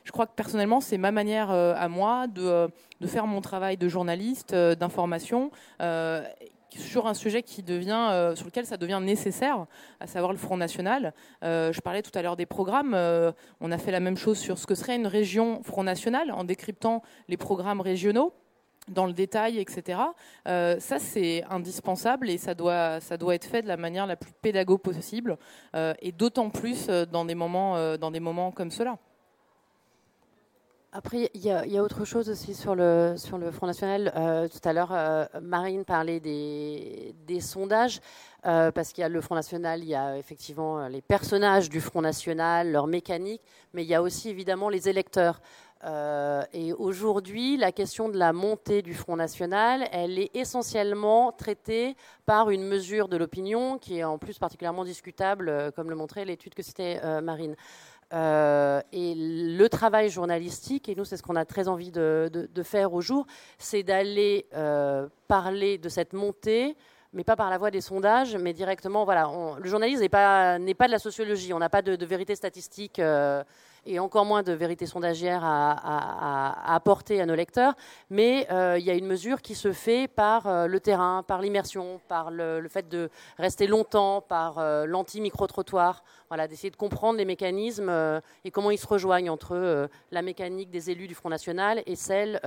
je 0.03 0.11
crois 0.11 0.25
que 0.25 0.33
personnellement, 0.35 0.81
c'est 0.81 0.97
ma 0.97 1.11
manière 1.11 1.51
à 1.51 1.87
moi 1.87 2.27
de, 2.27 2.69
de, 2.99 3.07
faire 3.07 3.27
mon 3.27 3.41
travail 3.41 3.77
de 3.77 3.87
journaliste, 3.87 4.55
d'information, 4.55 5.51
sur 6.77 7.07
un 7.07 7.13
sujet 7.13 7.43
qui 7.43 7.63
devient, 7.63 8.09
euh, 8.11 8.35
sur 8.35 8.45
lequel 8.45 8.65
ça 8.65 8.77
devient 8.77 8.99
nécessaire, 9.01 9.65
à 9.99 10.07
savoir 10.07 10.31
le 10.31 10.37
Front 10.37 10.57
National. 10.57 11.13
Euh, 11.43 11.73
je 11.73 11.81
parlais 11.81 12.01
tout 12.01 12.11
à 12.13 12.21
l'heure 12.21 12.35
des 12.35 12.45
programmes. 12.45 12.93
Euh, 12.93 13.31
on 13.61 13.71
a 13.71 13.77
fait 13.77 13.91
la 13.91 13.99
même 13.99 14.17
chose 14.17 14.37
sur 14.37 14.57
ce 14.57 14.67
que 14.67 14.75
serait 14.75 14.95
une 14.95 15.07
région 15.07 15.61
Front 15.63 15.83
National 15.83 16.31
en 16.31 16.43
décryptant 16.43 17.01
les 17.27 17.37
programmes 17.37 17.81
régionaux 17.81 18.33
dans 18.87 19.05
le 19.05 19.13
détail, 19.13 19.59
etc. 19.59 19.99
ça, 20.45 20.97
c'est 20.97 21.43
indispensable 21.51 22.27
et 22.27 22.39
ça 22.39 22.55
doit, 22.55 22.99
ça 23.01 23.17
doit 23.17 23.35
être 23.35 23.45
fait 23.45 23.61
de 23.61 23.67
la 23.67 23.77
manière 23.77 24.07
la 24.07 24.15
plus 24.15 24.31
pédago 24.41 24.79
possible 24.79 25.37
et 25.75 26.11
d'autant 26.11 26.49
plus 26.49 26.87
dans 26.87 27.23
des 27.23 27.35
moments, 27.35 27.97
dans 27.97 28.09
des 28.09 28.19
moments 28.19 28.51
comme 28.51 28.71
cela. 28.71 28.97
Après, 30.91 31.29
il 31.35 31.41
y, 31.41 31.51
a 31.51 31.83
autre 31.83 32.03
chose 32.03 32.31
aussi 32.31 32.55
sur 32.55 32.73
le, 32.73 33.13
sur 33.15 33.37
le 33.37 33.51
Front 33.51 33.67
National. 33.67 34.11
Euh, 34.15 34.47
tout 34.47 34.67
à 34.67 34.73
l'heure, 34.73 34.89
euh, 34.91 35.25
Marine 35.39 35.85
parlait 35.85 36.19
des, 36.19 37.13
sondages, 37.41 38.01
euh, 38.47 38.71
parce 38.71 38.91
qu'il 38.91 39.03
y 39.03 39.05
a 39.05 39.09
le 39.09 39.21
Front 39.21 39.35
National, 39.35 39.83
il 39.83 39.89
y 39.89 39.93
a 39.93 40.17
effectivement 40.17 40.87
les 40.87 41.01
personnages 41.01 41.69
du 41.69 41.79
Front 41.79 42.01
National, 42.01 42.71
leur 42.71 42.87
mécanique, 42.87 43.43
mais 43.73 43.83
il 43.83 43.87
y 43.87 43.93
a 43.93 44.01
aussi 44.01 44.29
évidemment 44.29 44.67
les 44.67 44.89
électeurs. 44.89 45.41
et 46.53 46.73
aujourd'hui, 46.73 47.55
la 47.55 47.71
question 47.71 48.09
de 48.09 48.17
la 48.17 48.33
montée 48.33 48.81
du 48.81 48.95
Front 48.95 49.15
National, 49.15 49.87
elle 49.91 50.17
est 50.17 50.35
essentiellement 50.35 51.31
traitée 51.31 51.95
par 52.25 52.49
une 52.49 52.63
mesure 52.63 53.07
de 53.09 53.15
l'opinion 53.15 53.77
qui 53.77 53.99
est 53.99 54.03
en 54.03 54.17
plus 54.17 54.39
particulièrement 54.39 54.83
discutable, 54.83 55.71
comme 55.75 55.89
le 55.91 55.95
montrait 55.95 56.25
l'étude 56.25 56.55
que 56.55 56.63
c'était 56.63 56.99
Marine. 57.21 57.55
Euh, 58.11 58.81
et 58.91 59.13
le 59.15 59.67
travail 59.67 60.09
journalistique, 60.09 60.89
et 60.89 60.95
nous 60.95 61.05
c'est 61.05 61.17
ce 61.17 61.23
qu'on 61.23 61.35
a 61.35 61.45
très 61.45 61.67
envie 61.67 61.91
de, 61.91 62.49
faire 62.63 62.93
au 62.93 63.01
jour, 63.01 63.25
c'est 63.57 63.83
d'aller 63.83 64.47
euh, 64.53 65.07
parler 65.27 65.77
de 65.77 65.89
cette 65.89 66.13
montée 66.13 66.75
mais 67.13 67.23
pas 67.23 67.35
par 67.35 67.49
la 67.49 67.57
voie 67.57 67.71
des 67.71 67.81
sondages, 67.81 68.35
mais 68.35 68.53
directement, 68.53 69.03
voilà, 69.03 69.27
le 69.57 69.67
journalisme 69.67 70.01
n'est 70.01 70.09
pas, 70.09 70.59
de 70.59 70.91
la 70.91 70.99
sociologie, 70.99 71.53
on 71.53 71.59
n'a 71.59 71.69
pas 71.69 71.81
de, 71.81 72.05
vérité 72.05 72.35
statistique 72.35 72.99
euh, 72.99 73.43
et 73.85 73.99
encore 73.99 74.25
moins 74.25 74.43
de 74.43 74.53
vérité 74.53 74.85
sondagière 74.85 75.41
à, 75.43 76.73
apporter 76.73 77.21
à 77.21 77.25
nos 77.25 77.35
lecteurs, 77.35 77.73
mais 78.09 78.47
euh, 78.51 78.77
il 78.77 78.85
y 78.85 78.89
a 78.89 78.93
une 78.93 79.05
mesure 79.05 79.41
qui 79.41 79.55
se 79.55 79.71
fait 79.71 80.07
par 80.07 80.47
euh, 80.47 80.67
le 80.67 80.79
terrain, 80.79 81.23
par 81.23 81.41
l'immersion, 81.41 81.99
par 82.07 82.31
le, 82.31 82.67
fait 82.69 82.87
de 82.87 83.09
rester 83.37 83.67
longtemps, 83.67 84.21
par 84.21 84.59
l'anti-micro-trottoir, 84.85 86.03
voilà, 86.27 86.47
d'essayer 86.47 86.69
de 86.69 86.75
comprendre 86.75 87.17
les 87.17 87.25
mécanismes 87.25 87.91
et 88.45 88.51
comment 88.51 88.71
ils 88.71 88.77
se 88.77 88.87
rejoignent 88.87 89.29
entre 89.29 89.89
la 90.11 90.21
mécanique 90.21 90.69
des 90.69 90.91
élus 90.91 91.07
du 91.07 91.15
Front 91.15 91.29
National 91.29 91.81
et 91.85 91.95
celle 91.95 92.39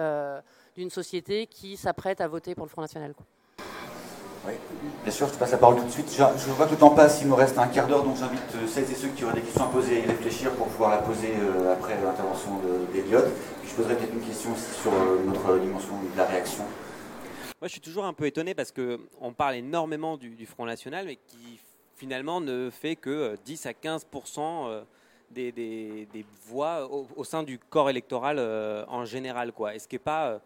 d'une 0.76 0.90
société 0.90 1.46
qui 1.46 1.76
s'apprête 1.76 2.20
à 2.20 2.28
voter 2.28 2.54
pour 2.54 2.66
le 2.66 2.70
Front 2.70 2.82
National. 2.82 3.14
Oui, 4.44 4.54
bien 5.04 5.12
sûr, 5.12 5.28
je 5.28 5.34
te 5.34 5.38
passe 5.38 5.52
la 5.52 5.58
parole 5.58 5.76
tout 5.76 5.84
de 5.84 5.90
suite. 5.90 6.12
Je, 6.16 6.50
vois 6.50 6.66
que 6.66 6.72
le 6.72 6.76
temps 6.76 6.90
passe, 6.90 7.20
il 7.22 7.28
me 7.28 7.34
reste 7.34 7.56
un 7.58 7.68
quart 7.68 7.86
d'heure, 7.86 8.02
donc 8.02 8.16
j'invite 8.16 8.42
euh, 8.56 8.66
celles 8.66 8.90
et 8.90 8.94
ceux 8.94 9.08
qui 9.08 9.24
auraient 9.24 9.34
des 9.34 9.42
questions 9.42 9.64
à 9.64 9.68
poser 9.68 9.98
à 9.98 9.98
y 10.00 10.06
réfléchir 10.06 10.50
pour 10.56 10.66
pouvoir 10.66 10.90
la 10.90 10.98
poser 10.98 11.32
euh, 11.36 11.72
après 11.72 11.94
l'intervention 12.02 12.60
d'Eliott. 12.92 13.26
Je 13.64 13.72
poserai 13.72 13.94
peut-être 13.94 14.12
une 14.12 14.20
question 14.20 14.52
aussi 14.52 14.80
sur 14.82 14.92
euh, 14.92 15.22
notre 15.24 15.58
dimension 15.58 15.92
de 16.12 16.18
la 16.18 16.24
réaction. 16.24 16.64
Moi, 16.64 17.68
je 17.68 17.72
suis 17.72 17.80
toujours 17.80 18.04
un 18.04 18.12
peu 18.12 18.26
étonné 18.26 18.56
parce 18.56 18.72
qu'on 18.72 19.32
parle 19.32 19.54
énormément 19.54 20.16
du, 20.16 20.44
Front 20.44 20.66
National, 20.66 21.06
mais 21.06 21.16
qui 21.28 21.60
finalement 21.94 22.40
ne 22.40 22.68
fait 22.70 22.96
que 22.96 23.36
10 23.44 23.66
à 23.66 23.74
15 23.74 24.06
des, 25.30 25.52
des, 25.52 26.26
voix 26.48 26.90
au, 26.90 27.22
sein 27.22 27.44
du 27.44 27.60
corps 27.60 27.88
électoral 27.88 28.40
en 28.88 29.04
général. 29.04 29.52
Quoi. 29.52 29.76
Et 29.76 29.78
ce 29.78 29.86
qui 29.86 29.94
n'est 29.94 30.00
pas, 30.00 30.40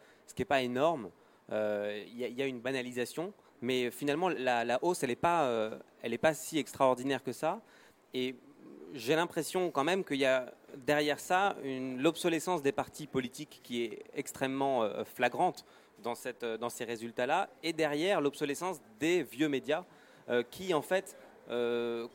pas 0.46 0.60
énorme, 0.60 1.08
il 1.50 2.18
y, 2.18 2.42
a 2.42 2.46
une 2.46 2.60
banalisation 2.60 3.32
mais 3.62 3.90
finalement, 3.90 4.28
la, 4.28 4.78
hausse, 4.82 5.02
elle 5.02 5.10
n'est 5.10 5.16
pas, 5.16 5.44
euh, 5.44 5.78
pas 6.20 6.34
si 6.34 6.58
extraordinaire 6.58 7.22
que 7.22 7.32
ça. 7.32 7.60
Et 8.14 8.36
j'ai 8.94 9.16
l'impression 9.16 9.70
quand 9.70 9.84
même 9.84 10.04
qu'il 10.04 10.18
y 10.18 10.26
a 10.26 10.52
derrière 10.76 11.20
ça 11.20 11.56
l'obsolescence 11.98 12.62
des 12.62 12.72
partis 12.72 13.06
politiques 13.06 13.60
qui 13.62 13.84
est 13.84 14.04
extrêmement 14.14 14.82
euh, 14.82 15.04
flagrante 15.04 15.64
dans, 16.02 16.14
cette, 16.14 16.42
euh, 16.42 16.58
dans 16.58 16.68
ces 16.68 16.84
résultats-là, 16.84 17.48
et 17.62 17.72
derrière 17.72 18.20
l'obsolescence 18.20 18.80
des 19.00 19.22
vieux 19.22 19.48
médias 19.48 19.84
qui, 20.50 20.74
en 20.74 20.82
fait, 20.82 21.16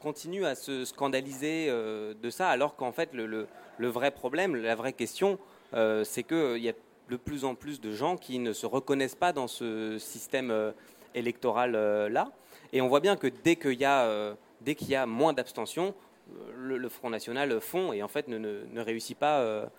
continuent 0.02 0.44
à 0.44 0.56
se 0.56 0.84
scandaliser 0.84 1.68
de 1.70 2.30
ça, 2.30 2.50
alors 2.50 2.76
qu'en 2.76 2.92
fait, 2.92 3.14
le, 3.14 3.26
le, 3.26 3.88
vrai 3.88 4.12
problème, 4.12 4.54
la 4.54 4.76
vraie 4.76 4.92
question, 4.92 5.40
c'est 5.72 6.24
qu'il 6.24 6.58
y 6.58 6.68
a 6.68 6.74
de 7.10 7.16
plus 7.16 7.46
en 7.46 7.56
plus 7.56 7.80
de 7.80 7.94
gens 7.94 8.18
qui 8.18 8.40
ne 8.40 8.52
se 8.52 8.66
reconnaissent 8.66 9.16
pas 9.16 9.32
dans 9.32 9.48
ce 9.48 9.98
système 9.98 10.74
électorale 11.16 11.76
euh, 11.76 12.10
là. 12.10 12.32
Et 12.74 12.82
on 12.82 12.88
voit 12.88 13.00
bien 13.00 13.16
que 13.16 13.28
dès 13.28 13.56
qu'il 13.56 13.80
y, 13.80 13.86
a, 13.86 14.04
euh, 14.04 14.34
y 14.66 14.96
a 14.96 15.06
moins 15.06 15.34
d'abstention, 15.34 15.94
euh, 16.30 16.78
le, 16.78 16.90
Front 16.90 17.10
National 17.10 17.60
fond 17.60 17.94
et 17.94 18.02
en 18.04 18.08
fait 18.08 18.28
ne, 18.28 18.38
ne, 18.38 18.82
réussit 18.82 19.18
pas 19.18 19.70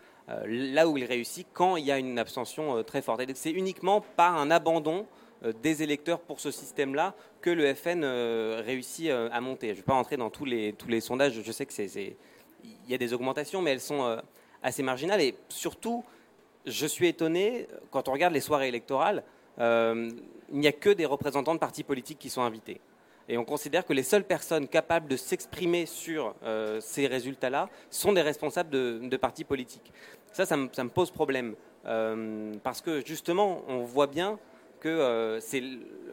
là 0.47 0.89
où 0.89 0.97
il 0.97 1.05
réussit 1.05 1.47
quand 1.53 1.77
il 1.77 1.85
y 1.85 1.93
a 1.93 1.99
une 1.99 2.19
abstention 2.19 2.83
très 2.85 3.03
forte. 3.03 3.23
c'est 3.35 3.51
uniquement 3.51 4.01
par 4.01 4.39
un 4.39 4.51
abandon 4.51 5.07
des 5.63 5.83
électeurs 5.83 6.21
pour 6.21 6.39
ce 6.39 6.51
système-là 6.51 7.15
que 7.41 7.51
le 7.51 7.75
FN 7.75 8.05
réussit 8.05 9.11
à 9.11 9.41
monter. 9.41 9.69
Je 9.69 9.73
ne 9.73 9.77
vais 9.77 9.83
pas 9.83 9.95
rentrer 9.95 10.17
dans 10.17 10.31
tous 10.31 10.45
les, 10.45 10.73
tous 10.75 10.89
les 10.89 11.01
sondages, 11.01 11.43
je 11.43 11.53
sais 11.53 11.67
que 11.67 11.73
c'est, 11.73 12.17
il 12.65 12.91
y 12.91 12.95
a 12.95 12.99
des 12.99 13.13
augmentations, 13.13 13.61
mais 13.61 13.73
elles 13.73 13.81
sont 13.81 14.19
assez 14.63 14.83
marginales. 14.83 15.21
Et 15.21 15.35
surtout, 15.49 16.05
je 16.67 16.87
suis 16.87 17.09
étonné, 17.09 17.67
quand 17.91 18.09
on 18.09 18.13
regarde 18.13 18.33
les 18.33 18.41
soirées 18.41 18.69
électorales, 18.69 19.25
il 20.53 20.59
n'y 20.59 20.69
a 20.69 20.73
que 20.73 20.91
des 20.91 21.07
représentants 21.07 21.55
de 21.55 21.59
partis 21.59 21.83
politiques 21.83 22.19
qui 22.19 22.31
sont 22.31 22.43
invités. 22.43 22.81
Et 23.29 23.39
on 23.39 23.45
considère 23.45 23.87
que 23.87 23.93
les 23.93 24.03
seules 24.03 24.25
personnes 24.25 24.69
capables 24.69 25.09
de 25.09 25.17
s'exprimer 25.17 25.87
sur 25.87 26.35
euh, 26.43 26.81
ces 26.81 27.07
résultats-là 27.07 27.69
sont 27.89 28.13
des 28.13 28.21
responsables 28.21 28.71
de, 28.71 29.17
partis 29.17 29.45
politiques. 29.45 29.93
Ça, 30.33 30.45
ça 30.45 30.57
me, 30.57 30.89
pose 30.89 31.11
problème. 31.11 31.55
Euh, 31.87 32.53
parce 32.63 32.81
que 32.81 33.05
justement, 33.05 33.63
on 33.69 33.81
voit 33.85 34.07
bien 34.07 34.39
que, 34.81 34.89
euh, 34.89 35.41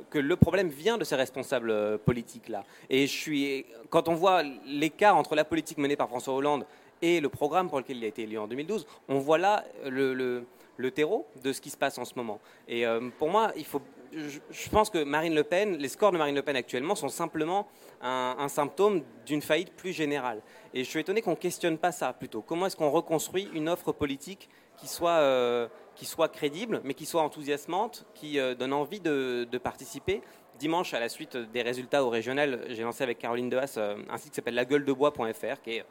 que 0.10 0.20
le 0.20 0.36
problème 0.36 0.70
vient 0.70 0.98
de 0.98 1.04
ces 1.04 1.16
responsables 1.16 1.98
politiques-là. 2.00 2.64
Et 2.90 3.08
je 3.08 3.12
suis, 3.12 3.66
quand 3.90 4.08
on 4.08 4.14
voit 4.14 4.44
l'écart 4.66 5.18
entre 5.18 5.36
la 5.36 5.44
politique 5.44 5.80
menée 5.80 5.96
par 5.96 6.08
François 6.08 6.36
Hollande 6.36 6.66
et 7.02 7.20
le 7.20 7.30
programme 7.30 7.70
pour 7.70 7.80
lequel 7.80 7.98
il 7.98 8.04
a 8.04 8.08
été 8.08 8.24
élu 8.24 8.38
en 8.38 8.48
2012, 8.48 8.86
on 9.08 9.20
voit 9.20 9.38
là 9.38 9.66
le, 9.86 10.14
le 10.14 10.46
terreau 10.88 11.28
de 11.44 11.52
ce 11.52 11.62
qui 11.62 11.70
se 11.70 11.78
passe 11.78 11.98
en 11.98 12.06
ce 12.06 12.14
moment. 12.16 12.40
Et 12.68 12.86
pour 13.18 13.30
moi, 13.30 13.52
il 13.56 13.66
faut 13.66 13.82
je, 14.14 14.70
pense 14.70 14.90
que 14.90 15.04
Marine 15.04 15.36
Le 15.36 15.44
Pen, 15.44 15.78
les 15.78 15.88
scores 15.88 16.12
de 16.12 16.18
Marine 16.18 16.36
Le 16.36 16.42
Pen 16.42 16.56
actuellement 16.56 16.96
sont 16.96 17.10
simplement 17.10 17.68
un, 18.02 18.48
symptôme 18.48 19.04
d'une 19.26 19.42
faillite 19.42 19.74
plus 19.74 19.94
générale. 19.94 20.42
Et 20.74 20.84
je 20.84 20.90
suis 20.90 21.00
étonné 21.00 21.22
qu'on 21.22 21.32
ne 21.32 21.36
questionne 21.36 21.78
pas 21.78 21.92
ça 21.92 22.14
plutôt. 22.14 22.42
Comment 22.42 22.66
est-ce 22.66 22.76
qu'on 22.76 22.92
reconstruit 22.92 23.50
une 23.54 23.70
offre 23.70 23.92
politique 23.92 24.50
qui 24.78 24.88
soit, 24.88 25.12
euh, 25.12 25.68
qui 25.96 26.06
soit 26.06 26.30
crédible, 26.30 26.82
mais 26.84 26.94
qui 26.94 27.06
soit 27.06 27.22
enthousiasmante, 27.22 28.06
qui 28.14 28.40
euh, 28.40 28.56
donne 28.56 28.74
envie 28.74 29.00
de, 29.00 29.46
participer? 29.62 30.22
Dimanche, 30.58 30.94
à 30.94 31.00
la 31.00 31.10
suite 31.10 31.38
des 31.38 31.62
résultats 31.62 32.04
au 32.04 32.10
régional, 32.10 32.66
j'ai 32.70 32.84
lancé 32.84 33.04
avec 33.04 33.20
Caroline 33.20 33.50
Dehas 33.50 33.76
euh, 33.78 33.98
un 34.10 34.18
site 34.18 34.32
qui 34.32 34.36
s'appelle 34.36 34.56
lagueuledebois.fr, 34.56 35.62
qui 35.64 35.72
est 35.72 35.86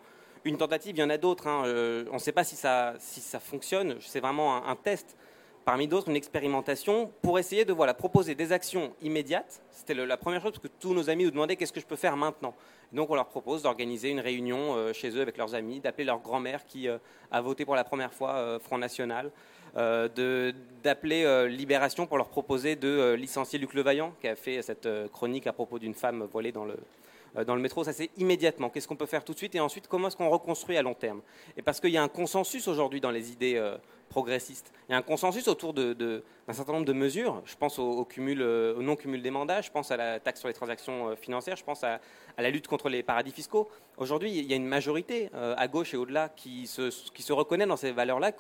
une 0.44 0.56
tentative, 0.56 0.96
il 0.96 1.00
y 1.00 1.02
en 1.02 1.10
a 1.10 1.18
d'autres. 1.18 1.46
Hein. 1.46 1.62
on 2.10 2.14
ne 2.14 2.18
sait 2.18 2.32
pas 2.32 2.44
si 2.44 2.56
ça, 2.56 2.94
fonctionne, 3.40 3.96
c'est 4.00 4.20
vraiment 4.20 4.66
un 4.66 4.76
test 4.76 5.16
parmi 5.64 5.86
d'autres, 5.86 6.08
une 6.08 6.16
expérimentation 6.16 7.12
pour 7.20 7.38
essayer 7.38 7.66
de 7.66 7.74
voilà, 7.74 7.92
proposer 7.92 8.34
des 8.34 8.52
actions 8.52 8.94
immédiates. 9.02 9.60
C'était 9.70 9.92
la 9.92 10.16
première 10.16 10.40
chose, 10.40 10.52
parce 10.52 10.62
que 10.62 10.72
tous 10.80 10.94
nos 10.94 11.10
amis 11.10 11.24
nous 11.24 11.30
demandaient 11.30 11.56
qu'est-ce 11.56 11.74
que 11.74 11.80
je 11.80 11.86
peux 11.86 11.96
faire 11.96 12.16
maintenant? 12.16 12.54
donc 12.92 13.10
on 13.10 13.14
leur 13.14 13.26
propose 13.26 13.62
d'organiser 13.62 14.10
une 14.10 14.20
réunion 14.20 14.74
euh, 14.74 14.92
chez 14.92 15.10
eux 15.10 15.20
avec 15.20 15.36
leurs 15.36 15.54
amis, 15.54 15.80
d'appeler 15.80 16.04
leur 16.04 16.20
grand-mère 16.20 16.64
qui 16.64 16.88
euh, 16.88 16.98
a 17.30 17.40
voté 17.40 17.64
pour 17.64 17.74
la 17.74 17.84
première 17.84 18.12
fois 18.12 18.34
euh, 18.36 18.58
Front 18.58 18.78
National, 18.78 19.30
d'appeler 20.82 21.46
Libération 21.48 22.06
pour 22.06 22.16
leur 22.16 22.28
proposer 22.30 22.74
de 22.74 23.12
licencier 23.12 23.58
Luc 23.60 23.74
Levaillant, 23.74 24.12
qui 24.20 24.26
a 24.26 24.34
fait 24.34 24.60
cette 24.62 24.88
chronique 25.12 25.46
à 25.46 25.52
propos 25.52 25.78
d'une 25.78 25.94
femme 25.94 26.26
volée 26.32 26.50
dans 26.50 26.64
le, 26.64 26.74
dans 27.46 27.54
le 27.54 27.60
métro, 27.60 27.84
ça 27.84 27.92
c'est 27.92 28.10
immédiatement. 28.16 28.70
Qu'est-ce 28.70 28.88
qu'on 28.88 28.96
peut 28.96 29.06
faire 29.06 29.24
tout 29.24 29.32
de 29.32 29.38
suite 29.38 29.54
Et 29.54 29.60
ensuite, 29.60 29.88
comment 29.88 30.08
est-ce 30.08 30.16
qu'on 30.16 30.30
reconstruit 30.30 30.76
à 30.76 30.82
long 30.82 30.94
terme? 30.94 31.20
Et 31.56 31.62
parce 31.62 31.80
qu'il 31.80 31.90
y 31.90 31.96
a 31.96 32.02
un 32.02 32.08
consensus 32.08 32.68
aujourd'hui 32.68 33.00
dans 33.00 33.10
les 33.10 33.32
idées 33.32 33.58
progressiste. 34.08 34.72
Il 34.88 34.92
y 34.92 34.94
a 34.94 34.98
un 34.98 35.02
consensus 35.02 35.46
autour 35.48 35.74
d'un 35.74 36.22
certain 36.52 36.72
nombre 36.72 36.86
de 36.86 36.92
mesures. 36.92 37.42
Je 37.44 37.56
pense 37.56 37.78
au, 37.78 38.04
cumul, 38.04 38.40
euh, 38.40 38.74
au 38.74 38.82
non-cumul 38.82 39.22
des 39.22 39.30
mandats, 39.30 39.60
je 39.60 39.70
pense 39.70 39.90
à 39.90 39.96
la 39.96 40.18
taxe 40.18 40.40
sur 40.40 40.48
les 40.48 40.54
transactions 40.54 41.10
euh, 41.10 41.16
financières, 41.16 41.56
je 41.56 41.64
pense 41.64 41.84
à, 41.84 42.00
la 42.38 42.50
lutte 42.50 42.66
contre 42.66 42.88
les 42.88 43.02
paradis 43.02 43.32
fiscaux. 43.32 43.68
Aujourd'hui, 43.96 44.30
il 44.30 44.46
y 44.46 44.52
a 44.52 44.56
une 44.56 44.66
majorité 44.66 45.30
euh, 45.34 45.54
à 45.56 45.68
gauche 45.68 45.94
et 45.94 45.96
au-delà 45.96 46.28
qui 46.30 46.66
se 46.66 47.32
reconnaît 47.32 47.66
dans 47.66 47.76
ces 47.76 47.92
valeurs-là, 47.92 48.32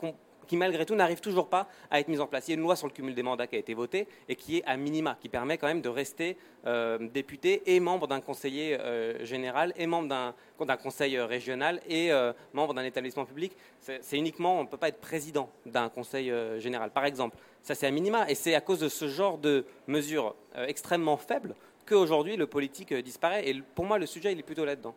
qui 0.48 0.56
malgré 0.56 0.84
tout 0.84 0.96
n'arrive 0.96 1.20
toujours 1.20 1.48
pas 1.48 1.68
à 1.90 2.00
être 2.00 2.08
mise 2.08 2.20
en 2.20 2.26
place. 2.26 2.48
Il 2.48 2.52
y 2.52 2.54
a 2.54 2.56
une 2.56 2.62
loi 2.62 2.74
sur 2.74 2.88
le 2.88 2.92
cumul 2.92 3.14
des 3.14 3.22
mandats 3.22 3.46
qui 3.46 3.54
a 3.54 3.58
été 3.58 3.74
votée 3.74 4.08
et 4.28 4.34
qui 4.34 4.58
est 4.58 4.64
à 4.64 4.76
minima, 4.76 5.16
qui 5.20 5.28
permet 5.28 5.58
quand 5.58 5.68
même 5.68 5.82
de 5.82 5.88
rester 5.88 6.36
euh, 6.66 6.98
député 6.98 7.62
et 7.66 7.78
membre 7.78 8.08
d'un 8.08 8.20
conseiller 8.20 8.78
euh, 8.80 9.24
général 9.24 9.72
et 9.76 9.86
membre 9.86 10.08
d'un 10.08 10.76
conseil 10.76 11.16
euh, 11.16 11.26
régional 11.26 11.80
et 11.88 12.10
membre 12.52 12.74
d'un 12.74 12.84
établissement 12.84 13.24
public. 13.24 13.52
C'est 13.80 14.16
uniquement, 14.16 14.58
on 14.58 14.62
ne 14.64 14.68
peut 14.68 14.76
pas 14.76 14.88
être 14.88 15.00
président 15.00 15.50
d'un 15.66 15.88
conseil 15.88 16.32
général, 16.58 16.90
par 16.90 17.04
exemple. 17.04 17.36
Ça, 17.62 17.74
c'est 17.74 17.86
à 17.86 17.90
minima 17.90 18.28
et 18.30 18.34
c'est 18.34 18.54
à 18.54 18.60
cause 18.60 18.80
de 18.80 18.88
ce 18.88 19.06
genre 19.06 19.36
de 19.36 19.66
mesures 19.86 20.34
extrêmement 20.56 21.18
faibles 21.18 21.54
qu'aujourd'hui 21.86 22.36
le 22.36 22.46
politique 22.46 22.94
disparaît. 22.94 23.48
Et 23.48 23.62
pour 23.74 23.84
moi, 23.84 23.98
le 23.98 24.06
sujet, 24.06 24.32
il 24.32 24.38
est 24.38 24.42
plutôt 24.42 24.64
là-dedans 24.64 24.94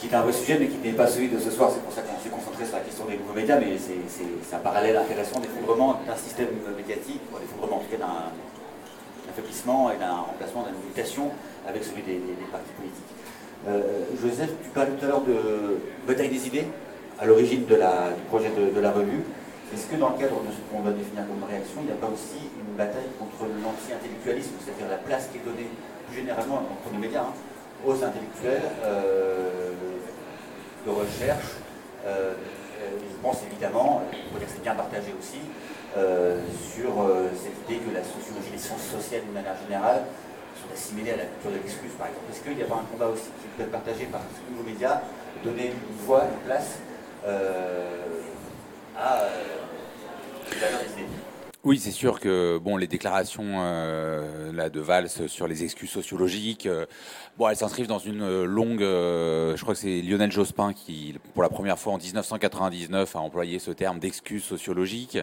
qui 0.00 0.06
est 0.06 0.14
un 0.14 0.22
vrai 0.22 0.32
sujet, 0.32 0.58
mais 0.58 0.66
qui 0.66 0.78
n'est 0.78 0.94
pas 0.94 1.06
celui 1.06 1.28
de 1.28 1.38
ce 1.38 1.50
soir. 1.50 1.70
C'est 1.72 1.82
pour 1.82 1.92
ça 1.92 2.00
qu'on 2.00 2.16
sur 2.64 2.76
la 2.76 2.82
question 2.82 3.04
des 3.06 3.16
nouveaux 3.16 3.34
médias, 3.34 3.58
mais 3.58 3.76
c'est 3.78 4.56
un 4.56 4.58
parallèle 4.58 4.96
intéressant 4.96 5.40
d'effondrement 5.40 6.00
d'un 6.06 6.16
système 6.16 6.48
médiatique, 6.76 7.20
d'effondrement 7.40 7.76
en 7.76 7.80
tout 7.80 7.90
cas 7.90 7.96
d'un 7.96 8.30
affaiblissement 9.30 9.90
et 9.92 9.96
d'un 9.96 10.28
remplacement, 10.28 10.64
d'une 10.64 10.76
mutation 10.88 11.30
avec 11.66 11.84
celui 11.84 12.02
des, 12.02 12.20
partis 12.50 12.72
politiques. 12.76 13.12
Euh, 13.68 14.04
Joseph, 14.20 14.50
tu 14.62 14.70
parlais 14.70 14.92
tout 14.92 15.04
à 15.04 15.08
l'heure 15.08 15.22
de 15.22 15.78
bataille 16.06 16.28
des 16.28 16.46
idées 16.46 16.66
à 17.18 17.26
l'origine 17.26 17.64
du 17.64 17.74
projet 18.28 18.50
de, 18.50 18.80
la 18.80 18.92
revue. 18.92 19.22
Est-ce 19.72 19.86
que 19.86 19.96
dans 19.96 20.10
le 20.10 20.18
cadre 20.18 20.40
de 20.40 20.50
ce 20.50 20.60
qu'on 20.72 20.82
va 20.82 20.90
définir 20.90 21.24
comme 21.28 21.48
réaction, 21.48 21.80
il 21.82 21.86
n'y 21.86 21.92
a 21.92 22.00
pas 22.00 22.08
aussi 22.08 22.50
une 22.58 22.76
bataille 22.76 23.12
contre 23.18 23.46
l'anti-intellectualisme, 23.62 24.56
c'est-à-dire 24.64 24.90
la 24.90 24.98
place 24.98 25.28
qui 25.30 25.38
est 25.38 25.44
donnée 25.44 25.68
plus 26.08 26.16
généralement 26.16 26.56
entre 26.56 26.92
les 26.92 26.98
médias 26.98 27.22
hein, 27.22 27.34
aux 27.86 27.94
intellectuels 27.94 28.66
euh, 28.84 29.70
de 30.84 30.90
recherche. 30.90 31.60
Euh, 32.06 32.34
je 32.80 33.16
pense 33.22 33.38
évidemment, 33.50 34.02
il 34.12 34.32
faut 34.32 34.38
dire 34.38 34.48
que 34.48 34.54
c'est 34.54 34.62
bien 34.62 34.74
partagé 34.74 35.14
aussi, 35.18 35.40
euh, 35.96 36.40
sur 36.74 36.90
cette 37.36 37.58
idée 37.68 37.84
que 37.84 37.92
la 37.92 38.02
sociologie, 38.02 38.50
les 38.52 38.58
sciences 38.58 38.88
sociales 38.88 39.22
d'une 39.22 39.34
manière 39.34 39.56
générale, 39.60 40.04
sont 40.56 40.72
assimilées 40.72 41.12
à 41.12 41.16
la 41.16 41.24
culture 41.24 41.50
de 41.50 41.56
l'excuse, 41.56 41.92
par 41.98 42.08
exemple. 42.08 42.24
Est-ce 42.32 42.40
qu'il 42.40 42.56
n'y 42.56 42.62
a 42.62 42.66
pas 42.66 42.80
un 42.80 42.88
combat 42.90 43.08
aussi 43.08 43.28
qui 43.40 43.48
peut 43.56 43.62
être 43.64 43.70
partagé 43.70 44.06
par 44.06 44.20
ces 44.32 44.50
nouveaux 44.50 44.64
médias, 44.68 45.02
donner 45.44 45.72
une 45.76 45.96
voix, 46.06 46.24
une 46.24 46.40
place 46.46 46.78
à, 47.24 47.28
euh, 47.28 48.06
à 48.96 49.28
Oui, 51.62 51.78
c'est 51.78 51.90
sûr 51.90 52.20
que 52.20 52.56
bon, 52.56 52.78
les 52.78 52.86
déclarations 52.86 53.44
euh, 53.44 54.50
là 54.50 54.70
de 54.70 54.80
Valls 54.80 55.10
sur 55.10 55.46
les 55.46 55.62
excuses 55.62 55.90
sociologiques, 55.90 56.64
euh, 56.64 56.86
bon, 57.36 57.50
elles 57.50 57.56
s'inscrivent 57.56 57.86
dans 57.86 57.98
une 57.98 58.44
longue. 58.44 58.82
Euh, 58.82 59.54
je 59.56 59.62
crois 59.62 59.74
que 59.74 59.80
c'est 59.80 60.00
Lionel 60.00 60.32
Jospin 60.32 60.72
qui, 60.72 61.16
pour 61.34 61.42
la 61.42 61.50
première 61.50 61.78
fois 61.78 61.92
en 61.92 61.98
1999, 61.98 63.14
a 63.14 63.18
employé 63.18 63.58
ce 63.58 63.72
terme 63.72 63.98
d'excuses 63.98 64.42
sociologiques. 64.42 65.18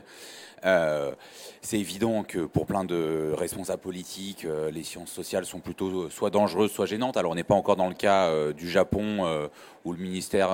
Euh, 1.68 1.70
c'est 1.70 1.80
évident 1.80 2.24
que 2.24 2.39
pour 2.39 2.65
plein 2.65 2.84
de 2.84 3.34
responsables 3.38 3.82
politiques, 3.82 4.45
euh, 4.45 4.72
les 4.72 4.84
sciences 4.84 5.11
sociales 5.11 5.45
sont 5.45 5.59
plutôt 5.59 6.09
soit 6.09 6.30
dangereuses, 6.30 6.72
soit 6.72 6.86
gênantes. 6.86 7.18
Alors 7.18 7.32
on 7.32 7.36
n'est 7.36 7.43
pas 7.43 7.55
encore 7.55 7.76
dans 7.76 7.89
le 7.89 7.93
cas 7.93 8.28
euh, 8.28 8.53
du 8.53 8.70
Japon 8.70 9.47
où 9.86 9.93
le 9.93 9.99
ministère, 9.99 10.49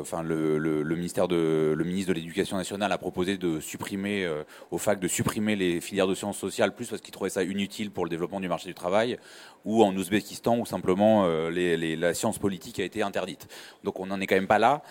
enfin 0.00 0.22
le, 0.22 0.84
ministère 0.84 1.28
de 1.28 1.74
le 1.74 1.84
ministre 1.84 2.12
de 2.12 2.14
l'Éducation 2.18 2.58
nationale 2.58 2.92
a 2.92 2.98
proposé 2.98 3.38
de 3.38 3.58
supprimer 3.58 4.28
au 4.70 4.76
fac 4.76 5.00
de 5.00 5.08
supprimer 5.08 5.56
les 5.56 5.80
filières 5.80 6.06
de 6.06 6.14
sciences 6.14 6.36
sociales 6.36 6.74
plus 6.74 6.88
parce 6.88 7.00
qu'il 7.00 7.12
trouvait 7.12 7.30
ça 7.30 7.42
inutile 7.42 7.90
pour 7.90 8.04
le 8.04 8.10
développement 8.10 8.38
du 8.38 8.48
marché 8.48 8.68
du 8.68 8.74
travail, 8.74 9.18
ou 9.64 9.82
en 9.82 9.96
Ouzbékistan 9.96 10.58
où 10.58 10.66
simplement 10.66 11.26
la 11.26 12.12
science 12.12 12.38
politique 12.38 12.78
a 12.78 12.84
été 12.84 13.02
interdite. 13.02 13.48
Donc 13.82 13.98
on 13.98 14.06
n'en 14.06 14.20
est 14.20 14.26
quand 14.26 14.34
même 14.34 14.46
pas 14.46 14.58
là. 14.58 14.82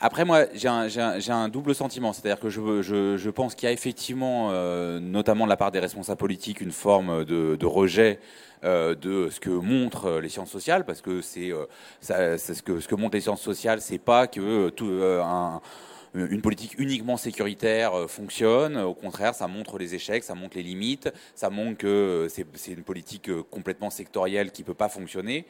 après 0.00 0.24
moi 0.24 0.46
j'ai 0.54 0.68
un, 0.68 1.48
double 1.48 1.76
sentiment, 1.76 2.12
c'est-à-dire 2.12 2.40
que 2.40 2.50
je 2.50 3.30
pense 3.30 3.54
qu'il 3.54 3.68
y 3.68 3.70
a 3.70 3.72
effectivement 3.72 4.11
euh, 4.20 5.00
notamment 5.00 5.44
de 5.44 5.50
la 5.50 5.56
part 5.56 5.70
des 5.70 5.78
responsables 5.78 6.18
politiques, 6.18 6.60
une 6.60 6.72
forme 6.72 7.24
de, 7.24 7.66
rejet 7.66 8.18
euh, 8.64 8.94
de 8.94 9.28
ce 9.30 9.40
que 9.40 9.50
montrent 9.50 10.20
les 10.20 10.28
sciences 10.28 10.50
sociales, 10.50 10.84
parce 10.84 11.00
que 11.00 11.20
c'est 11.20 11.52
euh, 11.52 12.38
ce, 12.38 12.62
que, 12.62 12.94
montrent 12.94 13.16
les 13.16 13.22
sciences 13.22 13.42
sociales, 13.42 13.80
c'est 13.80 13.98
pas 13.98 14.26
que 14.26 14.68
tout, 14.70 14.90
une 16.14 16.42
politique 16.42 16.78
uniquement 16.78 17.16
sécuritaire 17.16 17.92
fonctionne. 18.08 18.76
Au 18.76 18.94
contraire, 18.94 19.34
ça 19.34 19.48
montre 19.48 19.78
les 19.78 19.94
échecs, 19.94 20.24
ça 20.24 20.34
montre 20.34 20.56
les 20.56 20.62
limites, 20.62 21.10
ça 21.34 21.48
montre 21.48 21.78
que 21.78 22.28
c'est 22.30 22.72
une 22.72 22.84
politique 22.84 23.30
complètement 23.50 23.90
sectorielle 23.90 24.52
qui 24.52 24.62
peut 24.62 24.74
pas 24.74 24.88
fonctionner. 24.88 25.46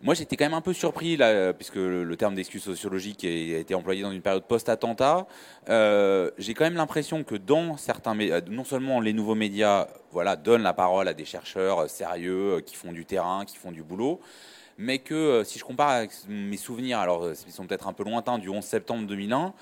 Moi, 0.00 0.14
j'étais 0.14 0.36
quand 0.36 0.44
même 0.44 0.54
un 0.54 0.60
peu 0.60 0.74
surpris, 0.74 1.16
là, 1.16 1.52
puisque 1.52 1.74
le, 1.74 2.16
terme 2.16 2.36
d'excuse 2.36 2.62
sociologique 2.62 3.24
a 3.24 3.58
été 3.58 3.74
employé 3.74 4.02
dans 4.02 4.12
une 4.12 4.22
période 4.22 4.44
post-attentat. 4.44 5.26
Euh, 5.68 6.30
j'ai 6.38 6.54
quand 6.54 6.62
même 6.64 6.76
l'impression 6.76 7.24
que 7.24 7.34
médias, 8.14 8.40
non 8.48 8.62
seulement 8.62 9.00
les 9.00 9.12
nouveaux 9.12 9.34
médias 9.34 9.88
donnent 10.36 10.62
la 10.62 10.72
parole 10.72 11.08
à 11.08 11.14
des 11.14 11.24
chercheurs 11.24 11.90
sérieux 11.90 12.54
euh, 12.54 12.60
qui 12.60 12.76
font 12.76 12.92
du 12.92 13.04
terrain, 13.06 13.44
qui 13.44 13.56
font 13.56 13.72
du 13.72 13.82
boulot, 13.82 14.20
mais 14.78 15.00
que 15.00 15.14
euh, 15.14 15.44
si 15.44 15.58
je 15.58 15.64
compare 15.64 15.88
avec 15.88 16.12
mes 16.28 16.56
souvenirs, 16.56 17.00
alors 17.00 17.28
ils 17.32 17.52
sont 17.52 17.66
peut-être 17.66 17.88
un 17.88 17.92
peu 17.92 18.04
lointains, 18.04 18.38
du 18.38 18.48
11 18.48 18.64
septembre 18.64 19.04
2001, 19.08 19.52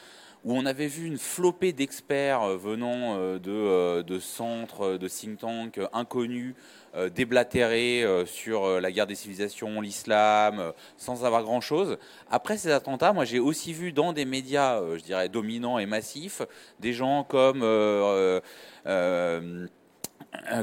où 0.44 0.54
on 0.54 0.66
avait 0.66 0.86
vu 0.86 1.06
une 1.06 1.18
flopée 1.18 1.72
d'experts 1.72 2.58
venant 2.58 3.16
de, 3.38 4.18
centres, 4.20 4.98
de 4.98 5.08
think 5.08 5.38
tanks 5.38 5.80
inconnus, 5.92 6.54
euh, 6.96 7.10
déblatéré 7.10 8.02
euh, 8.02 8.24
sur 8.24 8.64
euh, 8.64 8.80
la 8.80 8.90
guerre 8.90 9.06
des 9.06 9.14
civilisations, 9.14 9.82
l'islam, 9.82 10.72
sans 10.96 11.26
avoir 11.26 11.42
grand-chose. 11.42 11.98
Après 12.30 12.56
ces 12.56 12.70
attentats, 12.70 13.12
moi 13.12 13.26
j'ai 13.26 13.38
aussi 13.38 13.74
vu 13.74 13.92
dans 13.92 14.14
des 14.14 14.24
médias, 14.24 14.80
je 14.96 15.02
dirais, 15.02 15.28
dominants 15.28 15.78
et 15.78 15.86
massifs, 15.86 16.42
des 16.80 16.92
gens 16.92 17.24
comme... 17.24 17.62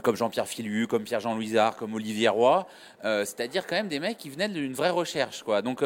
comme 0.04 0.16
Jean-Pierre 0.16 0.48
Filu, 0.48 0.88
comme 0.88 1.04
Pierre-Jean 1.04 1.36
Louisard, 1.36 1.76
comme 1.76 1.96
Olivier 1.96 2.30
Roy, 2.30 2.68
c'est-à-dire 3.02 3.66
quand 3.66 3.76
même 3.76 3.88
des 3.88 4.00
mecs 4.00 4.18
qui 4.18 4.30
venaient 4.30 4.48
d'une 4.48 4.74
vraie 4.74 4.92
recherche. 4.92 5.44
Quoi. 5.44 5.62
Donc 5.62 5.84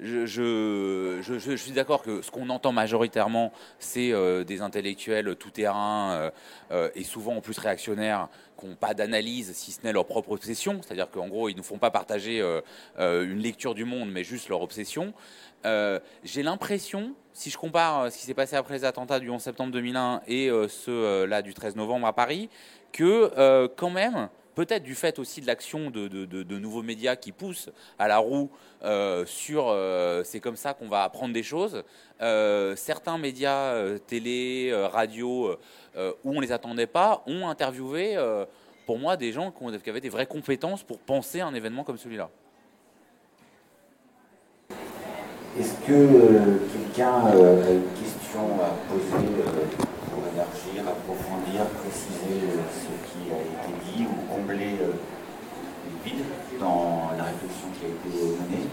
je, 0.00 0.26
je, 0.26 1.56
suis 1.56 1.70
d'accord 1.72 2.02
que 2.02 2.20
ce 2.20 2.30
qu'on 2.30 2.50
entend 2.50 2.72
majoritairement, 2.72 3.52
c'est 3.78 4.12
des 4.44 4.60
intellectuels 4.60 5.36
tout-terrain 5.36 6.30
et 6.94 7.04
souvent 7.04 7.36
en 7.36 7.40
plus 7.40 7.58
réactionnaires 7.58 8.28
qui 8.58 8.66
n'ont 8.66 8.74
pas 8.74 8.94
d'analyse, 8.94 9.52
si 9.52 9.72
ce 9.72 9.80
n'est 9.84 9.92
leur 9.92 10.06
propre 10.06 10.32
obsession, 10.32 10.80
c'est-à-dire 10.82 11.10
qu'en 11.10 11.28
gros, 11.28 11.48
ils 11.48 11.56
ne 11.56 11.62
font 11.62 11.78
pas 11.78 11.90
partager 11.90 12.40
euh, 12.40 12.60
euh, 12.98 13.24
une 13.24 13.38
lecture 13.38 13.74
du 13.74 13.84
monde, 13.84 14.10
mais 14.10 14.24
juste 14.24 14.48
leur 14.48 14.62
obsession. 14.62 15.12
Euh, 15.64 15.98
j'ai 16.24 16.42
l'impression, 16.42 17.14
si 17.32 17.50
je 17.50 17.58
compare 17.58 18.10
ce 18.10 18.18
qui 18.18 18.24
s'est 18.24 18.34
passé 18.34 18.56
après 18.56 18.74
les 18.74 18.84
attentats 18.84 19.20
du 19.20 19.30
11 19.30 19.40
septembre 19.40 19.72
2001 19.72 20.22
et 20.26 20.50
ceux 20.68 21.24
là 21.24 21.42
du 21.42 21.54
13 21.54 21.76
novembre 21.76 22.06
à 22.06 22.12
Paris, 22.12 22.48
que 22.92 23.66
quand 23.76 23.90
même, 23.90 24.28
peut-être 24.54 24.82
du 24.82 24.94
fait 24.94 25.18
aussi 25.18 25.40
de 25.40 25.46
l'action 25.46 25.90
de, 25.90 26.58
nouveaux 26.58 26.82
médias 26.82 27.16
qui 27.16 27.32
poussent 27.32 27.70
à 27.98 28.08
la 28.08 28.18
roue 28.18 28.50
sur 29.26 29.76
c'est 30.24 30.40
comme 30.40 30.56
ça 30.56 30.74
qu'on 30.74 30.88
va 30.88 31.04
apprendre 31.04 31.32
des 31.32 31.42
choses. 31.42 31.84
certains 32.76 33.18
médias, 33.18 33.98
télé, 34.06 34.72
radio, 34.92 35.56
euh, 35.98 36.12
où 36.22 36.36
on 36.36 36.40
les 36.40 36.52
attendait 36.52 36.86
pas, 36.86 37.24
ont 37.26 37.48
interviewé, 37.48 38.16
euh, 38.16 38.44
pour 38.86 39.00
moi, 39.00 39.16
des 39.16 39.32
gens 39.32 39.50
qui, 39.50 39.90
avaient 39.90 40.00
des 40.00 40.08
vraies 40.08 40.26
compétences 40.26 40.84
pour 40.84 41.00
penser 41.00 41.40
un 41.40 41.52
événement 41.54 41.82
comme 41.82 41.98
celui-là. 41.98 42.30
Est-ce 45.58 45.74
que 45.84 45.92
euh, 45.92 46.58
quelqu'un 46.72 47.26
a 47.26 47.32
une 47.32 47.90
question 48.00 48.60
à 48.62 48.70
poser 48.88 49.26
pour 50.08 50.22
élargir, 50.32 50.86
approfondir, 50.86 51.64
préciser 51.82 52.46
ce 52.70 53.10
qui 53.10 53.32
a 53.32 53.40
été 53.40 53.96
dit 53.96 54.06
les 54.58 54.76
vides 56.04 56.24
dans 56.60 57.10
la 57.16 57.24
réflexion 57.24 57.68
qui 57.78 57.86
a 57.86 57.88
été 57.88 58.24
menée 58.24 58.68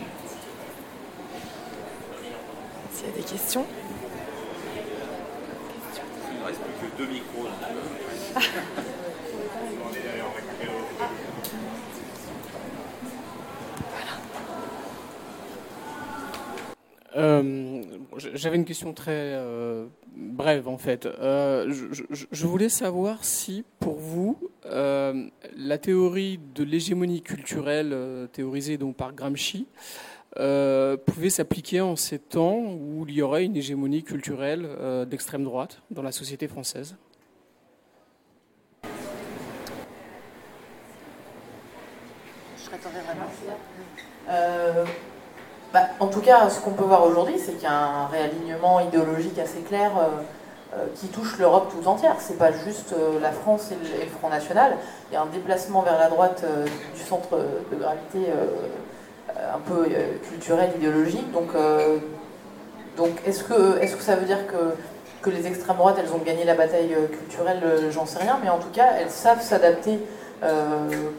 S'il 2.92 3.08
y 3.08 3.10
a 3.10 3.16
des 3.16 3.24
questions 3.24 3.66
reste 6.46 6.62
plus 6.62 6.90
que 6.90 6.98
deux 6.98 7.12
micros. 7.12 7.48
Euh, 17.16 17.82
J'avais 18.34 18.58
une 18.58 18.66
question 18.66 18.94
très 18.94 19.12
euh, 19.14 19.86
brève 20.16 20.68
en 20.68 20.78
fait. 20.78 21.06
Euh, 21.06 21.72
je, 21.72 22.04
je, 22.32 22.48
voulais 22.48 22.70
savoir 22.70 23.24
si 23.24 23.64
pour 23.80 23.96
vous 23.96 24.38
euh, 24.66 25.28
la 25.56 25.78
théorie 25.78 26.40
de 26.54 26.64
l'hégémonie 26.64 27.22
culturelle 27.22 27.96
théorisée 28.32 28.78
donc 28.78 28.96
par 28.96 29.14
Gramsci 29.14 29.68
euh, 30.38 30.98
pouvait 30.98 31.30
s'appliquer 31.30 31.80
en 31.80 31.96
ces 31.96 32.20
temps 32.20 32.58
où 32.58 33.06
il 33.08 33.16
y 33.16 33.22
aurait 33.22 33.46
une 33.46 33.56
hégémonie 33.56 34.04
culturelle 34.04 34.66
euh, 34.66 35.06
d'extrême 35.06 35.46
droite 35.46 35.82
dans 35.92 36.02
la 36.02 36.12
société 36.12 36.50
française? 36.50 36.98
Euh, 44.28 44.86
bah, 45.74 45.82
en 46.00 46.08
tout 46.08 46.22
cas, 46.22 46.50
ce 46.50 46.60
qu'on 46.60 46.72
peut 46.72 46.84
voir 46.84 47.06
aujourd'hui, 47.06 47.36
c'est 47.38 47.54
qu'il 47.54 47.64
y 47.64 47.72
a 47.72 47.74
un 47.74 48.08
réalignement 48.08 48.80
idéologique 48.80 49.38
assez 49.40 49.60
clair 49.60 49.92
qui 50.96 51.08
touche 51.08 51.38
l'Europe 51.38 51.72
tout 51.72 51.88
entière. 51.88 52.16
C'est 52.20 52.38
pas 52.38 52.52
juste 52.52 52.94
la 53.22 53.32
France 53.32 53.72
et 53.72 53.76
le, 53.76 54.10
Front 54.20 54.30
National. 54.30 54.76
Il 55.10 55.14
y 55.14 55.18
a 55.18 55.22
un 55.22 55.28
déplacement 55.28 55.82
vers 55.82 55.98
la 55.98 56.10
droite 56.10 56.44
du 56.96 57.02
centre 57.02 57.38
de 57.72 57.76
gravité 57.78 58.20
un 59.54 59.60
peu 59.60 59.88
euh, 59.90 60.18
culturel, 60.30 60.72
idéologique. 60.76 61.32
Donc, 61.32 61.50
euh, 61.56 61.98
donc 62.98 63.12
est-ce 63.26 63.44
que, 63.44 63.80
est 63.82 63.92
que 63.96 64.04
ça 64.04 64.16
veut 64.16 64.26
dire 64.26 64.48
que, 64.48 64.76
que 65.22 65.30
les 65.30 65.48
extrêmes 65.48 65.78
droites, 65.78 65.98
elles 66.00 66.14
ont 66.14 66.24
gagné 66.24 66.44
la 66.44 66.56
bataille 66.56 66.94
euh, 66.94 67.08
culturelle 67.08 67.62
J'en 67.92 68.06
sais 68.06 68.20
rien, 68.20 68.40
mais 68.44 68.50
en 68.50 68.60
tout 68.60 68.70
cas, 68.74 68.94
elles 69.00 69.10
savent 69.10 69.42
s'adapter 69.42 70.00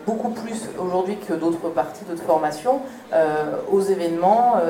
beaucoup 0.07 0.31
plus 0.31 0.68
aujourd'hui 0.79 1.16
que 1.16 1.33
d'autres 1.33 1.68
partis, 1.70 2.05
d'autres 2.05 2.22
formations, 2.22 2.81
aux 3.70 3.81
événements, 3.81 4.61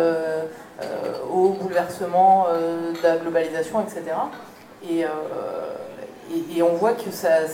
aux 1.32 1.50
bouleversements 1.50 2.46
de 2.50 3.02
la 3.02 3.16
globalisation, 3.16 3.80
etc. 3.80 4.16
Et, 4.88 5.04
on 6.62 6.74
voit 6.74 6.92
que 6.92 7.10
ça, 7.10 7.46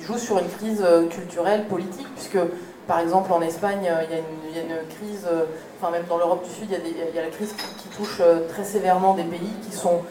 joue 0.00 0.18
sur 0.18 0.38
une 0.38 0.48
crise 0.48 0.84
culturelle, 1.10 1.66
politique, 1.66 2.08
puisque 2.14 2.38
par 2.90 2.98
exemple, 2.98 3.32
en 3.32 3.40
Espagne, 3.40 3.88
euh, 3.88 4.02
il 4.02 4.56
y, 4.56 4.58
a 4.58 4.62
une, 4.62 4.84
crise, 4.88 5.24
euh, 5.30 5.44
enfin 5.80 5.92
même 5.92 6.06
dans 6.08 6.18
l'Europe 6.18 6.42
du 6.42 6.50
Sud, 6.50 6.66
il 6.70 7.14
y, 7.14 7.18
a 7.20 7.22
la 7.22 7.28
crise 7.28 7.54
qui, 7.78 7.88
touche 7.96 8.18
euh, 8.20 8.48
très 8.48 8.64
sévèrement 8.64 9.14
des 9.14 9.22
pays 9.22 9.54
qui 9.62 9.76
sont 9.76 10.02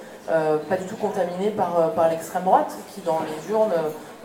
pas 0.69 0.77
du 0.77 0.85
tout 0.85 0.95
contaminés 0.95 1.49
par 1.49 2.07
l'extrême 2.09 2.43
droite, 2.43 2.71
qui 2.93 3.01
dans 3.01 3.19
les 3.19 3.51
urnes 3.51 3.73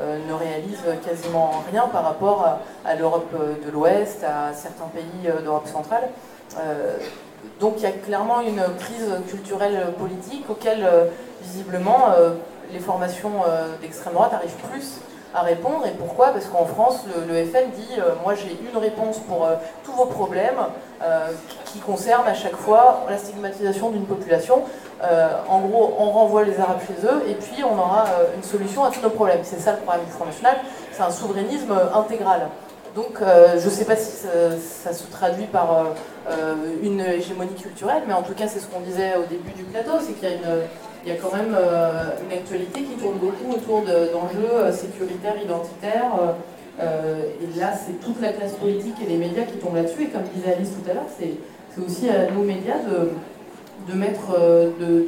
ne 0.01 0.32
réalisent 0.32 0.84
quasiment 1.05 1.62
rien 1.70 1.86
par 1.88 2.05
rapport 2.05 2.59
à, 2.84 2.95
l'Europe 2.95 3.32
de 3.64 3.70
l'Ouest, 3.70 4.24
à 4.24 4.53
certains 4.53 4.86
pays 4.86 5.32
d'Europe 5.42 5.68
centrale. 5.68 6.09
donc 7.61 7.74
il 7.76 7.82
y 7.82 7.86
a 7.86 7.92
clairement 7.92 8.40
une 8.40 8.62
crise 8.78 9.12
culturelle 9.28 9.92
politique 9.99 10.51
auquel 10.51 10.84
visiblement 11.42 12.09
les 12.72 12.80
formations 12.80 13.42
d'extrême 13.80 14.14
droite 14.14 14.32
arrivent 14.34 14.57
plus 14.70 14.99
à 15.35 15.43
répondre. 15.43 15.85
Et 15.87 15.91
pourquoi? 15.91 16.28
Parce 16.28 16.47
qu'en 16.47 16.64
France, 16.64 17.01
le, 17.28 17.45
FN 17.45 17.70
dit 17.74 18.01
moi 18.22 18.35
j'ai 18.35 18.59
une 18.70 18.76
réponse 18.78 19.18
pour 19.18 19.47
tous 19.85 19.93
vos 19.93 20.07
problèmes 20.07 20.61
qui 21.66 21.80
concerne 21.80 22.26
à 22.26 22.35
chaque 22.35 22.57
fois 22.57 23.05
la 23.09 23.18
stigmatisation 23.18 23.91
d'une 23.91 24.07
population. 24.07 24.62
en 25.03 25.61
gros, 25.61 25.95
on 25.99 26.11
renvoie 26.11 26.45
les 26.45 26.59
Arabes 26.61 26.80
chez 26.87 27.07
eux 27.07 27.22
et 27.28 27.35
puis 27.35 27.64
on 27.64 27.78
aura 27.78 28.07
une 28.37 28.43
solution 28.43 28.85
à 28.85 28.91
tous 28.91 29.01
nos 29.03 29.11
problèmes. 29.11 29.41
C'est 29.43 29.61
ça 29.61 29.72
le 29.72 29.78
problème 29.78 30.05
du 30.05 30.12
Front 30.12 30.26
National, 30.26 30.57
c'est 30.93 31.03
un 31.03 31.11
souverainisme 31.11 31.74
intégral. 31.95 32.49
Donc 32.95 33.20
euh, 33.20 33.59
je 33.59 33.68
sais 33.68 33.85
pas 33.85 33.97
si 33.97 34.12
ça, 34.12 34.93
se 34.93 35.05
traduit 35.11 35.47
par 35.47 35.72
euh, 35.72 35.85
euh, 36.30 36.55
une 36.80 37.01
hégémonie 37.01 37.55
culturelle, 37.55 38.05
mais 38.07 38.12
en 38.12 38.22
tout 38.22 38.35
cas 38.35 38.47
c'est 38.47 38.61
ce 38.61 38.66
qu'on 38.66 38.80
disait 38.80 39.16
au 39.16 39.24
début 39.24 39.51
du 39.51 39.64
plateau, 39.64 39.95
c'est 40.01 40.12
qu'il 40.12 40.28
y, 40.28 40.32
a 40.32 40.39
quand 41.20 41.34
même 41.34 41.57
une 42.24 42.32
actualité 42.32 42.82
qui 42.82 42.94
tourne 42.96 43.18
beaucoup 43.18 43.52
autour 43.52 43.82
d'enjeux 43.82 44.72
sécuritaires, 44.72 45.36
identitaires. 45.42 46.34
et 46.80 47.59
là 47.59 47.72
c'est 47.74 48.00
toute 48.00 48.20
la 48.20 48.32
classe 48.32 48.55
politique 48.55 48.94
et 49.05 49.11
les 49.11 49.18
médias 49.18 49.42
qui 49.44 49.59
tombent 49.59 49.76
là-dessus. 49.76 50.05
Et 50.05 50.09
comme 50.09 50.22
disait 50.34 50.55
Alice 50.55 50.70
tout 50.70 50.90
à 50.90 50.94
l'heure, 50.94 51.11
c'est 51.18 51.80
aussi 51.80 52.09
à 52.09 52.30
nos 52.30 52.42
médias 52.42 52.78
de, 52.78 53.11
de 53.92 53.98
mettre, 53.98 54.30
de, 54.80 55.07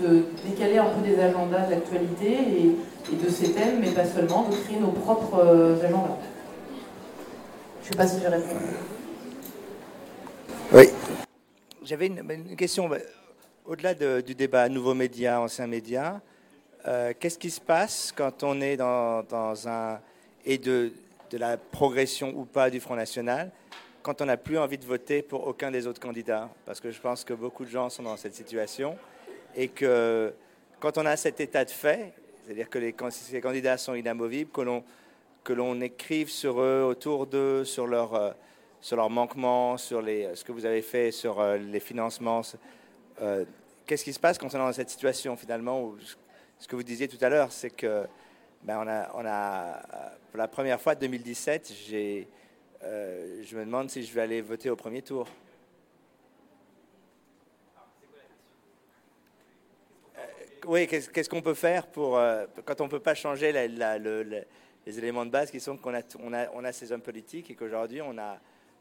se 0.00 0.48
décaler 0.48 0.78
un 0.78 0.86
peu 0.86 1.08
des 1.08 1.18
agendas 1.18 1.66
d'actualité 1.68 2.32
et, 2.32 3.12
et, 3.12 3.16
de 3.16 3.30
ces 3.30 3.52
thèmes, 3.52 3.80
mais 3.80 3.90
pas 3.90 4.04
seulement, 4.04 4.48
de 4.48 4.56
créer 4.56 4.78
nos 4.80 4.92
propres 4.92 5.76
agendas. 5.82 6.18
Je 7.82 7.88
ne 7.88 7.92
sais 7.92 7.96
pas 7.98 8.06
si 8.06 8.20
je 8.22 8.28
réponds. 8.28 8.56
Oui. 10.72 10.88
J'avais 11.84 12.06
une, 12.06 12.56
question. 12.56 12.88
Au-delà 13.66 13.94
du 13.94 14.34
débat 14.34 14.68
nouveaux 14.68 14.92
médias, 14.92 15.40
anciens 15.40 15.66
médias, 15.66 16.20
euh, 16.86 17.14
qu'est-ce 17.18 17.38
qui 17.38 17.48
se 17.48 17.62
passe 17.62 18.12
quand 18.14 18.42
on 18.42 18.60
est 18.60 18.76
dans, 18.76 19.24
un. 19.66 20.00
et 20.44 20.58
de, 20.58 20.92
de, 21.30 21.38
la 21.38 21.56
progression 21.56 22.34
ou 22.36 22.44
pas 22.44 22.68
du 22.68 22.78
Front 22.78 22.94
National, 22.94 23.50
quand 24.02 24.20
on 24.20 24.26
n'a 24.26 24.36
plus 24.36 24.58
envie 24.58 24.76
de 24.76 24.84
voter 24.84 25.22
pour 25.22 25.46
aucun 25.46 25.70
des 25.70 25.86
autres 25.86 25.98
candidats? 25.98 26.50
Parce 26.66 26.78
que 26.78 26.90
je 26.90 27.00
pense 27.00 27.24
que 27.24 27.32
beaucoup 27.32 27.64
de 27.64 27.70
gens 27.70 27.88
sont 27.88 28.02
dans 28.02 28.18
cette 28.18 28.34
situation. 28.34 28.98
Et 29.56 29.68
que 29.68 30.34
quand 30.78 30.98
on 30.98 31.06
a 31.06 31.16
cet 31.16 31.40
état 31.40 31.64
de 31.64 31.70
fait, 31.70 32.12
c'est-à-dire 32.44 32.68
que 32.68 32.78
les, 32.78 32.92
candidats 32.92 33.78
sont 33.78 33.94
inamovibles, 33.94 34.50
que 34.50 34.60
l'on 34.60 34.84
que 35.42 35.54
l'on 35.54 35.80
écrive 35.80 36.28
sur 36.28 36.60
eux, 36.60 36.84
autour 36.86 37.26
d'eux, 37.26 37.64
sur 37.64 37.86
leurs 37.86 38.14
euh, 38.14 38.30
sur 38.82 39.08
manquements, 39.08 39.78
sur 39.78 40.02
les, 40.02 40.34
ce 40.34 40.44
que 40.44 40.52
vous 40.52 40.66
avez 40.66 40.82
fait 40.82 41.10
sur 41.10 41.40
euh, 41.40 41.56
les 41.56 41.80
financements. 41.80 42.42
Euh, 43.22 43.44
qu'est-ce 43.86 44.04
qui 44.04 44.12
se 44.12 44.20
passe 44.20 44.38
quand 44.38 44.72
cette 44.72 44.90
situation 44.90 45.36
finalement 45.36 45.94
Ce 46.58 46.66
que 46.66 46.76
vous 46.76 46.82
disiez 46.82 47.08
tout 47.08 47.22
à 47.22 47.28
l'heure, 47.28 47.52
c'est 47.52 47.70
que 47.70 48.06
ben, 48.62 48.78
on, 48.78 48.88
a, 48.88 49.10
on 49.14 49.24
a, 49.26 49.82
pour 50.30 50.38
la 50.38 50.48
première 50.48 50.80
fois, 50.80 50.94
2017, 50.94 51.72
j'ai, 51.86 52.28
je 52.82 53.56
me 53.56 53.64
demande 53.64 53.90
si 53.90 54.02
je 54.02 54.12
vais 54.12 54.22
aller 54.22 54.40
voter 54.40 54.70
au 54.70 54.76
premier 54.76 55.02
tour. 55.02 55.28
Oui, 60.66 60.86
qu'est-ce 60.86 61.28
qu'on 61.28 61.42
peut 61.42 61.54
faire 61.54 61.86
pour 61.86 62.18
quand 62.64 62.80
on 62.80 62.84
ne 62.84 62.90
peut 62.90 63.00
pas 63.00 63.14
changer 63.14 63.52
les 63.52 64.98
éléments 64.98 65.26
de 65.26 65.30
base 65.30 65.50
qui 65.50 65.60
sont 65.60 65.76
qu'on 65.76 65.94
a, 65.94 66.00
on 66.20 66.32
a, 66.32 66.48
on 66.54 66.64
a 66.64 66.72
ces 66.72 66.90
hommes 66.90 67.02
politiques 67.02 67.50
et 67.50 67.54
qu'aujourd'hui, 67.54 68.00
on 68.00 68.16
a, 68.16 68.38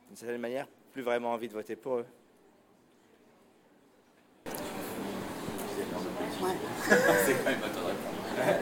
d'une 0.07 0.15
certaine 0.15 0.39
manière, 0.39 0.67
plus 0.93 1.01
vraiment 1.01 1.33
envie 1.33 1.49
de 1.49 1.53
voter 1.53 1.75
pour 1.75 1.97
eux? 1.97 2.05
C'est 6.89 7.33
quand 7.43 7.49
même 7.49 7.57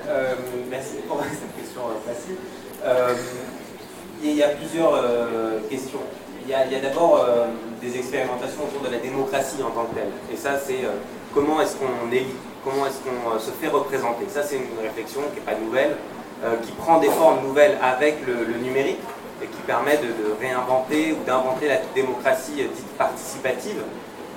euh, 0.07 0.35
merci 0.69 0.97
pour 1.07 1.21
cette 1.23 1.55
question 1.55 1.81
euh, 1.81 2.13
facile. 2.13 2.35
Euh, 2.83 3.15
il 4.23 4.33
y 4.33 4.43
a 4.43 4.49
plusieurs 4.49 4.93
questions. 5.67 6.01
Il 6.43 6.51
y 6.51 6.53
a, 6.53 6.79
d'abord 6.79 7.25
des 7.81 7.97
expérimentations 7.97 8.65
autour 8.65 8.87
de 8.87 8.93
la 8.93 8.99
démocratie 8.99 9.63
en 9.63 9.71
tant 9.71 9.85
que 9.85 9.95
telle. 9.95 10.11
Et 10.31 10.37
ça, 10.37 10.59
c'est 10.63 10.81
comment 11.33 11.59
est-ce 11.59 11.75
qu'on 11.77 12.11
élit, 12.11 12.35
comment 12.63 12.85
est-ce 12.85 12.99
qu'on 12.99 13.39
se 13.39 13.49
fait 13.49 13.69
représenter? 13.69 14.25
Ça, 14.29 14.43
c'est 14.43 14.57
une 14.57 14.79
réflexion 14.79 15.21
qui 15.33 15.39
n'est 15.39 15.45
pas 15.45 15.59
nouvelle. 15.59 15.97
Euh, 16.43 16.55
qui 16.65 16.71
prend 16.71 16.97
des 16.97 17.09
formes 17.09 17.45
nouvelles 17.45 17.77
avec 17.83 18.25
le, 18.25 18.57
numérique 18.57 18.97
et 19.43 19.45
qui 19.45 19.61
permet 19.67 19.97
de, 19.97 20.33
réinventer 20.39 21.13
ou 21.13 21.23
d'inventer 21.23 21.67
la 21.67 21.77
démocratie 21.93 22.53
dite 22.53 22.97
participative. 22.97 23.83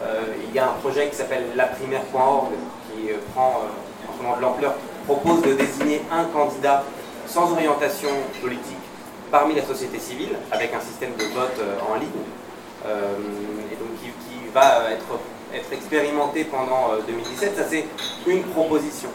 Euh, 0.03 0.21
il 0.47 0.55
y 0.55 0.59
a 0.59 0.67
un 0.67 0.75
projet 0.83 1.09
qui 1.09 1.17
s'appelle 1.17 1.45
laprimaire.org 1.57 2.49
qui 2.95 3.11
euh, 3.11 3.17
prend 3.35 3.63
en 4.09 4.17
ce 4.17 4.23
moment 4.23 4.37
de 4.37 4.43
l'ampleur, 4.43 4.75
qui 4.75 5.07
propose 5.07 5.43
de 5.43 5.55
désigner 5.55 6.03
un 6.11 6.25
candidat 6.25 6.85
sans 7.27 7.51
orientation 7.53 8.11
politique 8.41 8.77
parmi 9.31 9.55
la 9.55 9.65
société 9.65 9.99
civile 9.99 10.37
avec 10.53 10.73
un 10.75 10.81
système 10.81 11.13
de 11.19 11.25
vote 11.35 11.59
en 11.91 11.95
ligne 11.95 12.25
et 12.85 13.77
donc 13.77 13.89
qui, 13.99 14.51
va 14.53 14.91
être, 14.93 15.19
être 15.53 15.73
expérimenté 15.73 16.45
pendant 16.45 16.91
2017. 17.07 17.57
Ça 17.57 17.63
c'est 17.69 17.87
une 18.27 18.43
proposition. 18.43 19.09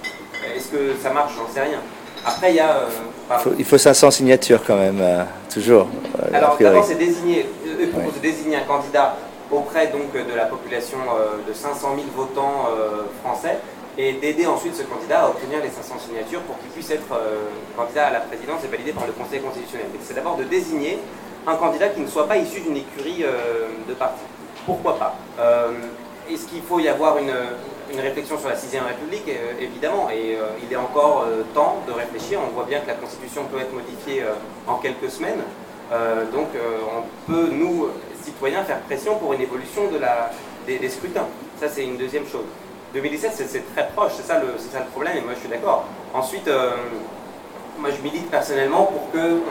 Est-ce 0.55 0.69
que 0.69 0.95
ça 1.01 1.11
marche? 1.11 1.33
J'en 1.37 1.53
sais 1.53 1.61
rien. 1.61 1.79
Après, 2.25 2.51
il 2.51 2.55
y 2.55 2.59
a. 2.59 2.77
Euh, 2.77 3.35
il, 3.57 3.65
faut, 3.65 3.77
500 3.77 4.11
signatures 4.11 4.61
quand 4.65 4.75
même, 4.75 4.99
euh, 5.01 5.23
toujours. 5.53 5.87
Euh, 6.19 6.27
Alors, 6.33 6.57
d'abord, 6.59 6.83
c'est 6.83 6.95
désigner, 6.95 7.45
de 7.65 8.19
désigner 8.21 8.57
un 8.57 8.61
candidat 8.63 9.15
auprès 9.51 9.87
donc, 9.87 10.13
de 10.13 10.35
la 10.35 10.45
population 10.45 10.97
de 11.47 11.53
500 11.53 11.95
000 11.95 12.07
votants 12.15 12.67
français 13.23 13.57
et 13.97 14.13
d'aider 14.13 14.45
ensuite 14.45 14.75
ce 14.75 14.83
candidat 14.83 15.23
à 15.23 15.29
obtenir 15.29 15.59
les 15.61 15.69
500 15.69 15.95
signatures 16.07 16.41
pour 16.41 16.59
qu'il 16.59 16.69
puisse 16.69 16.91
être 16.91 17.07
candidat 17.75 18.07
à 18.07 18.11
la 18.11 18.19
présidence 18.19 18.63
et 18.63 18.67
validé 18.67 18.91
par 18.91 19.07
le 19.07 19.13
Conseil 19.13 19.41
constitutionnel. 19.41 19.87
C'est 20.03 20.13
d'abord 20.13 20.37
de 20.37 20.43
désigner 20.43 20.99
un 21.47 21.55
candidat 21.55 21.89
qui 21.89 22.01
ne 22.01 22.07
soit 22.07 22.27
pas 22.27 22.37
issu 22.37 22.61
d'une 22.61 22.77
écurie 22.77 23.25
de 23.87 23.93
parti. 23.95 24.21
Pourquoi 24.65 24.97
pas? 24.97 25.15
Est-ce 26.29 26.45
qu'il 26.45 26.61
faut 26.61 26.79
y 26.79 26.87
avoir 26.87 27.17
une, 27.17 27.33
une 27.91 27.99
réflexion 27.99 28.37
sur 28.37 28.49
la 28.49 28.55
sixième 28.55 28.85
République, 28.85 29.27
euh, 29.27 29.53
évidemment, 29.59 30.09
et 30.09 30.35
euh, 30.35 30.49
il 30.63 30.71
est 30.71 30.77
encore 30.77 31.25
euh, 31.27 31.43
temps 31.53 31.77
de 31.87 31.91
réfléchir. 31.91 32.39
On 32.45 32.53
voit 32.53 32.65
bien 32.65 32.79
que 32.79 32.87
la 32.87 32.93
Constitution 32.93 33.45
peut 33.51 33.59
être 33.59 33.73
modifiée 33.73 34.23
en 34.67 34.75
quelques 34.75 35.09
semaines. 35.09 35.41
donc 36.31 36.49
on 36.95 37.31
peut, 37.31 37.49
nous, 37.51 37.89
citoyens, 38.29 38.63
faire 38.63 38.79
pression 38.81 39.15
pour 39.17 39.33
une 39.33 39.41
évolution 39.41 39.83
des, 40.67 40.89
scrutins. 40.89 41.27
Ça, 41.59 41.67
c'est 41.67 41.83
une 41.83 41.97
deuxième 41.97 42.27
chose. 42.27 42.45
2017, 42.93 43.31
c'est 43.35 43.75
très 43.75 43.87
proche, 43.95 44.13
c'est 44.15 44.25
ça, 44.25 44.39
le 44.39 44.91
problème, 44.91 45.17
et 45.17 45.21
moi 45.21 45.33
je 45.35 45.41
suis 45.41 45.49
d'accord. 45.49 45.85
Ensuite, 46.13 46.49
moi 47.77 47.89
je 47.91 48.01
milite 48.01 48.29
personnellement 48.31 48.85
pour 48.85 49.11
que 49.11 49.41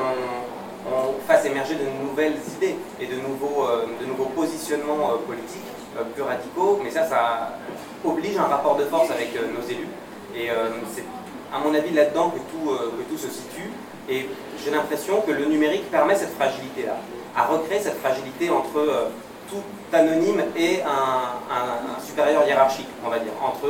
on, 0.91 1.27
fasse 1.29 1.45
émerger 1.45 1.75
de 1.75 1.85
nouvelles 2.03 2.39
idées 2.57 2.77
et 3.01 3.07
de 3.07 3.15
nouveaux, 3.17 3.69
nouveaux 4.07 4.31
positionnements 4.35 5.11
politiques 5.27 5.63
plus 6.15 6.23
radicaux, 6.23 6.81
mais 6.83 6.91
ça, 6.91 7.05
ça 7.07 7.55
oblige 8.05 8.37
un 8.37 8.45
rapport 8.45 8.77
de 8.77 8.85
force 8.85 9.11
avec 9.11 9.35
euh, 9.37 9.49
nos 9.53 9.67
élus. 9.69 9.89
Et 10.37 10.51
euh, 10.51 10.71
c'est 10.95 11.05
à 11.53 11.59
mon 11.59 11.75
avis 11.75 11.93
là-dedans 11.95 12.31
que 12.31 12.39
euh, 12.39 12.91
que 12.99 13.11
tout 13.11 13.19
se 13.19 13.29
situe. 13.29 13.71
Et 14.09 14.27
j'ai 14.65 14.71
l'impression 14.71 15.21
que 15.21 15.33
le 15.33 15.45
numérique 15.45 15.91
permet 15.91 16.15
cette 16.15 16.35
fragilité-là, 16.35 16.97
à 17.39 17.45
recréer 17.45 17.81
cette 17.81 17.99
fragilité 18.01 18.51
entre 18.51 19.11
tout 19.49 19.63
anonyme 19.93 20.43
et 20.57 20.81
un, 20.83 22.01
supérieur 22.05 22.47
hiérarchique, 22.47 22.89
on 23.05 23.09
va 23.09 23.19
dire, 23.19 23.33
entre 23.43 23.69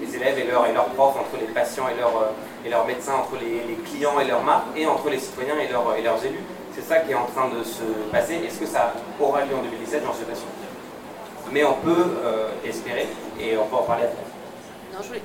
les 0.00 0.16
élèves 0.16 0.38
et, 0.38 0.44
leurs 0.50 0.66
et 0.66 0.72
profs, 0.94 1.16
entre 1.16 1.40
les 1.40 1.46
patients 1.46 1.84
et, 1.88 1.98
leurs 1.98 2.32
leurs 2.68 2.86
médecins, 2.86 3.14
entre 3.14 3.36
les, 3.40 3.74
clients 3.88 4.18
et 4.20 4.26
leurs 4.26 4.42
marques, 4.42 4.66
et 4.76 4.86
entre 4.86 5.08
les 5.08 5.18
citoyens 5.18 5.58
et, 5.58 5.68
leurs 5.70 5.96
et 5.96 6.02
leurs 6.02 6.22
élus. 6.24 6.44
C'est 6.74 6.82
ça 6.82 6.98
qui 6.98 7.12
est 7.12 7.14
en 7.14 7.26
train 7.26 7.48
de 7.48 7.62
se 7.62 7.84
passer. 8.10 8.34
Est-ce 8.34 8.58
que 8.58 8.66
ça 8.66 8.92
aura 9.20 9.44
lieu 9.44 9.54
en 9.54 9.62
2017 9.62 10.02
J'en 10.04 10.12
suis 10.12 10.24
pas 10.24 10.34
sûr 10.34 10.48
mais 11.52 11.64
on 11.64 11.74
peut 11.74 12.06
euh, 12.24 12.48
espérer 12.64 13.06
et 13.40 13.56
on 13.56 13.66
peut 13.66 13.76
en 13.76 13.82
parler 13.82 14.04
après. 14.04 14.24
Non, 14.92 14.98
je, 15.02 15.08
voulais, 15.08 15.22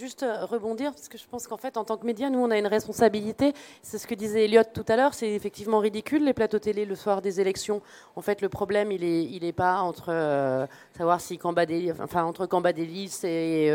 juste 0.00 0.22
euh, 0.22 0.46
rebondir 0.46 0.92
parce 0.92 1.08
que 1.08 1.18
je 1.18 1.26
pense 1.30 1.46
qu'en 1.46 1.58
fait, 1.58 1.76
en 1.76 1.84
tant 1.84 1.98
que 1.98 2.06
média, 2.06 2.30
nous, 2.30 2.40
on 2.40 2.50
a 2.50 2.58
une 2.58 2.66
responsabilité. 2.66 3.52
C'est 3.82 3.98
ce 3.98 4.06
que 4.06 4.14
disait 4.14 4.46
Elliot 4.46 4.62
tout 4.72 4.84
à 4.88 4.96
l'heure. 4.96 5.12
C'est 5.12 5.28
effectivement 5.28 5.78
ridicule 5.78 6.24
les 6.24 6.32
plateaux 6.32 6.58
télé 6.58 6.86
le 6.86 6.94
soir 6.94 7.20
des 7.20 7.40
élections. 7.40 7.82
En 8.16 8.22
fait, 8.22 8.40
le 8.40 8.48
problème, 8.48 8.90
il 8.90 9.04
est, 9.04 9.24
il 9.24 9.44
est 9.44 9.52
pas 9.52 9.80
entre 9.80 10.06
euh, 10.08 10.66
savoir 10.96 11.20
si 11.20 11.36
Cambadélis, 11.36 11.92
enfin 12.02 12.24
entre 12.24 12.46
Cambadélis 12.46 13.20
et, 13.24 13.66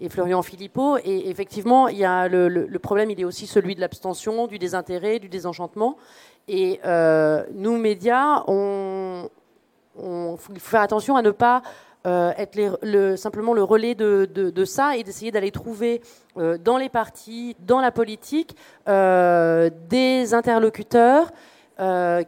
et 0.00 0.08
Florian 0.08 0.42
Philippot. 0.42 0.98
Et 0.98 1.30
effectivement, 1.30 1.88
il 1.88 1.96
y 1.96 2.04
a 2.04 2.28
le, 2.28 2.78
problème, 2.78 3.10
il 3.10 3.20
est 3.20 3.24
aussi 3.24 3.46
celui 3.46 3.74
de 3.74 3.80
l'abstention, 3.80 4.46
du 4.46 4.58
désintérêt, 4.58 5.18
du 5.18 5.28
désenchantement. 5.28 5.96
Et 6.46 6.80
nous, 7.54 7.78
médias, 7.78 8.44
on, 8.46 9.28
il 9.98 10.36
faut 10.38 10.54
faire 10.58 10.82
attention 10.82 11.16
à 11.16 11.22
ne 11.22 11.30
pas 11.30 11.62
euh, 12.08 12.32
être 12.38 12.56
le, 12.82 13.16
simplement 13.16 13.52
le 13.52 13.62
relais 13.62 13.94
de, 13.94 14.64
ça 14.64 14.96
et 14.96 15.04
d'essayer 15.04 15.30
d'aller 15.30 15.50
trouver 15.50 16.00
euh, 16.38 16.56
dans 16.56 16.78
les 16.78 16.88
partis, 16.88 17.54
dans 17.60 17.80
la 17.80 17.92
politique, 17.92 18.56
euh, 18.88 19.68
des 19.88 20.32
interlocuteurs 20.34 21.30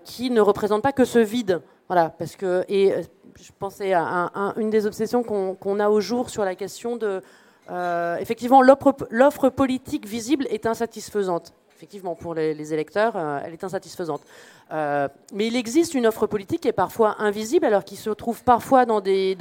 qui 0.05 0.31
ne 0.31 0.41
représentent 0.41 0.83
pas 0.83 0.93
que 0.93 1.05
ce 1.05 1.18
vide. 1.18 1.61
Voilà, 1.89 2.11
parce 2.11 2.37
que 2.37 2.64
et 2.68 2.93
je 3.35 3.51
pensais 3.59 3.93
à, 3.95 4.31
une 4.57 4.70
des 4.70 4.87
obsessions 4.87 5.24
qu'on 5.24 5.81
a 5.81 5.89
au 5.89 6.01
jour 6.01 6.31
sur 6.31 6.45
la 6.45 6.55
question 6.55 6.97
de 6.97 7.20
effectivement, 8.20 8.62
l'offre 8.62 9.49
politique 9.49 10.07
visible 10.07 10.47
est 10.51 10.66
insatisfaisante 10.66 11.53
effectivement, 11.81 12.14
pour 12.14 12.35
les, 12.35 12.74
électeurs, 12.74 13.14
euh, 13.16 13.41
elle 13.43 13.55
est 13.55 13.64
insatisfaisante. 13.64 14.20
Euh, 14.70 15.09
mais 15.33 15.47
il 15.47 15.57
existe 15.57 15.95
une 15.95 16.07
offre 16.07 16.26
politique 16.26 16.61
qui 16.61 16.68
est 16.68 16.72
parfois 16.72 17.16
invisible, 17.18 17.64
alors 17.64 17.85
qui 17.85 17.97
se 17.97 18.11
trouve 18.11 18.45
parfois 18.45 18.85
dans 18.85 19.01
des 19.01 19.35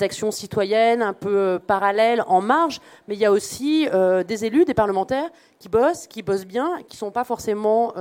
actions 0.00 0.30
citoyennes 0.30 1.02
un 1.02 1.12
peu 1.12 1.36
euh, 1.36 1.58
parallèles, 1.58 2.24
en 2.28 2.40
marge. 2.40 2.80
Mais 3.08 3.14
il 3.14 3.20
y 3.20 3.26
a 3.26 3.30
aussi 3.30 3.86
des 4.26 4.44
élus, 4.46 4.64
des 4.64 4.72
parlementaires 4.72 5.28
qui 5.58 5.68
bossent, 5.68 6.06
qui 6.06 6.22
bossent 6.22 6.46
bien, 6.46 6.78
qui 6.88 6.96
ne 6.96 6.98
sont 6.98 7.10
pas 7.10 7.24
forcément 7.24 7.92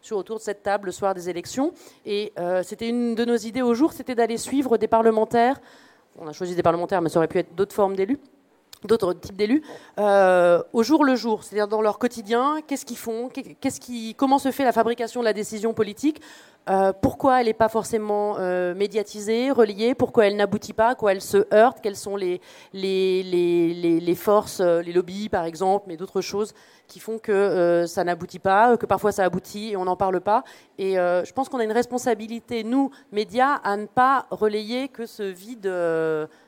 sur 0.00 0.16
autour 0.16 0.38
de 0.38 0.42
cette 0.42 0.64
table 0.64 0.86
le 0.86 0.92
soir 0.92 1.14
des 1.14 1.30
élections. 1.30 1.72
Et 2.04 2.32
c'était 2.64 2.88
une 2.88 3.14
de 3.14 3.24
nos 3.24 3.36
idées 3.36 3.62
au 3.62 3.74
jour, 3.74 3.92
c'était 3.92 4.16
d'aller 4.16 4.36
suivre 4.36 4.78
des 4.78 4.88
parlementaires. 4.88 5.60
On 6.18 6.26
a 6.26 6.32
choisi 6.32 6.56
des 6.56 6.62
parlementaires, 6.62 7.00
mais 7.02 7.08
ça 7.08 7.20
aurait 7.20 7.28
pu 7.28 7.38
être 7.38 7.54
d'autres 7.54 7.74
formes 7.74 7.94
d'élus 7.94 8.18
d'autres 8.86 9.12
types 9.14 9.36
d'élus, 9.36 9.62
euh, 9.98 10.62
au 10.72 10.82
jour 10.82 11.04
le 11.04 11.16
jour, 11.16 11.44
c'est-à-dire 11.44 11.68
dans 11.68 11.82
leur 11.82 11.98
quotidien, 11.98 12.60
qu'est-ce 12.66 12.84
qu'ils 12.84 12.96
font, 12.96 13.30
comment 14.16 14.38
se 14.38 14.50
fait 14.50 14.64
la 14.64 14.72
fabrication 14.72 15.20
de 15.20 15.24
la 15.24 15.32
décision 15.32 15.74
politique, 15.74 16.20
euh, 16.68 16.92
pourquoi 16.92 17.40
elle 17.40 17.46
n'est 17.46 17.54
pas 17.54 17.68
forcément 17.68 18.36
euh, 18.38 18.74
médiatisée, 18.74 19.50
reliée, 19.50 19.94
pourquoi 19.94 20.26
elle 20.26 20.36
n'aboutit 20.36 20.72
pas, 20.72 20.94
quoi 20.94 21.12
elle 21.12 21.20
se 21.20 21.46
heurte, 21.52 21.78
quelles 21.82 21.96
sont 21.96 22.16
les, 22.16 22.40
les, 22.72 23.22
les, 23.22 24.00
les 24.00 24.14
forces, 24.14 24.60
les 24.60 24.92
lobbies 24.92 25.28
par 25.28 25.44
exemple, 25.44 25.86
mais 25.88 25.96
d'autres 25.96 26.20
choses 26.20 26.54
qui 26.86 27.00
font 27.00 27.18
que 27.18 27.84
ça 27.86 28.04
n'aboutit 28.04 28.38
pas, 28.38 28.76
que 28.76 28.86
parfois 28.86 29.12
ça 29.12 29.24
aboutit 29.24 29.70
et 29.72 29.76
on 29.76 29.84
n'en 29.84 29.96
parle 29.96 30.20
pas? 30.20 30.44
Et 30.78 30.94
je 30.94 31.32
pense 31.32 31.48
qu'on 31.48 31.58
a 31.58 31.64
une 31.64 31.72
responsabilité, 31.72 32.62
nous, 32.64 32.90
médias, 33.10 33.54
à 33.64 33.76
ne 33.76 33.86
pas 33.86 34.26
relayer 34.30 34.88
que 34.88 35.06
ce 35.06 35.22
vide 35.22 35.66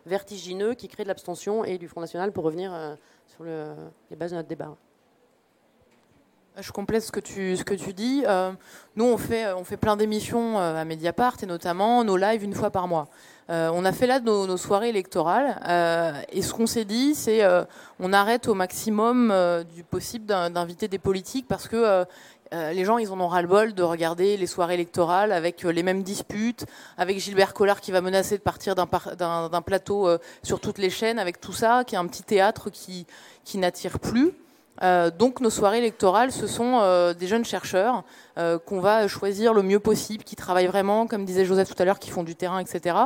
vertigineux 0.07 0.75
qui 0.75 0.89
crée 0.89 1.03
de 1.03 1.09
l'abstention 1.09 1.65
et 1.65 1.79
du 1.79 1.89
Front 1.89 2.01
National 2.01 2.31
pour 2.33 2.45
revenir 2.45 2.73
sur 3.27 3.43
le, 3.45 3.75
les 4.11 4.17
bases 4.17 4.31
de 4.31 4.37
notre 4.37 4.49
débat. 4.49 4.77
Je 6.61 6.71
complète 6.71 7.03
ce 7.03 7.11
que 7.11 7.19
tu, 7.19 7.93
dis. 7.95 8.23
Euh, 8.29 8.53
nous, 8.95 9.05
on 9.05 9.17
fait, 9.17 9.77
plein 9.77 9.97
d'émissions 9.97 10.61
euh, 10.61 10.81
à 10.81 10.85
Mediapart 10.85 11.35
et 11.43 11.47
notamment 11.47 12.05
nos 12.05 12.17
lives 12.17 12.45
une 12.45 12.55
fois 12.55 12.71
par 12.71 12.87
mois. 12.87 13.09
Euh, 13.51 13.73
on 13.75 13.85
a 13.85 13.91
fait 13.91 14.07
là 14.07 14.21
nos, 14.21 14.57
soirées 14.57 14.91
électorales 14.91 15.57
et 16.31 16.43
ce 16.43 16.55
qu'on 16.55 16.69
s'est 16.69 16.85
dit, 16.85 17.17
c'est 17.17 17.43
on 17.99 18.13
arrête 18.13 18.47
au 18.47 18.55
maximum 18.55 19.35
du 19.75 19.83
possible 19.83 20.27
d'inviter 20.27 20.87
des 20.87 20.99
politiques 20.99 21.47
parce 21.49 21.67
que 21.67 22.07
les 22.53 22.85
gens, 22.85 22.99
ils 22.99 23.11
en 23.11 23.21
ont 23.21 23.27
ras-le-bol 23.27 23.75
de 23.75 23.83
regarder 23.83 24.37
les 24.37 24.47
soirées 24.47 24.75
électorales 24.75 25.33
avec 25.33 25.65
les 25.65 25.83
mêmes 25.83 26.05
disputes, 26.05 26.67
avec 26.97 27.19
Gilbert 27.19 27.53
Collard 27.53 27.81
qui 27.81 27.91
va 27.91 28.01
menacer 28.01 28.39
de 28.39 28.43
partir 28.43 28.77
d'un 28.77 29.63
plateau 29.63 30.09
sur 30.45 30.61
toutes 30.61 30.79
les 30.79 30.91
chaînes, 30.91 31.19
avec 31.19 31.41
tout 31.41 31.53
ça, 31.53 31.83
qui 31.85 31.97
est 31.97 31.99
un 31.99 32.07
petit 32.07 32.23
théâtre 32.23 32.71
qui 32.71 33.59
n'attire 33.59 33.99
plus. 33.99 34.35
Euh, 34.83 35.11
donc 35.11 35.41
nos 35.41 35.51
soirées 35.51 35.79
électorales, 35.79 36.33
ce 36.33 36.47
sont 36.47 36.81
euh, 36.83 37.15
des 37.15 37.27
jeunes 37.27 37.45
chercheurs 37.45 38.03
euh, 38.39 38.59
qu'on 38.59 38.81
va 38.81 39.07
choisir 39.07 39.55
le 39.55 39.63
mieux 39.63 39.81
possible, 39.81 40.25
qui 40.25 40.37
travaillent 40.37 40.67
vraiment, 40.67 41.07
comme 41.07 41.25
disait 41.25 41.45
Joseph 41.45 41.69
tout 41.69 41.81
à 41.81 41.85
l'heure, 41.85 41.99
qui 41.99 42.11
font 42.11 42.25
du 42.25 42.35
terrain, 42.35 42.59
etc. 42.59 42.97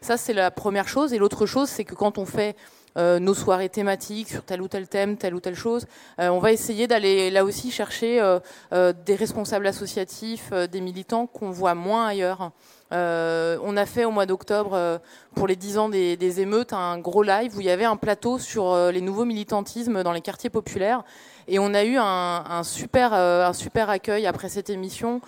Ça, 0.00 0.16
c'est 0.16 0.34
la 0.34 0.50
première 0.50 0.88
chose. 0.88 1.12
Et 1.12 1.18
l'autre 1.18 1.46
chose, 1.46 1.68
c'est 1.68 1.84
que 1.84 1.94
quand 1.94 2.18
on 2.18 2.26
fait 2.26 2.56
nos 2.96 3.34
soirées 3.34 3.70
thématiques 3.70 4.28
sur 4.28 4.44
tel 4.44 4.62
ou 4.62 4.68
tel 4.68 4.86
thème, 4.86 5.16
telle 5.16 5.34
ou 5.34 5.40
telle 5.40 5.56
chose, 5.56 5.84
on 6.16 6.38
va 6.38 6.52
essayer 6.52 6.86
d'aller 6.86 7.28
là 7.28 7.44
aussi 7.44 7.72
chercher 7.72 8.38
des 8.70 9.14
responsables 9.16 9.66
associatifs, 9.66 10.52
des 10.52 10.80
militants 10.80 11.26
qu'on 11.26 11.50
voit 11.50 11.74
moins 11.74 12.06
ailleurs. 12.06 12.52
Euh, 12.92 13.58
on 13.62 13.76
a 13.76 13.86
fait 13.86 14.04
au 14.04 14.10
mois 14.10 14.26
d'octobre, 14.26 14.72
euh, 14.74 14.98
pour 15.34 15.46
les 15.46 15.56
10 15.56 15.78
ans 15.78 15.88
des, 15.88 16.40
émeutes, 16.40 16.72
un 16.72 16.98
gros 16.98 17.22
live 17.22 17.56
où 17.56 17.60
il 17.60 17.66
y 17.66 17.70
avait 17.70 17.84
un 17.84 17.96
plateau 17.96 18.38
sur 18.38 18.72
euh, 18.72 18.92
les 18.92 19.00
nouveaux 19.00 19.24
militantismes 19.24 20.02
dans 20.02 20.12
les 20.12 20.20
quartiers 20.20 20.50
populaires. 20.50 21.02
Et 21.48 21.58
on 21.58 21.74
a 21.74 21.84
eu 21.84 21.96
un, 21.98 22.62
super, 22.62 23.12
un 23.12 23.52
super 23.52 23.90
accueil 23.90 24.26
après 24.26 24.48
cette 24.48 24.70
émission 24.70 25.20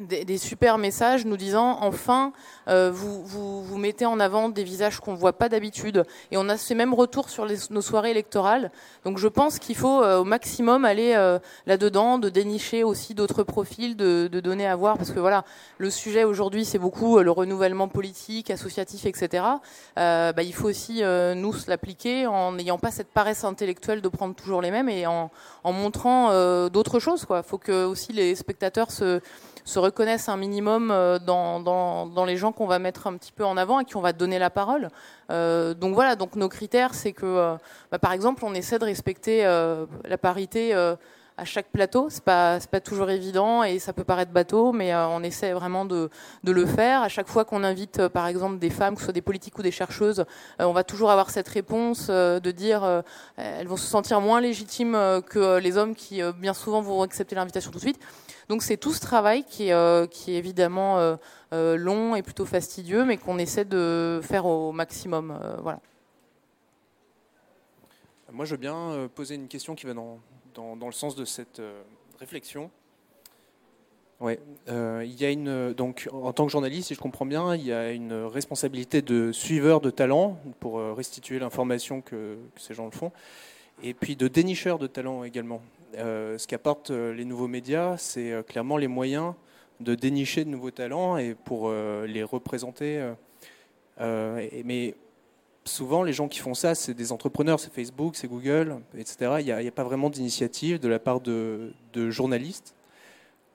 des, 0.00 0.38
super 0.38 0.78
messages 0.78 1.24
nous 1.26 1.36
disant 1.36 1.78
enfin 1.80 2.32
euh, 2.68 2.90
vous, 2.92 3.22
vous, 3.24 3.62
vous, 3.62 3.78
mettez 3.78 4.06
en 4.06 4.20
avant 4.20 4.48
des 4.48 4.64
visages 4.64 5.00
qu'on 5.00 5.14
voit 5.14 5.32
pas 5.32 5.48
d'habitude. 5.48 6.04
Et 6.30 6.36
on 6.36 6.48
a 6.48 6.56
ces 6.56 6.74
mêmes 6.74 6.94
retours 6.94 7.28
sur 7.28 7.46
nos 7.70 7.80
soirées 7.80 8.10
électorales. 8.10 8.70
Donc 9.04 9.18
je 9.18 9.28
pense 9.28 9.58
qu'il 9.58 9.76
faut 9.76 10.02
euh, 10.02 10.20
au 10.20 10.24
maximum 10.24 10.84
aller 10.84 11.14
euh, 11.16 11.38
là-dedans 11.66 12.18
de 12.18 12.28
dénicher 12.28 12.84
aussi 12.84 13.14
d'autres 13.14 13.42
profils 13.42 13.96
de, 13.96 14.28
de, 14.30 14.40
donner 14.40 14.66
à 14.66 14.76
voir. 14.76 14.96
Parce 14.96 15.10
que 15.10 15.20
voilà 15.20 15.44
le 15.78 15.90
sujet 15.90 16.24
aujourd'hui 16.24 16.64
c'est 16.64 16.78
beaucoup 16.78 17.18
le 17.18 17.30
renouvellement 17.30 17.88
politique 17.88 18.50
associatif 18.50 19.06
etc 19.06 19.44
bah, 19.96 20.42
il 20.42 20.54
faut 20.54 20.68
aussi 20.68 21.02
nous 21.02 21.54
l'appliquer 21.66 22.26
en 22.26 22.52
n'ayant 22.52 22.78
pas 22.78 22.90
cette 22.90 23.08
paresse 23.08 23.44
intellectuelle 23.44 24.00
de 24.00 24.08
prendre 24.08 24.34
toujours 24.34 24.62
les 24.62 24.70
mêmes 24.70 24.88
et 24.88 25.06
en, 25.06 25.30
en 25.64 25.72
montrant 25.72 26.30
d'autres 26.68 26.98
choses 26.98 27.24
quoi. 27.24 27.42
Faut 27.42 27.58
que 27.58 27.84
aussi 27.84 28.12
les 28.12 28.34
spectateurs 28.34 28.90
se 28.90 29.20
reconnaissent 29.82 30.28
un 30.28 30.36
minimum 30.36 30.90
euh, 30.90 31.18
dans, 31.18 32.24
les 32.26 32.36
gens 32.36 32.52
qu'on 32.52 32.66
va 32.66 32.78
mettre 32.78 33.06
un 33.06 33.16
petit 33.16 33.32
peu 33.32 33.44
en 33.44 33.56
avant 33.56 33.80
et 33.80 33.84
qui 33.84 33.96
on 33.96 34.00
va 34.00 34.12
donner 34.12 34.38
la 34.38 34.50
parole. 34.50 34.88
Euh, 35.30 35.74
donc 35.74 35.94
voilà, 35.94 36.16
donc 36.16 36.36
nos 36.36 36.48
critères, 36.48 36.94
c'est 36.94 37.12
que, 37.12 37.26
euh, 37.26 37.56
bah, 37.90 37.98
par 37.98 38.12
exemple, 38.12 38.44
on 38.44 38.54
essaie 38.54 38.78
de 38.78 38.84
respecter 38.84 39.42
la 39.42 40.18
parité 40.18 40.74
à 40.74 41.44
chaque 41.44 41.66
plateau. 41.72 42.08
C'est 42.10 42.22
pas 42.22 42.58
pas 42.70 42.80
toujours 42.80 43.10
évident 43.10 43.62
et 43.64 43.78
ça 43.78 43.92
peut 43.92 44.04
paraître 44.04 44.32
bateau, 44.32 44.72
mais 44.72 44.94
on 44.94 45.22
essaie 45.22 45.52
vraiment 45.52 45.84
de, 45.84 46.10
de 46.44 46.52
le 46.52 46.66
faire. 46.66 47.02
À 47.02 47.08
chaque 47.08 47.28
fois 47.28 47.44
qu'on 47.44 47.64
invite, 47.64 48.08
par 48.08 48.26
exemple, 48.26 48.58
des 48.58 48.70
femmes, 48.70 48.94
que 48.94 49.00
ce 49.00 49.06
soit 49.06 49.12
des 49.12 49.22
politiques 49.22 49.58
ou 49.58 49.62
des 49.62 49.70
chercheuses, 49.70 50.24
on 50.58 50.72
va 50.72 50.84
toujours 50.84 51.10
avoir 51.10 51.30
cette 51.30 51.48
réponse 51.48 52.08
de 52.08 52.50
dire 52.50 53.02
elles 53.36 53.66
vont 53.66 53.76
se 53.76 53.86
sentir 53.86 54.20
moins 54.20 54.40
légitimes 54.40 54.96
que 55.26 55.58
les 55.58 55.76
hommes 55.76 55.94
qui 55.94 56.20
bien 56.38 56.54
souvent 56.54 56.80
vont 56.82 57.02
accepter 57.02 57.34
l'invitation 57.34 57.70
tout 57.70 57.78
de 57.78 57.82
suite. 57.82 58.00
Donc 58.48 58.62
c'est 58.62 58.76
tout 58.76 58.92
ce 58.92 59.00
travail 59.00 59.44
qui 59.44 59.68
est, 59.68 59.72
euh, 59.72 60.06
qui 60.06 60.32
est 60.34 60.38
évidemment 60.38 60.98
euh, 60.98 61.16
euh, 61.52 61.76
long 61.76 62.16
et 62.16 62.22
plutôt 62.22 62.44
fastidieux, 62.44 63.04
mais 63.04 63.16
qu'on 63.16 63.38
essaie 63.38 63.64
de 63.64 64.20
faire 64.22 64.46
au 64.46 64.72
maximum. 64.72 65.38
voilà. 65.62 65.80
Moi, 68.32 68.46
je 68.46 68.52
veux 68.52 68.60
bien 68.60 69.10
poser 69.14 69.34
une 69.34 69.48
question 69.48 69.74
qui 69.74 69.84
va 69.84 69.92
dans, 69.92 70.18
dans, 70.54 70.86
le 70.86 70.92
sens 70.92 71.14
de 71.14 71.26
cette 71.26 71.60
réflexion. 72.18 72.70
Ouais, 74.20 74.40
il 74.68 75.20
y 75.20 75.24
a 75.26 75.30
une 75.30 75.74
donc 75.74 76.08
en 76.10 76.32
tant 76.32 76.46
que 76.46 76.52
journaliste, 76.52 76.88
si 76.88 76.94
je 76.94 77.00
comprends 77.00 77.26
bien, 77.26 77.54
il 77.54 77.66
y 77.66 77.72
a 77.72 77.90
une 77.90 78.14
responsabilité 78.14 79.02
de 79.02 79.32
suiveur 79.32 79.82
de 79.82 79.90
talent 79.90 80.38
pour 80.60 80.80
restituer 80.96 81.40
l'information 81.40 82.00
que, 82.00 82.38
que, 82.54 82.60
ces 82.60 82.72
gens 82.72 82.86
le 82.86 82.92
font, 82.92 83.12
et 83.82 83.92
puis 83.92 84.16
de 84.16 84.28
dénicheur 84.28 84.78
de 84.78 84.86
talent 84.86 85.24
également. 85.24 85.60
Euh, 85.96 86.38
ce 86.38 86.46
qu'apportent 86.46 86.90
euh, 86.90 87.12
les 87.12 87.24
nouveaux 87.24 87.48
médias, 87.48 87.96
c'est 87.96 88.32
euh, 88.32 88.42
clairement 88.42 88.76
les 88.76 88.88
moyens 88.88 89.34
de 89.80 89.94
dénicher 89.94 90.44
de 90.44 90.50
nouveaux 90.50 90.70
talents 90.70 91.16
et 91.16 91.34
pour 91.34 91.72
les 91.72 92.22
représenter. 92.22 93.04
mais 93.98 94.94
souvent, 95.64 96.04
les 96.04 96.12
gens 96.12 96.28
qui 96.28 96.38
font 96.38 96.54
ça, 96.54 96.76
c'est 96.76 96.94
des 96.94 97.10
entrepreneurs, 97.10 97.58
c'est 97.58 97.72
Facebook, 97.72 98.14
c'est 98.14 98.28
Google, 98.28 98.76
etc. 98.96 99.38
Il 99.40 99.46
n'y 99.46 99.50
a, 99.50 99.72
pas 99.72 99.82
vraiment 99.82 100.08
d'initiative 100.08 100.78
de 100.78 100.86
la 100.86 101.00
part 101.00 101.20
de, 101.20 101.72
journalistes. 101.94 102.76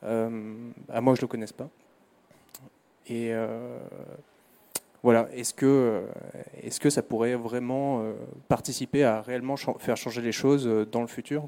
à 0.01 0.27
moi, 0.27 1.15
je 1.15 1.19
ne 1.19 1.21
le 1.21 1.27
connaisse 1.27 1.53
pas. 1.53 1.69
Et 3.07 3.31
voilà, 5.01 5.29
est-ce 5.31 5.53
que, 5.53 6.89
ça 6.89 7.03
pourrait 7.03 7.35
vraiment 7.35 8.03
participer 8.49 9.05
à 9.05 9.21
réellement 9.21 9.55
faire 9.55 9.95
changer 9.95 10.21
les 10.21 10.33
choses 10.33 10.65
dans 10.91 10.99
le 10.99 11.07
futur 11.07 11.47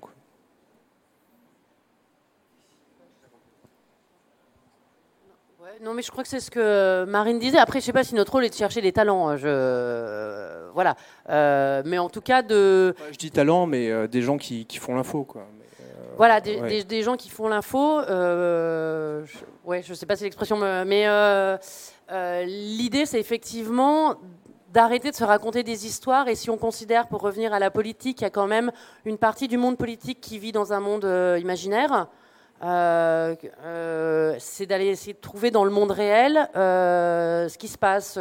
Non, 5.82 5.93
mais 5.93 6.01
je 6.01 6.11
crois 6.11 6.23
que 6.23 6.30
c'est 6.30 6.41
ce 6.41 6.51
que 6.51 7.05
Marine 7.05 7.39
disait. 7.39 7.57
Après, 7.57 7.80
je 7.80 7.84
ne 7.84 7.86
sais 7.86 7.93
pas 7.93 8.03
si 8.03 8.13
notre 8.13 8.34
rôle 8.34 8.43
est 8.43 8.49
de 8.49 8.55
chercher 8.55 8.82
des 8.82 8.91
talents. 8.91 9.30
Hein. 9.30 9.38
Je... 9.38 10.69
Voilà. 10.73 10.95
Euh, 11.30 11.82
mais 11.86 11.97
en 11.97 12.09
tout 12.09 12.19
cas, 12.19 12.41
de. 12.41 12.93
Je 13.11 13.17
dis 13.17 13.32
talent, 13.32 13.65
mais 13.65 13.89
euh, 13.89 14.07
des 14.07 14.21
gens 14.21 14.38
qui, 14.38 14.65
qui 14.65 14.77
font 14.77 14.93
l'info, 14.93 15.23
quoi. 15.23 15.43
Euh, 15.43 15.84
voilà, 16.17 16.41
des, 16.41 16.84
des, 16.84 17.01
gens 17.01 17.15
qui 17.15 17.30
font 17.30 17.47
l'info. 17.47 18.01
Je... 18.05 19.23
Ouais, 19.63 19.82
je 19.82 19.91
ne 19.91 19.95
sais 19.95 20.05
pas 20.05 20.17
si 20.17 20.25
l'expression, 20.25 20.57
mais 20.57 21.05
l'idée, 22.45 23.05
c'est 23.05 23.19
effectivement 23.19 24.15
d'arrêter 24.73 25.11
de 25.11 25.15
se 25.15 25.23
raconter 25.23 25.63
des 25.63 25.86
histoires. 25.86 26.27
Et 26.27 26.36
si 26.36 26.49
on 26.49 26.57
considère, 26.57 27.07
pour 27.07 27.21
revenir 27.21 27.53
à 27.53 27.59
la 27.59 27.71
politique, 27.71 28.19
il 28.19 28.23
y 28.25 28.27
a 28.27 28.30
quand 28.30 28.47
même 28.47 28.73
une 29.05 29.17
partie 29.17 29.47
du 29.47 29.57
monde 29.57 29.77
politique 29.77 30.19
qui 30.19 30.39
vit 30.39 30.51
dans 30.51 30.73
un 30.73 30.82
monde 30.82 31.05
imaginaire. 31.39 32.07
Euh, 32.62 33.36
euh, 33.64 34.36
c'est 34.39 34.66
d'aller 34.66 34.88
essayer 34.88 35.14
de 35.14 35.20
trouver 35.20 35.49
dans 35.49 35.64
le 35.64 35.72
monde 35.72 35.91
réel 35.91 36.49
euh, 36.57 37.47
ce 37.47 37.57
qui 37.57 37.70
se 37.70 37.78
passe 37.78 38.20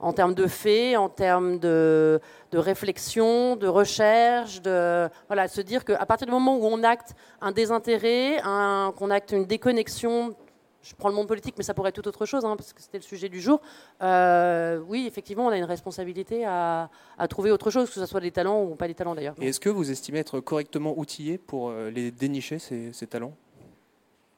en 0.00 0.12
termes 0.12 0.34
de 0.34 0.46
faits, 0.46 0.96
en 0.96 1.08
termes 1.08 1.58
de, 1.58 2.20
de, 2.52 2.58
réflexion, 2.58 3.56
de 3.56 3.66
recherche, 3.66 4.62
de 4.62 5.08
voilà, 5.26 5.48
se 5.48 5.60
dire 5.60 5.84
qu'à 5.84 6.06
partir 6.06 6.26
du 6.26 6.32
moment 6.32 6.56
où 6.56 6.64
on 6.64 6.82
acte 6.82 7.14
un 7.40 7.52
désintérêt, 7.52 8.40
qu'on 8.42 9.10
acte 9.10 9.32
une 9.32 9.44
déconnexion 9.44 10.34
je 10.82 10.94
prends 10.94 11.08
le 11.08 11.16
monde 11.16 11.26
politique, 11.26 11.56
mais 11.58 11.64
ça 11.64 11.74
pourrait 11.74 11.88
être 11.88 12.00
tout 12.00 12.06
autre 12.06 12.26
chose, 12.26 12.44
hein, 12.44 12.54
parce 12.56 12.72
que 12.72 12.80
c'était 12.80 12.98
le 12.98 13.02
sujet 13.02 13.28
du 13.28 13.40
jour. 13.40 13.60
Oui, 14.00 15.04
effectivement, 15.08 15.46
on 15.46 15.48
a 15.48 15.58
une 15.58 15.64
responsabilité 15.64 16.44
à, 16.46 16.88
trouver 17.28 17.50
autre 17.50 17.72
chose, 17.72 17.88
que 17.88 17.94
ce 17.94 18.06
soit 18.06 18.20
des 18.20 18.30
talents 18.30 18.62
ou 18.62 18.76
pas 18.76 18.86
des 18.86 18.94
talents 18.94 19.16
d'ailleurs. 19.16 19.34
Et 19.40 19.48
est-ce 19.48 19.58
que 19.58 19.68
vous 19.68 19.90
estimez 19.90 20.20
être 20.20 20.38
correctement 20.38 20.96
outillé 20.96 21.38
pour 21.38 21.72
les 21.72 22.12
dénicher, 22.12 22.60
ces 22.60 23.06
talents? 23.08 23.32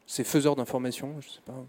Ces 0.08 0.24
faiseurs 0.24 0.56
d'informations, 0.56 1.20
je 1.20 1.28
sais 1.28 1.42
pas. 1.44 1.66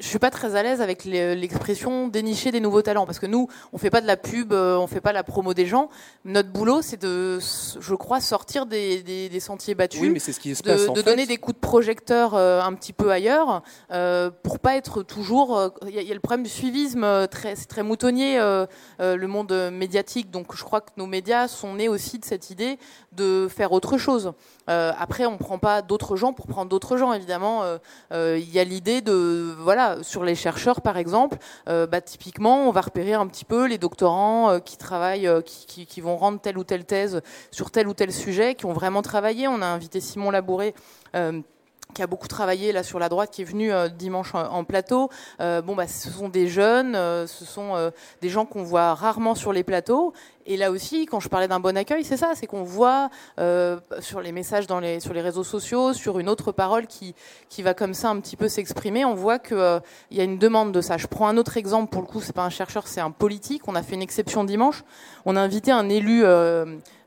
Je 0.00 0.06
suis 0.06 0.18
pas 0.18 0.30
très 0.30 0.56
à 0.56 0.62
l'aise 0.62 0.80
avec 0.80 1.04
l'expression 1.04 2.08
dénicher 2.08 2.50
des 2.50 2.60
nouveaux 2.60 2.80
talents 2.80 3.04
parce 3.04 3.18
que 3.18 3.26
nous, 3.26 3.48
on 3.74 3.76
fait 3.76 3.90
pas 3.90 4.00
de 4.00 4.06
la 4.06 4.16
pub, 4.16 4.54
euh, 4.54 4.78
on 4.78 4.86
fait 4.86 5.02
pas 5.02 5.12
la 5.12 5.22
promo 5.22 5.52
des 5.52 5.66
gens. 5.66 5.90
Notre 6.24 6.48
boulot, 6.48 6.80
c'est 6.80 7.00
de, 7.00 7.38
je 7.38 7.94
crois, 7.94 8.22
sortir 8.22 8.64
des, 8.64 9.02
des, 9.02 9.40
sentiers 9.40 9.74
battus, 9.74 10.00
oui, 10.00 10.08
mais 10.08 10.20
ce 10.20 10.30
qui 10.40 10.54
se 10.54 10.62
de, 10.62 10.70
passe, 10.70 10.90
de 10.90 11.02
donner 11.02 11.26
des 11.26 11.36
coups 11.36 11.56
de 11.56 11.60
projecteur 11.60 12.34
euh, 12.34 12.62
un 12.62 12.72
petit 12.72 12.94
peu 12.94 13.10
ailleurs 13.10 13.62
euh, 13.90 14.30
pour 14.42 14.58
pas 14.58 14.74
être 14.76 15.02
toujours. 15.02 15.74
Il 15.86 15.90
y, 15.90 16.10
a 16.10 16.14
le 16.14 16.20
problème 16.20 16.44
du 16.44 16.50
suivisme, 16.50 17.26
très, 17.28 17.54
c'est 17.54 17.66
très 17.66 17.82
moutonnier 17.82 18.38
le 18.98 19.26
monde 19.26 19.52
médiatique. 19.70 20.30
Donc, 20.30 20.56
je 20.56 20.64
crois 20.64 20.80
que 20.80 20.90
nos 20.96 21.06
médias 21.06 21.46
sont 21.46 21.74
nés 21.74 21.90
aussi 21.90 22.18
de 22.18 22.24
cette 22.24 22.48
idée 22.48 22.78
de 23.12 23.48
faire 23.54 23.72
autre 23.72 23.98
chose. 23.98 24.32
Après, 24.66 25.26
on 25.26 25.36
prend 25.36 25.58
pas 25.58 25.82
d'autres 25.82 26.16
gens 26.16 26.32
pour 26.32 26.46
prendre 26.46 26.70
d'autres 26.70 26.96
gens. 26.96 27.12
Évidemment, 27.12 27.64
il 28.12 28.50
y 28.50 28.58
a 28.58 28.64
l'idée 28.64 29.02
de, 29.02 29.54
voilà, 29.58 29.83
sur 30.02 30.24
les 30.24 30.34
chercheurs 30.34 30.80
par 30.80 30.96
exemple, 30.96 31.38
bah, 31.66 32.00
typiquement, 32.00 32.68
on 32.68 32.70
va 32.70 32.80
repérer 32.80 33.14
un 33.14 33.26
petit 33.26 33.44
peu 33.44 33.66
les 33.66 33.78
doctorants 33.78 34.60
qui 34.60 34.76
travaillent, 34.76 35.30
qui, 35.44 35.86
qui, 35.86 36.00
vont 36.00 36.16
rendre 36.16 36.40
telle 36.40 36.58
ou 36.58 36.64
telle 36.64 36.84
thèse 36.84 37.20
sur 37.50 37.70
tel 37.70 37.88
ou 37.88 37.94
tel 37.94 38.12
sujet, 38.12 38.54
qui 38.54 38.66
ont 38.66 38.72
vraiment 38.72 39.02
travaillé. 39.02 39.48
On 39.48 39.62
a 39.62 39.66
invité 39.66 40.00
Simon 40.00 40.30
Labouré 40.30 40.74
qui 41.94 42.02
a 42.02 42.06
beaucoup 42.06 42.28
travaillé 42.28 42.72
là 42.72 42.82
sur 42.82 42.98
la 42.98 43.08
droite, 43.08 43.30
qui 43.30 43.42
est 43.42 43.46
venu 43.46 43.72
euh, 43.72 43.88
dimanche 43.88 44.34
en, 44.34 44.64
plateau. 44.64 45.08
Euh, 45.40 45.62
bon, 45.62 45.74
bah, 45.74 45.86
ce 45.86 46.10
sont 46.10 46.28
des 46.28 46.48
jeunes, 46.48 46.94
euh, 46.96 47.26
ce 47.26 47.44
sont 47.44 47.92
des 48.20 48.28
gens 48.28 48.44
qu'on 48.44 48.62
voit 48.62 48.94
rarement 48.94 49.34
sur 49.34 49.52
les 49.52 49.62
plateaux. 49.62 50.12
Et 50.46 50.56
là 50.56 50.70
aussi, 50.70 51.06
quand 51.06 51.20
je 51.20 51.28
parlais 51.28 51.48
d'un 51.48 51.60
bon 51.60 51.76
accueil, 51.76 52.04
c'est 52.04 52.16
ça, 52.16 52.32
c'est 52.34 52.46
qu'on 52.46 52.62
voit 52.62 53.10
sur 54.00 54.20
les 54.20 54.32
messages 54.32 54.66
sur 55.00 55.14
les 55.14 55.20
réseaux 55.20 55.44
sociaux, 55.44 55.92
sur 55.92 56.18
une 56.18 56.28
autre 56.28 56.52
parole 56.52 56.86
qui, 56.86 57.14
qui 57.48 57.62
va 57.62 57.74
comme 57.74 57.94
ça 57.94 58.10
un 58.10 58.20
petit 58.20 58.36
peu 58.36 58.48
s'exprimer, 58.48 59.04
on 59.04 59.14
voit 59.14 59.38
qu'il 59.38 59.80
il 60.10 60.16
y 60.16 60.20
a 60.20 60.24
une 60.24 60.38
demande 60.38 60.72
de 60.72 60.80
ça. 60.80 60.96
Je 60.96 61.06
prends 61.06 61.28
un 61.28 61.36
autre 61.36 61.56
exemple, 61.56 61.90
pour 61.90 62.02
le 62.02 62.06
coup, 62.06 62.20
c'est 62.20 62.34
pas 62.34 62.44
un 62.44 62.50
chercheur, 62.50 62.86
c'est 62.86 63.00
un 63.00 63.10
politique. 63.10 63.62
On 63.68 63.74
a 63.74 63.82
fait 63.82 63.94
une 63.94 64.02
exception 64.02 64.44
dimanche. 64.44 64.84
On 65.24 65.36
a 65.36 65.40
invité 65.40 65.70
un 65.70 65.88
élu 65.88 66.24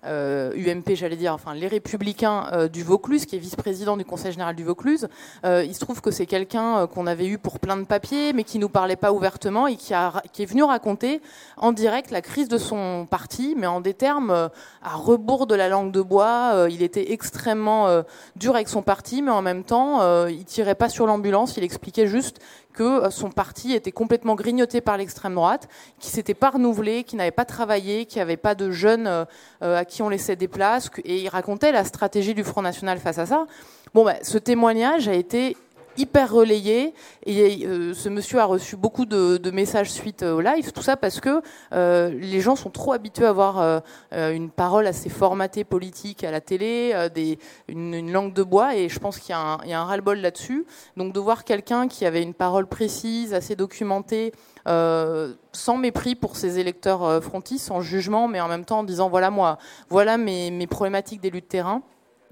UMP, 0.03 0.95
j'allais 0.95 1.15
dire, 1.15 1.33
enfin 1.33 1.53
les 1.53 1.67
Républicains 1.67 2.67
du 2.71 2.83
Vaucluse, 2.83 3.25
qui 3.25 3.35
est 3.35 3.39
vice-président 3.39 3.97
du 3.97 4.05
Conseil 4.05 4.31
général 4.31 4.55
du 4.55 4.63
Vaucluse. 4.63 5.07
Euh, 5.45 5.63
il 5.63 5.73
se 5.73 5.79
trouve 5.79 6.01
que 6.01 6.11
c'est 6.11 6.25
quelqu'un 6.25 6.79
euh, 6.79 6.87
qu'on 6.87 7.07
avait 7.07 7.27
eu 7.27 7.37
pour 7.37 7.59
plein 7.59 7.77
de 7.77 7.83
papiers, 7.83 8.33
mais 8.33 8.43
qui 8.43 8.59
nous 8.59 8.69
parlait 8.69 8.95
pas 8.95 9.11
ouvertement 9.11 9.67
et 9.67 9.75
qui 9.75 9.93
est 9.93 10.45
venu 10.45 10.63
raconter 10.63 11.21
en 11.57 11.71
direct 11.71 12.11
la 12.11 12.21
crise 12.21 12.47
de 12.47 12.57
son 12.57 13.07
parti, 13.09 13.26
mais 13.57 13.67
en 13.67 13.81
des 13.81 13.93
termes 13.93 14.31
euh, 14.31 14.47
à 14.83 14.95
rebours 14.95 15.47
de 15.47 15.55
la 15.55 15.69
langue 15.69 15.91
de 15.91 16.01
bois. 16.01 16.67
il 16.69 16.81
était 16.81 17.11
extrêmement 17.11 18.03
dur 18.35 18.55
avec 18.55 18.67
son 18.67 18.81
parti, 18.81 19.21
mais 19.21 19.31
en 19.31 19.41
même 19.41 19.63
temps, 19.63 20.27
il 20.27 20.45
tirait 20.45 20.75
pas 20.75 20.89
sur 20.89 21.05
l'ambulance. 21.05 21.57
Il 21.57 21.63
expliquait 21.63 22.07
juste 22.07 22.39
que 22.73 23.09
son 23.09 23.29
parti 23.29 23.73
était 23.73 23.91
complètement 23.91 24.35
grignoté 24.35 24.81
par 24.81 24.97
l'extrême 24.97 25.35
droite, 25.35 25.67
qui 25.99 26.09
s'était 26.09 26.33
pas 26.33 26.51
renouvelé, 26.51 27.03
qui 27.03 27.15
n'avait 27.15 27.31
pas 27.31 27.45
travaillé, 27.45 28.05
qui 28.05 28.19
avait 28.19 28.37
pas 28.37 28.55
de 28.55 28.71
jeunes 28.71 29.25
à 29.61 29.85
qui 29.85 30.01
on 30.01 30.09
laissait 30.09 30.35
des 30.35 30.47
places, 30.47 30.89
et 31.03 31.17
il 31.17 31.29
racontait 31.29 31.71
la 31.71 31.83
stratégie 31.83 32.33
du 32.33 32.43
Front 32.43 32.61
National 32.61 32.99
face 32.99 33.17
à 33.17 33.25
ça. 33.25 33.45
Bon, 33.93 34.05
bah, 34.05 34.15
ce 34.21 34.37
témoignage 34.37 35.07
a 35.07 35.13
été 35.13 35.57
hyper 35.97 36.31
relayé 36.31 36.93
et 37.25 37.65
euh, 37.65 37.93
ce 37.93 38.09
monsieur 38.09 38.39
a 38.39 38.45
reçu 38.45 38.75
beaucoup 38.75 39.05
de, 39.05 39.51
messages 39.51 39.91
suite 39.91 40.23
euh, 40.23 40.33
au 40.33 40.41
live, 40.41 40.71
tout 40.71 40.81
ça 40.81 40.95
parce 40.97 41.19
que 41.19 41.41
euh, 41.73 42.09
les 42.09 42.41
gens 42.41 42.55
sont 42.55 42.69
trop 42.69 42.93
habitués 42.93 43.25
à 43.25 43.29
avoir 43.29 43.81
une 44.11 44.49
parole 44.49 44.87
assez 44.87 45.09
formatée 45.09 45.63
politique 45.63 46.23
à 46.23 46.31
la 46.31 46.41
télé, 46.41 47.09
des, 47.13 47.39
une, 47.67 48.11
langue 48.11 48.33
de 48.33 48.43
bois 48.43 48.75
et 48.75 48.89
je 48.89 48.99
pense 48.99 49.19
qu'il 49.19 49.31
y 49.31 49.33
a 49.33 49.79
un, 49.79 49.83
ras-le-bol 49.83 50.19
là-dessus. 50.19 50.65
Donc 50.95 51.13
de 51.13 51.19
voir 51.19 51.43
quelqu'un 51.43 51.87
qui 51.87 52.05
avait 52.05 52.21
une 52.21 52.33
parole 52.33 52.67
précise, 52.67 53.33
assez 53.33 53.55
documentée, 53.55 54.33
sans 54.65 55.77
mépris 55.77 56.15
pour 56.15 56.35
ses 56.35 56.59
électeurs 56.59 57.23
frontis, 57.23 57.59
sans 57.59 57.81
jugement, 57.81 58.27
mais 58.27 58.41
en 58.41 58.47
même 58.47 58.65
temps 58.65 58.79
en 58.79 58.83
disant 58.83 59.09
voilà 59.09 59.29
moi, 59.29 59.57
voilà 59.89 60.17
mes, 60.17 60.67
problématiques 60.67 61.21
d'élus 61.21 61.41
de 61.41 61.45
terrain. 61.45 61.81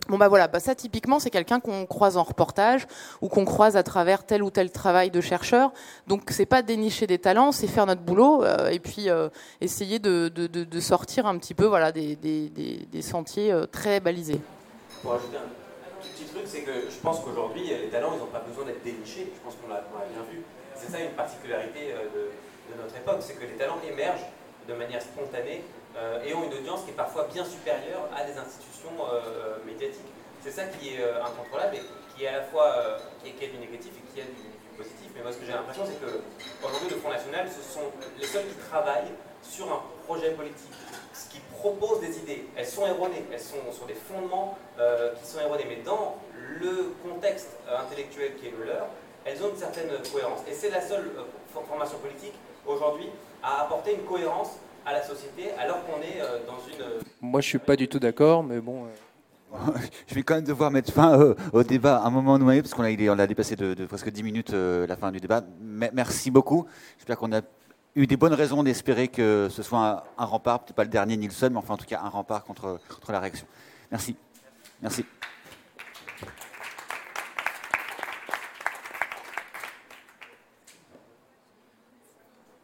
Bon 0.07 0.19
bah 0.19 0.27
voilà, 0.27 0.47
bah 0.47 0.59
ça 0.59 0.75
typiquement 0.75 1.17
c'est 1.19 1.31
quelqu'un 1.31 1.59
qu'on 1.59 1.87
croise 1.87 2.15
en 2.15 2.21
reportage 2.23 2.85
ou 3.21 3.27
qu'on 3.27 3.43
croise 3.43 3.75
à 3.75 3.81
travers 3.81 4.23
tel 4.23 4.43
ou 4.43 4.51
tel 4.51 4.71
travail 4.71 5.09
de 5.09 5.19
chercheur. 5.19 5.73
Donc 6.05 6.29
c'est 6.29 6.45
pas 6.45 6.61
dénicher 6.61 7.07
des 7.07 7.17
talents, 7.17 7.51
c'est 7.51 7.65
faire 7.65 7.87
notre 7.87 8.01
boulot 8.01 8.43
euh, 8.43 8.69
et 8.69 8.79
puis 8.79 9.09
euh, 9.09 9.29
essayer 9.61 9.97
de, 9.97 10.31
sortir 10.79 11.25
un 11.25 11.37
petit 11.39 11.55
peu 11.55 11.65
voilà 11.65 11.91
des, 11.91 12.85
sentiers 13.01 13.51
euh, 13.51 13.65
très 13.65 13.99
balisés. 13.99 14.39
Pour 15.01 15.13
ajouter 15.13 15.37
un 15.37 16.01
tout 16.01 16.09
petit 16.15 16.25
truc, 16.25 16.43
c'est 16.45 16.61
que 16.61 16.87
je 16.87 16.99
pense 17.01 17.21
qu'aujourd'hui 17.21 17.63
les 17.67 17.89
talents 17.89 18.11
ils 18.13 18.19
n'ont 18.19 18.27
pas 18.27 18.43
besoin 18.47 18.65
d'être 18.65 18.83
dénichés. 18.83 19.33
Je 19.33 19.41
pense 19.43 19.55
qu'on 19.55 19.73
l'a 19.73 19.81
bien 20.13 20.21
vu. 20.31 20.43
C'est 20.75 20.91
ça 20.91 20.99
une 20.99 21.11
particularité 21.11 21.95
de 22.13 22.81
notre 22.81 22.95
époque, 22.95 23.21
c'est 23.21 23.33
que 23.33 23.45
les 23.45 23.57
talents 23.57 23.79
émergent 23.89 24.27
de 24.67 24.73
manière 24.75 25.01
spontanée 25.01 25.63
euh, 25.97 26.23
et 26.25 26.33
ont 26.33 26.43
une 26.43 26.53
audience 26.53 26.83
qui 26.83 26.89
est 26.89 26.93
parfois 26.93 27.27
bien 27.31 27.45
supérieure 27.45 28.09
à 28.13 28.25
des 28.25 28.37
institutions 28.37 28.91
euh, 28.99 29.55
médiatiques. 29.65 30.11
C'est 30.43 30.51
ça 30.51 30.65
qui 30.65 30.95
est 30.95 31.01
euh, 31.01 31.23
incontrôlable 31.23 31.77
et 31.77 31.81
qui 32.15 32.25
est 32.25 32.27
à 32.27 32.33
la 32.33 32.43
fois 32.43 32.99
qui 33.23 33.29
est, 33.29 33.47
du 33.47 33.57
négatif 33.57 33.91
et 33.97 34.13
qui 34.13 34.19
est 34.19 34.23
du, 34.23 34.51
positif. 34.77 35.09
Mais 35.15 35.21
moi, 35.21 35.31
ce 35.31 35.37
que 35.37 35.45
j'ai 35.45 35.53
l'impression, 35.53 35.83
c'est 35.85 35.95
qu'aujourd'hui, 36.01 36.89
le 36.89 36.97
Front 36.97 37.09
National, 37.09 37.47
ce 37.47 37.61
sont 37.73 37.87
les 38.19 38.27
seuls 38.27 38.45
qui 38.45 38.55
travaillent 38.69 39.13
sur 39.41 39.71
un 39.71 39.81
projet 40.05 40.31
politique, 40.31 40.73
ce 41.13 41.29
qui 41.29 41.39
propose 41.57 42.01
des 42.01 42.17
idées. 42.19 42.45
Elles 42.57 42.67
sont 42.67 42.85
erronées, 42.85 43.23
elles 43.31 43.39
sont 43.39 43.71
sur 43.71 43.85
des 43.85 43.93
fondements 43.93 44.57
qui 44.75 45.25
sont 45.31 45.39
erronés. 45.39 45.63
Mais 45.69 45.77
dans 45.77 46.17
le 46.59 46.93
contexte 47.07 47.51
intellectuel 47.69 48.35
qui 48.35 48.47
est 48.47 48.51
le 48.51 48.65
leur, 48.65 48.87
elles 49.23 49.41
ont 49.41 49.49
une 49.49 49.57
certaine 49.57 49.89
cohérence. 50.11 50.41
Et 50.45 50.53
c'est 50.53 50.69
la 50.69 50.81
seule 50.81 51.09
formation 51.65 51.97
politique 51.99 52.33
aujourd'hui 52.67 53.09
à 53.41 53.61
apporter 53.61 53.93
une 53.93 54.03
cohérence 54.03 54.59
à 54.85 54.93
la 54.93 55.03
société 55.03 55.51
alors 55.59 55.85
qu'on 55.85 56.01
est 56.01 56.21
euh, 56.21 56.45
dans 56.45 56.59
une... 56.71 56.81
Euh, 56.81 57.01
Moi 57.21 57.41
je 57.41 57.47
suis 57.47 57.59
pas 57.59 57.75
du 57.75 57.87
tout 57.87 57.99
d'accord, 57.99 58.43
mais 58.43 58.59
bon... 58.59 58.85
Euh. 58.85 58.89
Je 60.07 60.15
vais 60.15 60.23
quand 60.23 60.35
même 60.35 60.43
devoir 60.43 60.69
mettre 60.69 60.91
fin 60.91 61.33
au 61.53 61.63
débat 61.63 61.97
à 61.97 62.07
un 62.07 62.09
moment 62.09 62.37
donné, 62.37 62.61
parce 62.61 62.73
qu'on 62.73 62.83
a, 62.83 62.89
on 62.91 63.19
a 63.19 63.27
dépassé 63.27 63.55
de, 63.55 63.85
presque 63.85 64.09
10 64.09 64.21
minutes 64.23 64.51
la 64.51 64.97
fin 64.97 65.13
du 65.13 65.21
débat. 65.21 65.43
merci 65.61 66.29
beaucoup. 66.29 66.65
J'espère 66.97 67.17
qu'on 67.17 67.31
a 67.31 67.39
eu 67.95 68.05
des 68.05 68.17
bonnes 68.17 68.33
raisons 68.33 68.63
d'espérer 68.63 69.07
que 69.07 69.47
ce 69.49 69.63
soit 69.63 70.03
un, 70.17 70.25
rempart, 70.25 70.59
peut-être 70.59 70.75
pas 70.75 70.83
le 70.83 70.89
dernier 70.89 71.15
ni 71.15 71.27
le 71.27 71.31
seul, 71.31 71.51
mais 71.51 71.57
enfin 71.57 71.75
en 71.75 71.77
tout 71.77 71.85
cas 71.85 72.01
un 72.03 72.09
rempart 72.09 72.43
contre, 72.43 72.79
contre 72.89 73.13
la 73.13 73.21
réaction. 73.21 73.47
Merci. 73.91 74.17
Merci. 74.81 75.05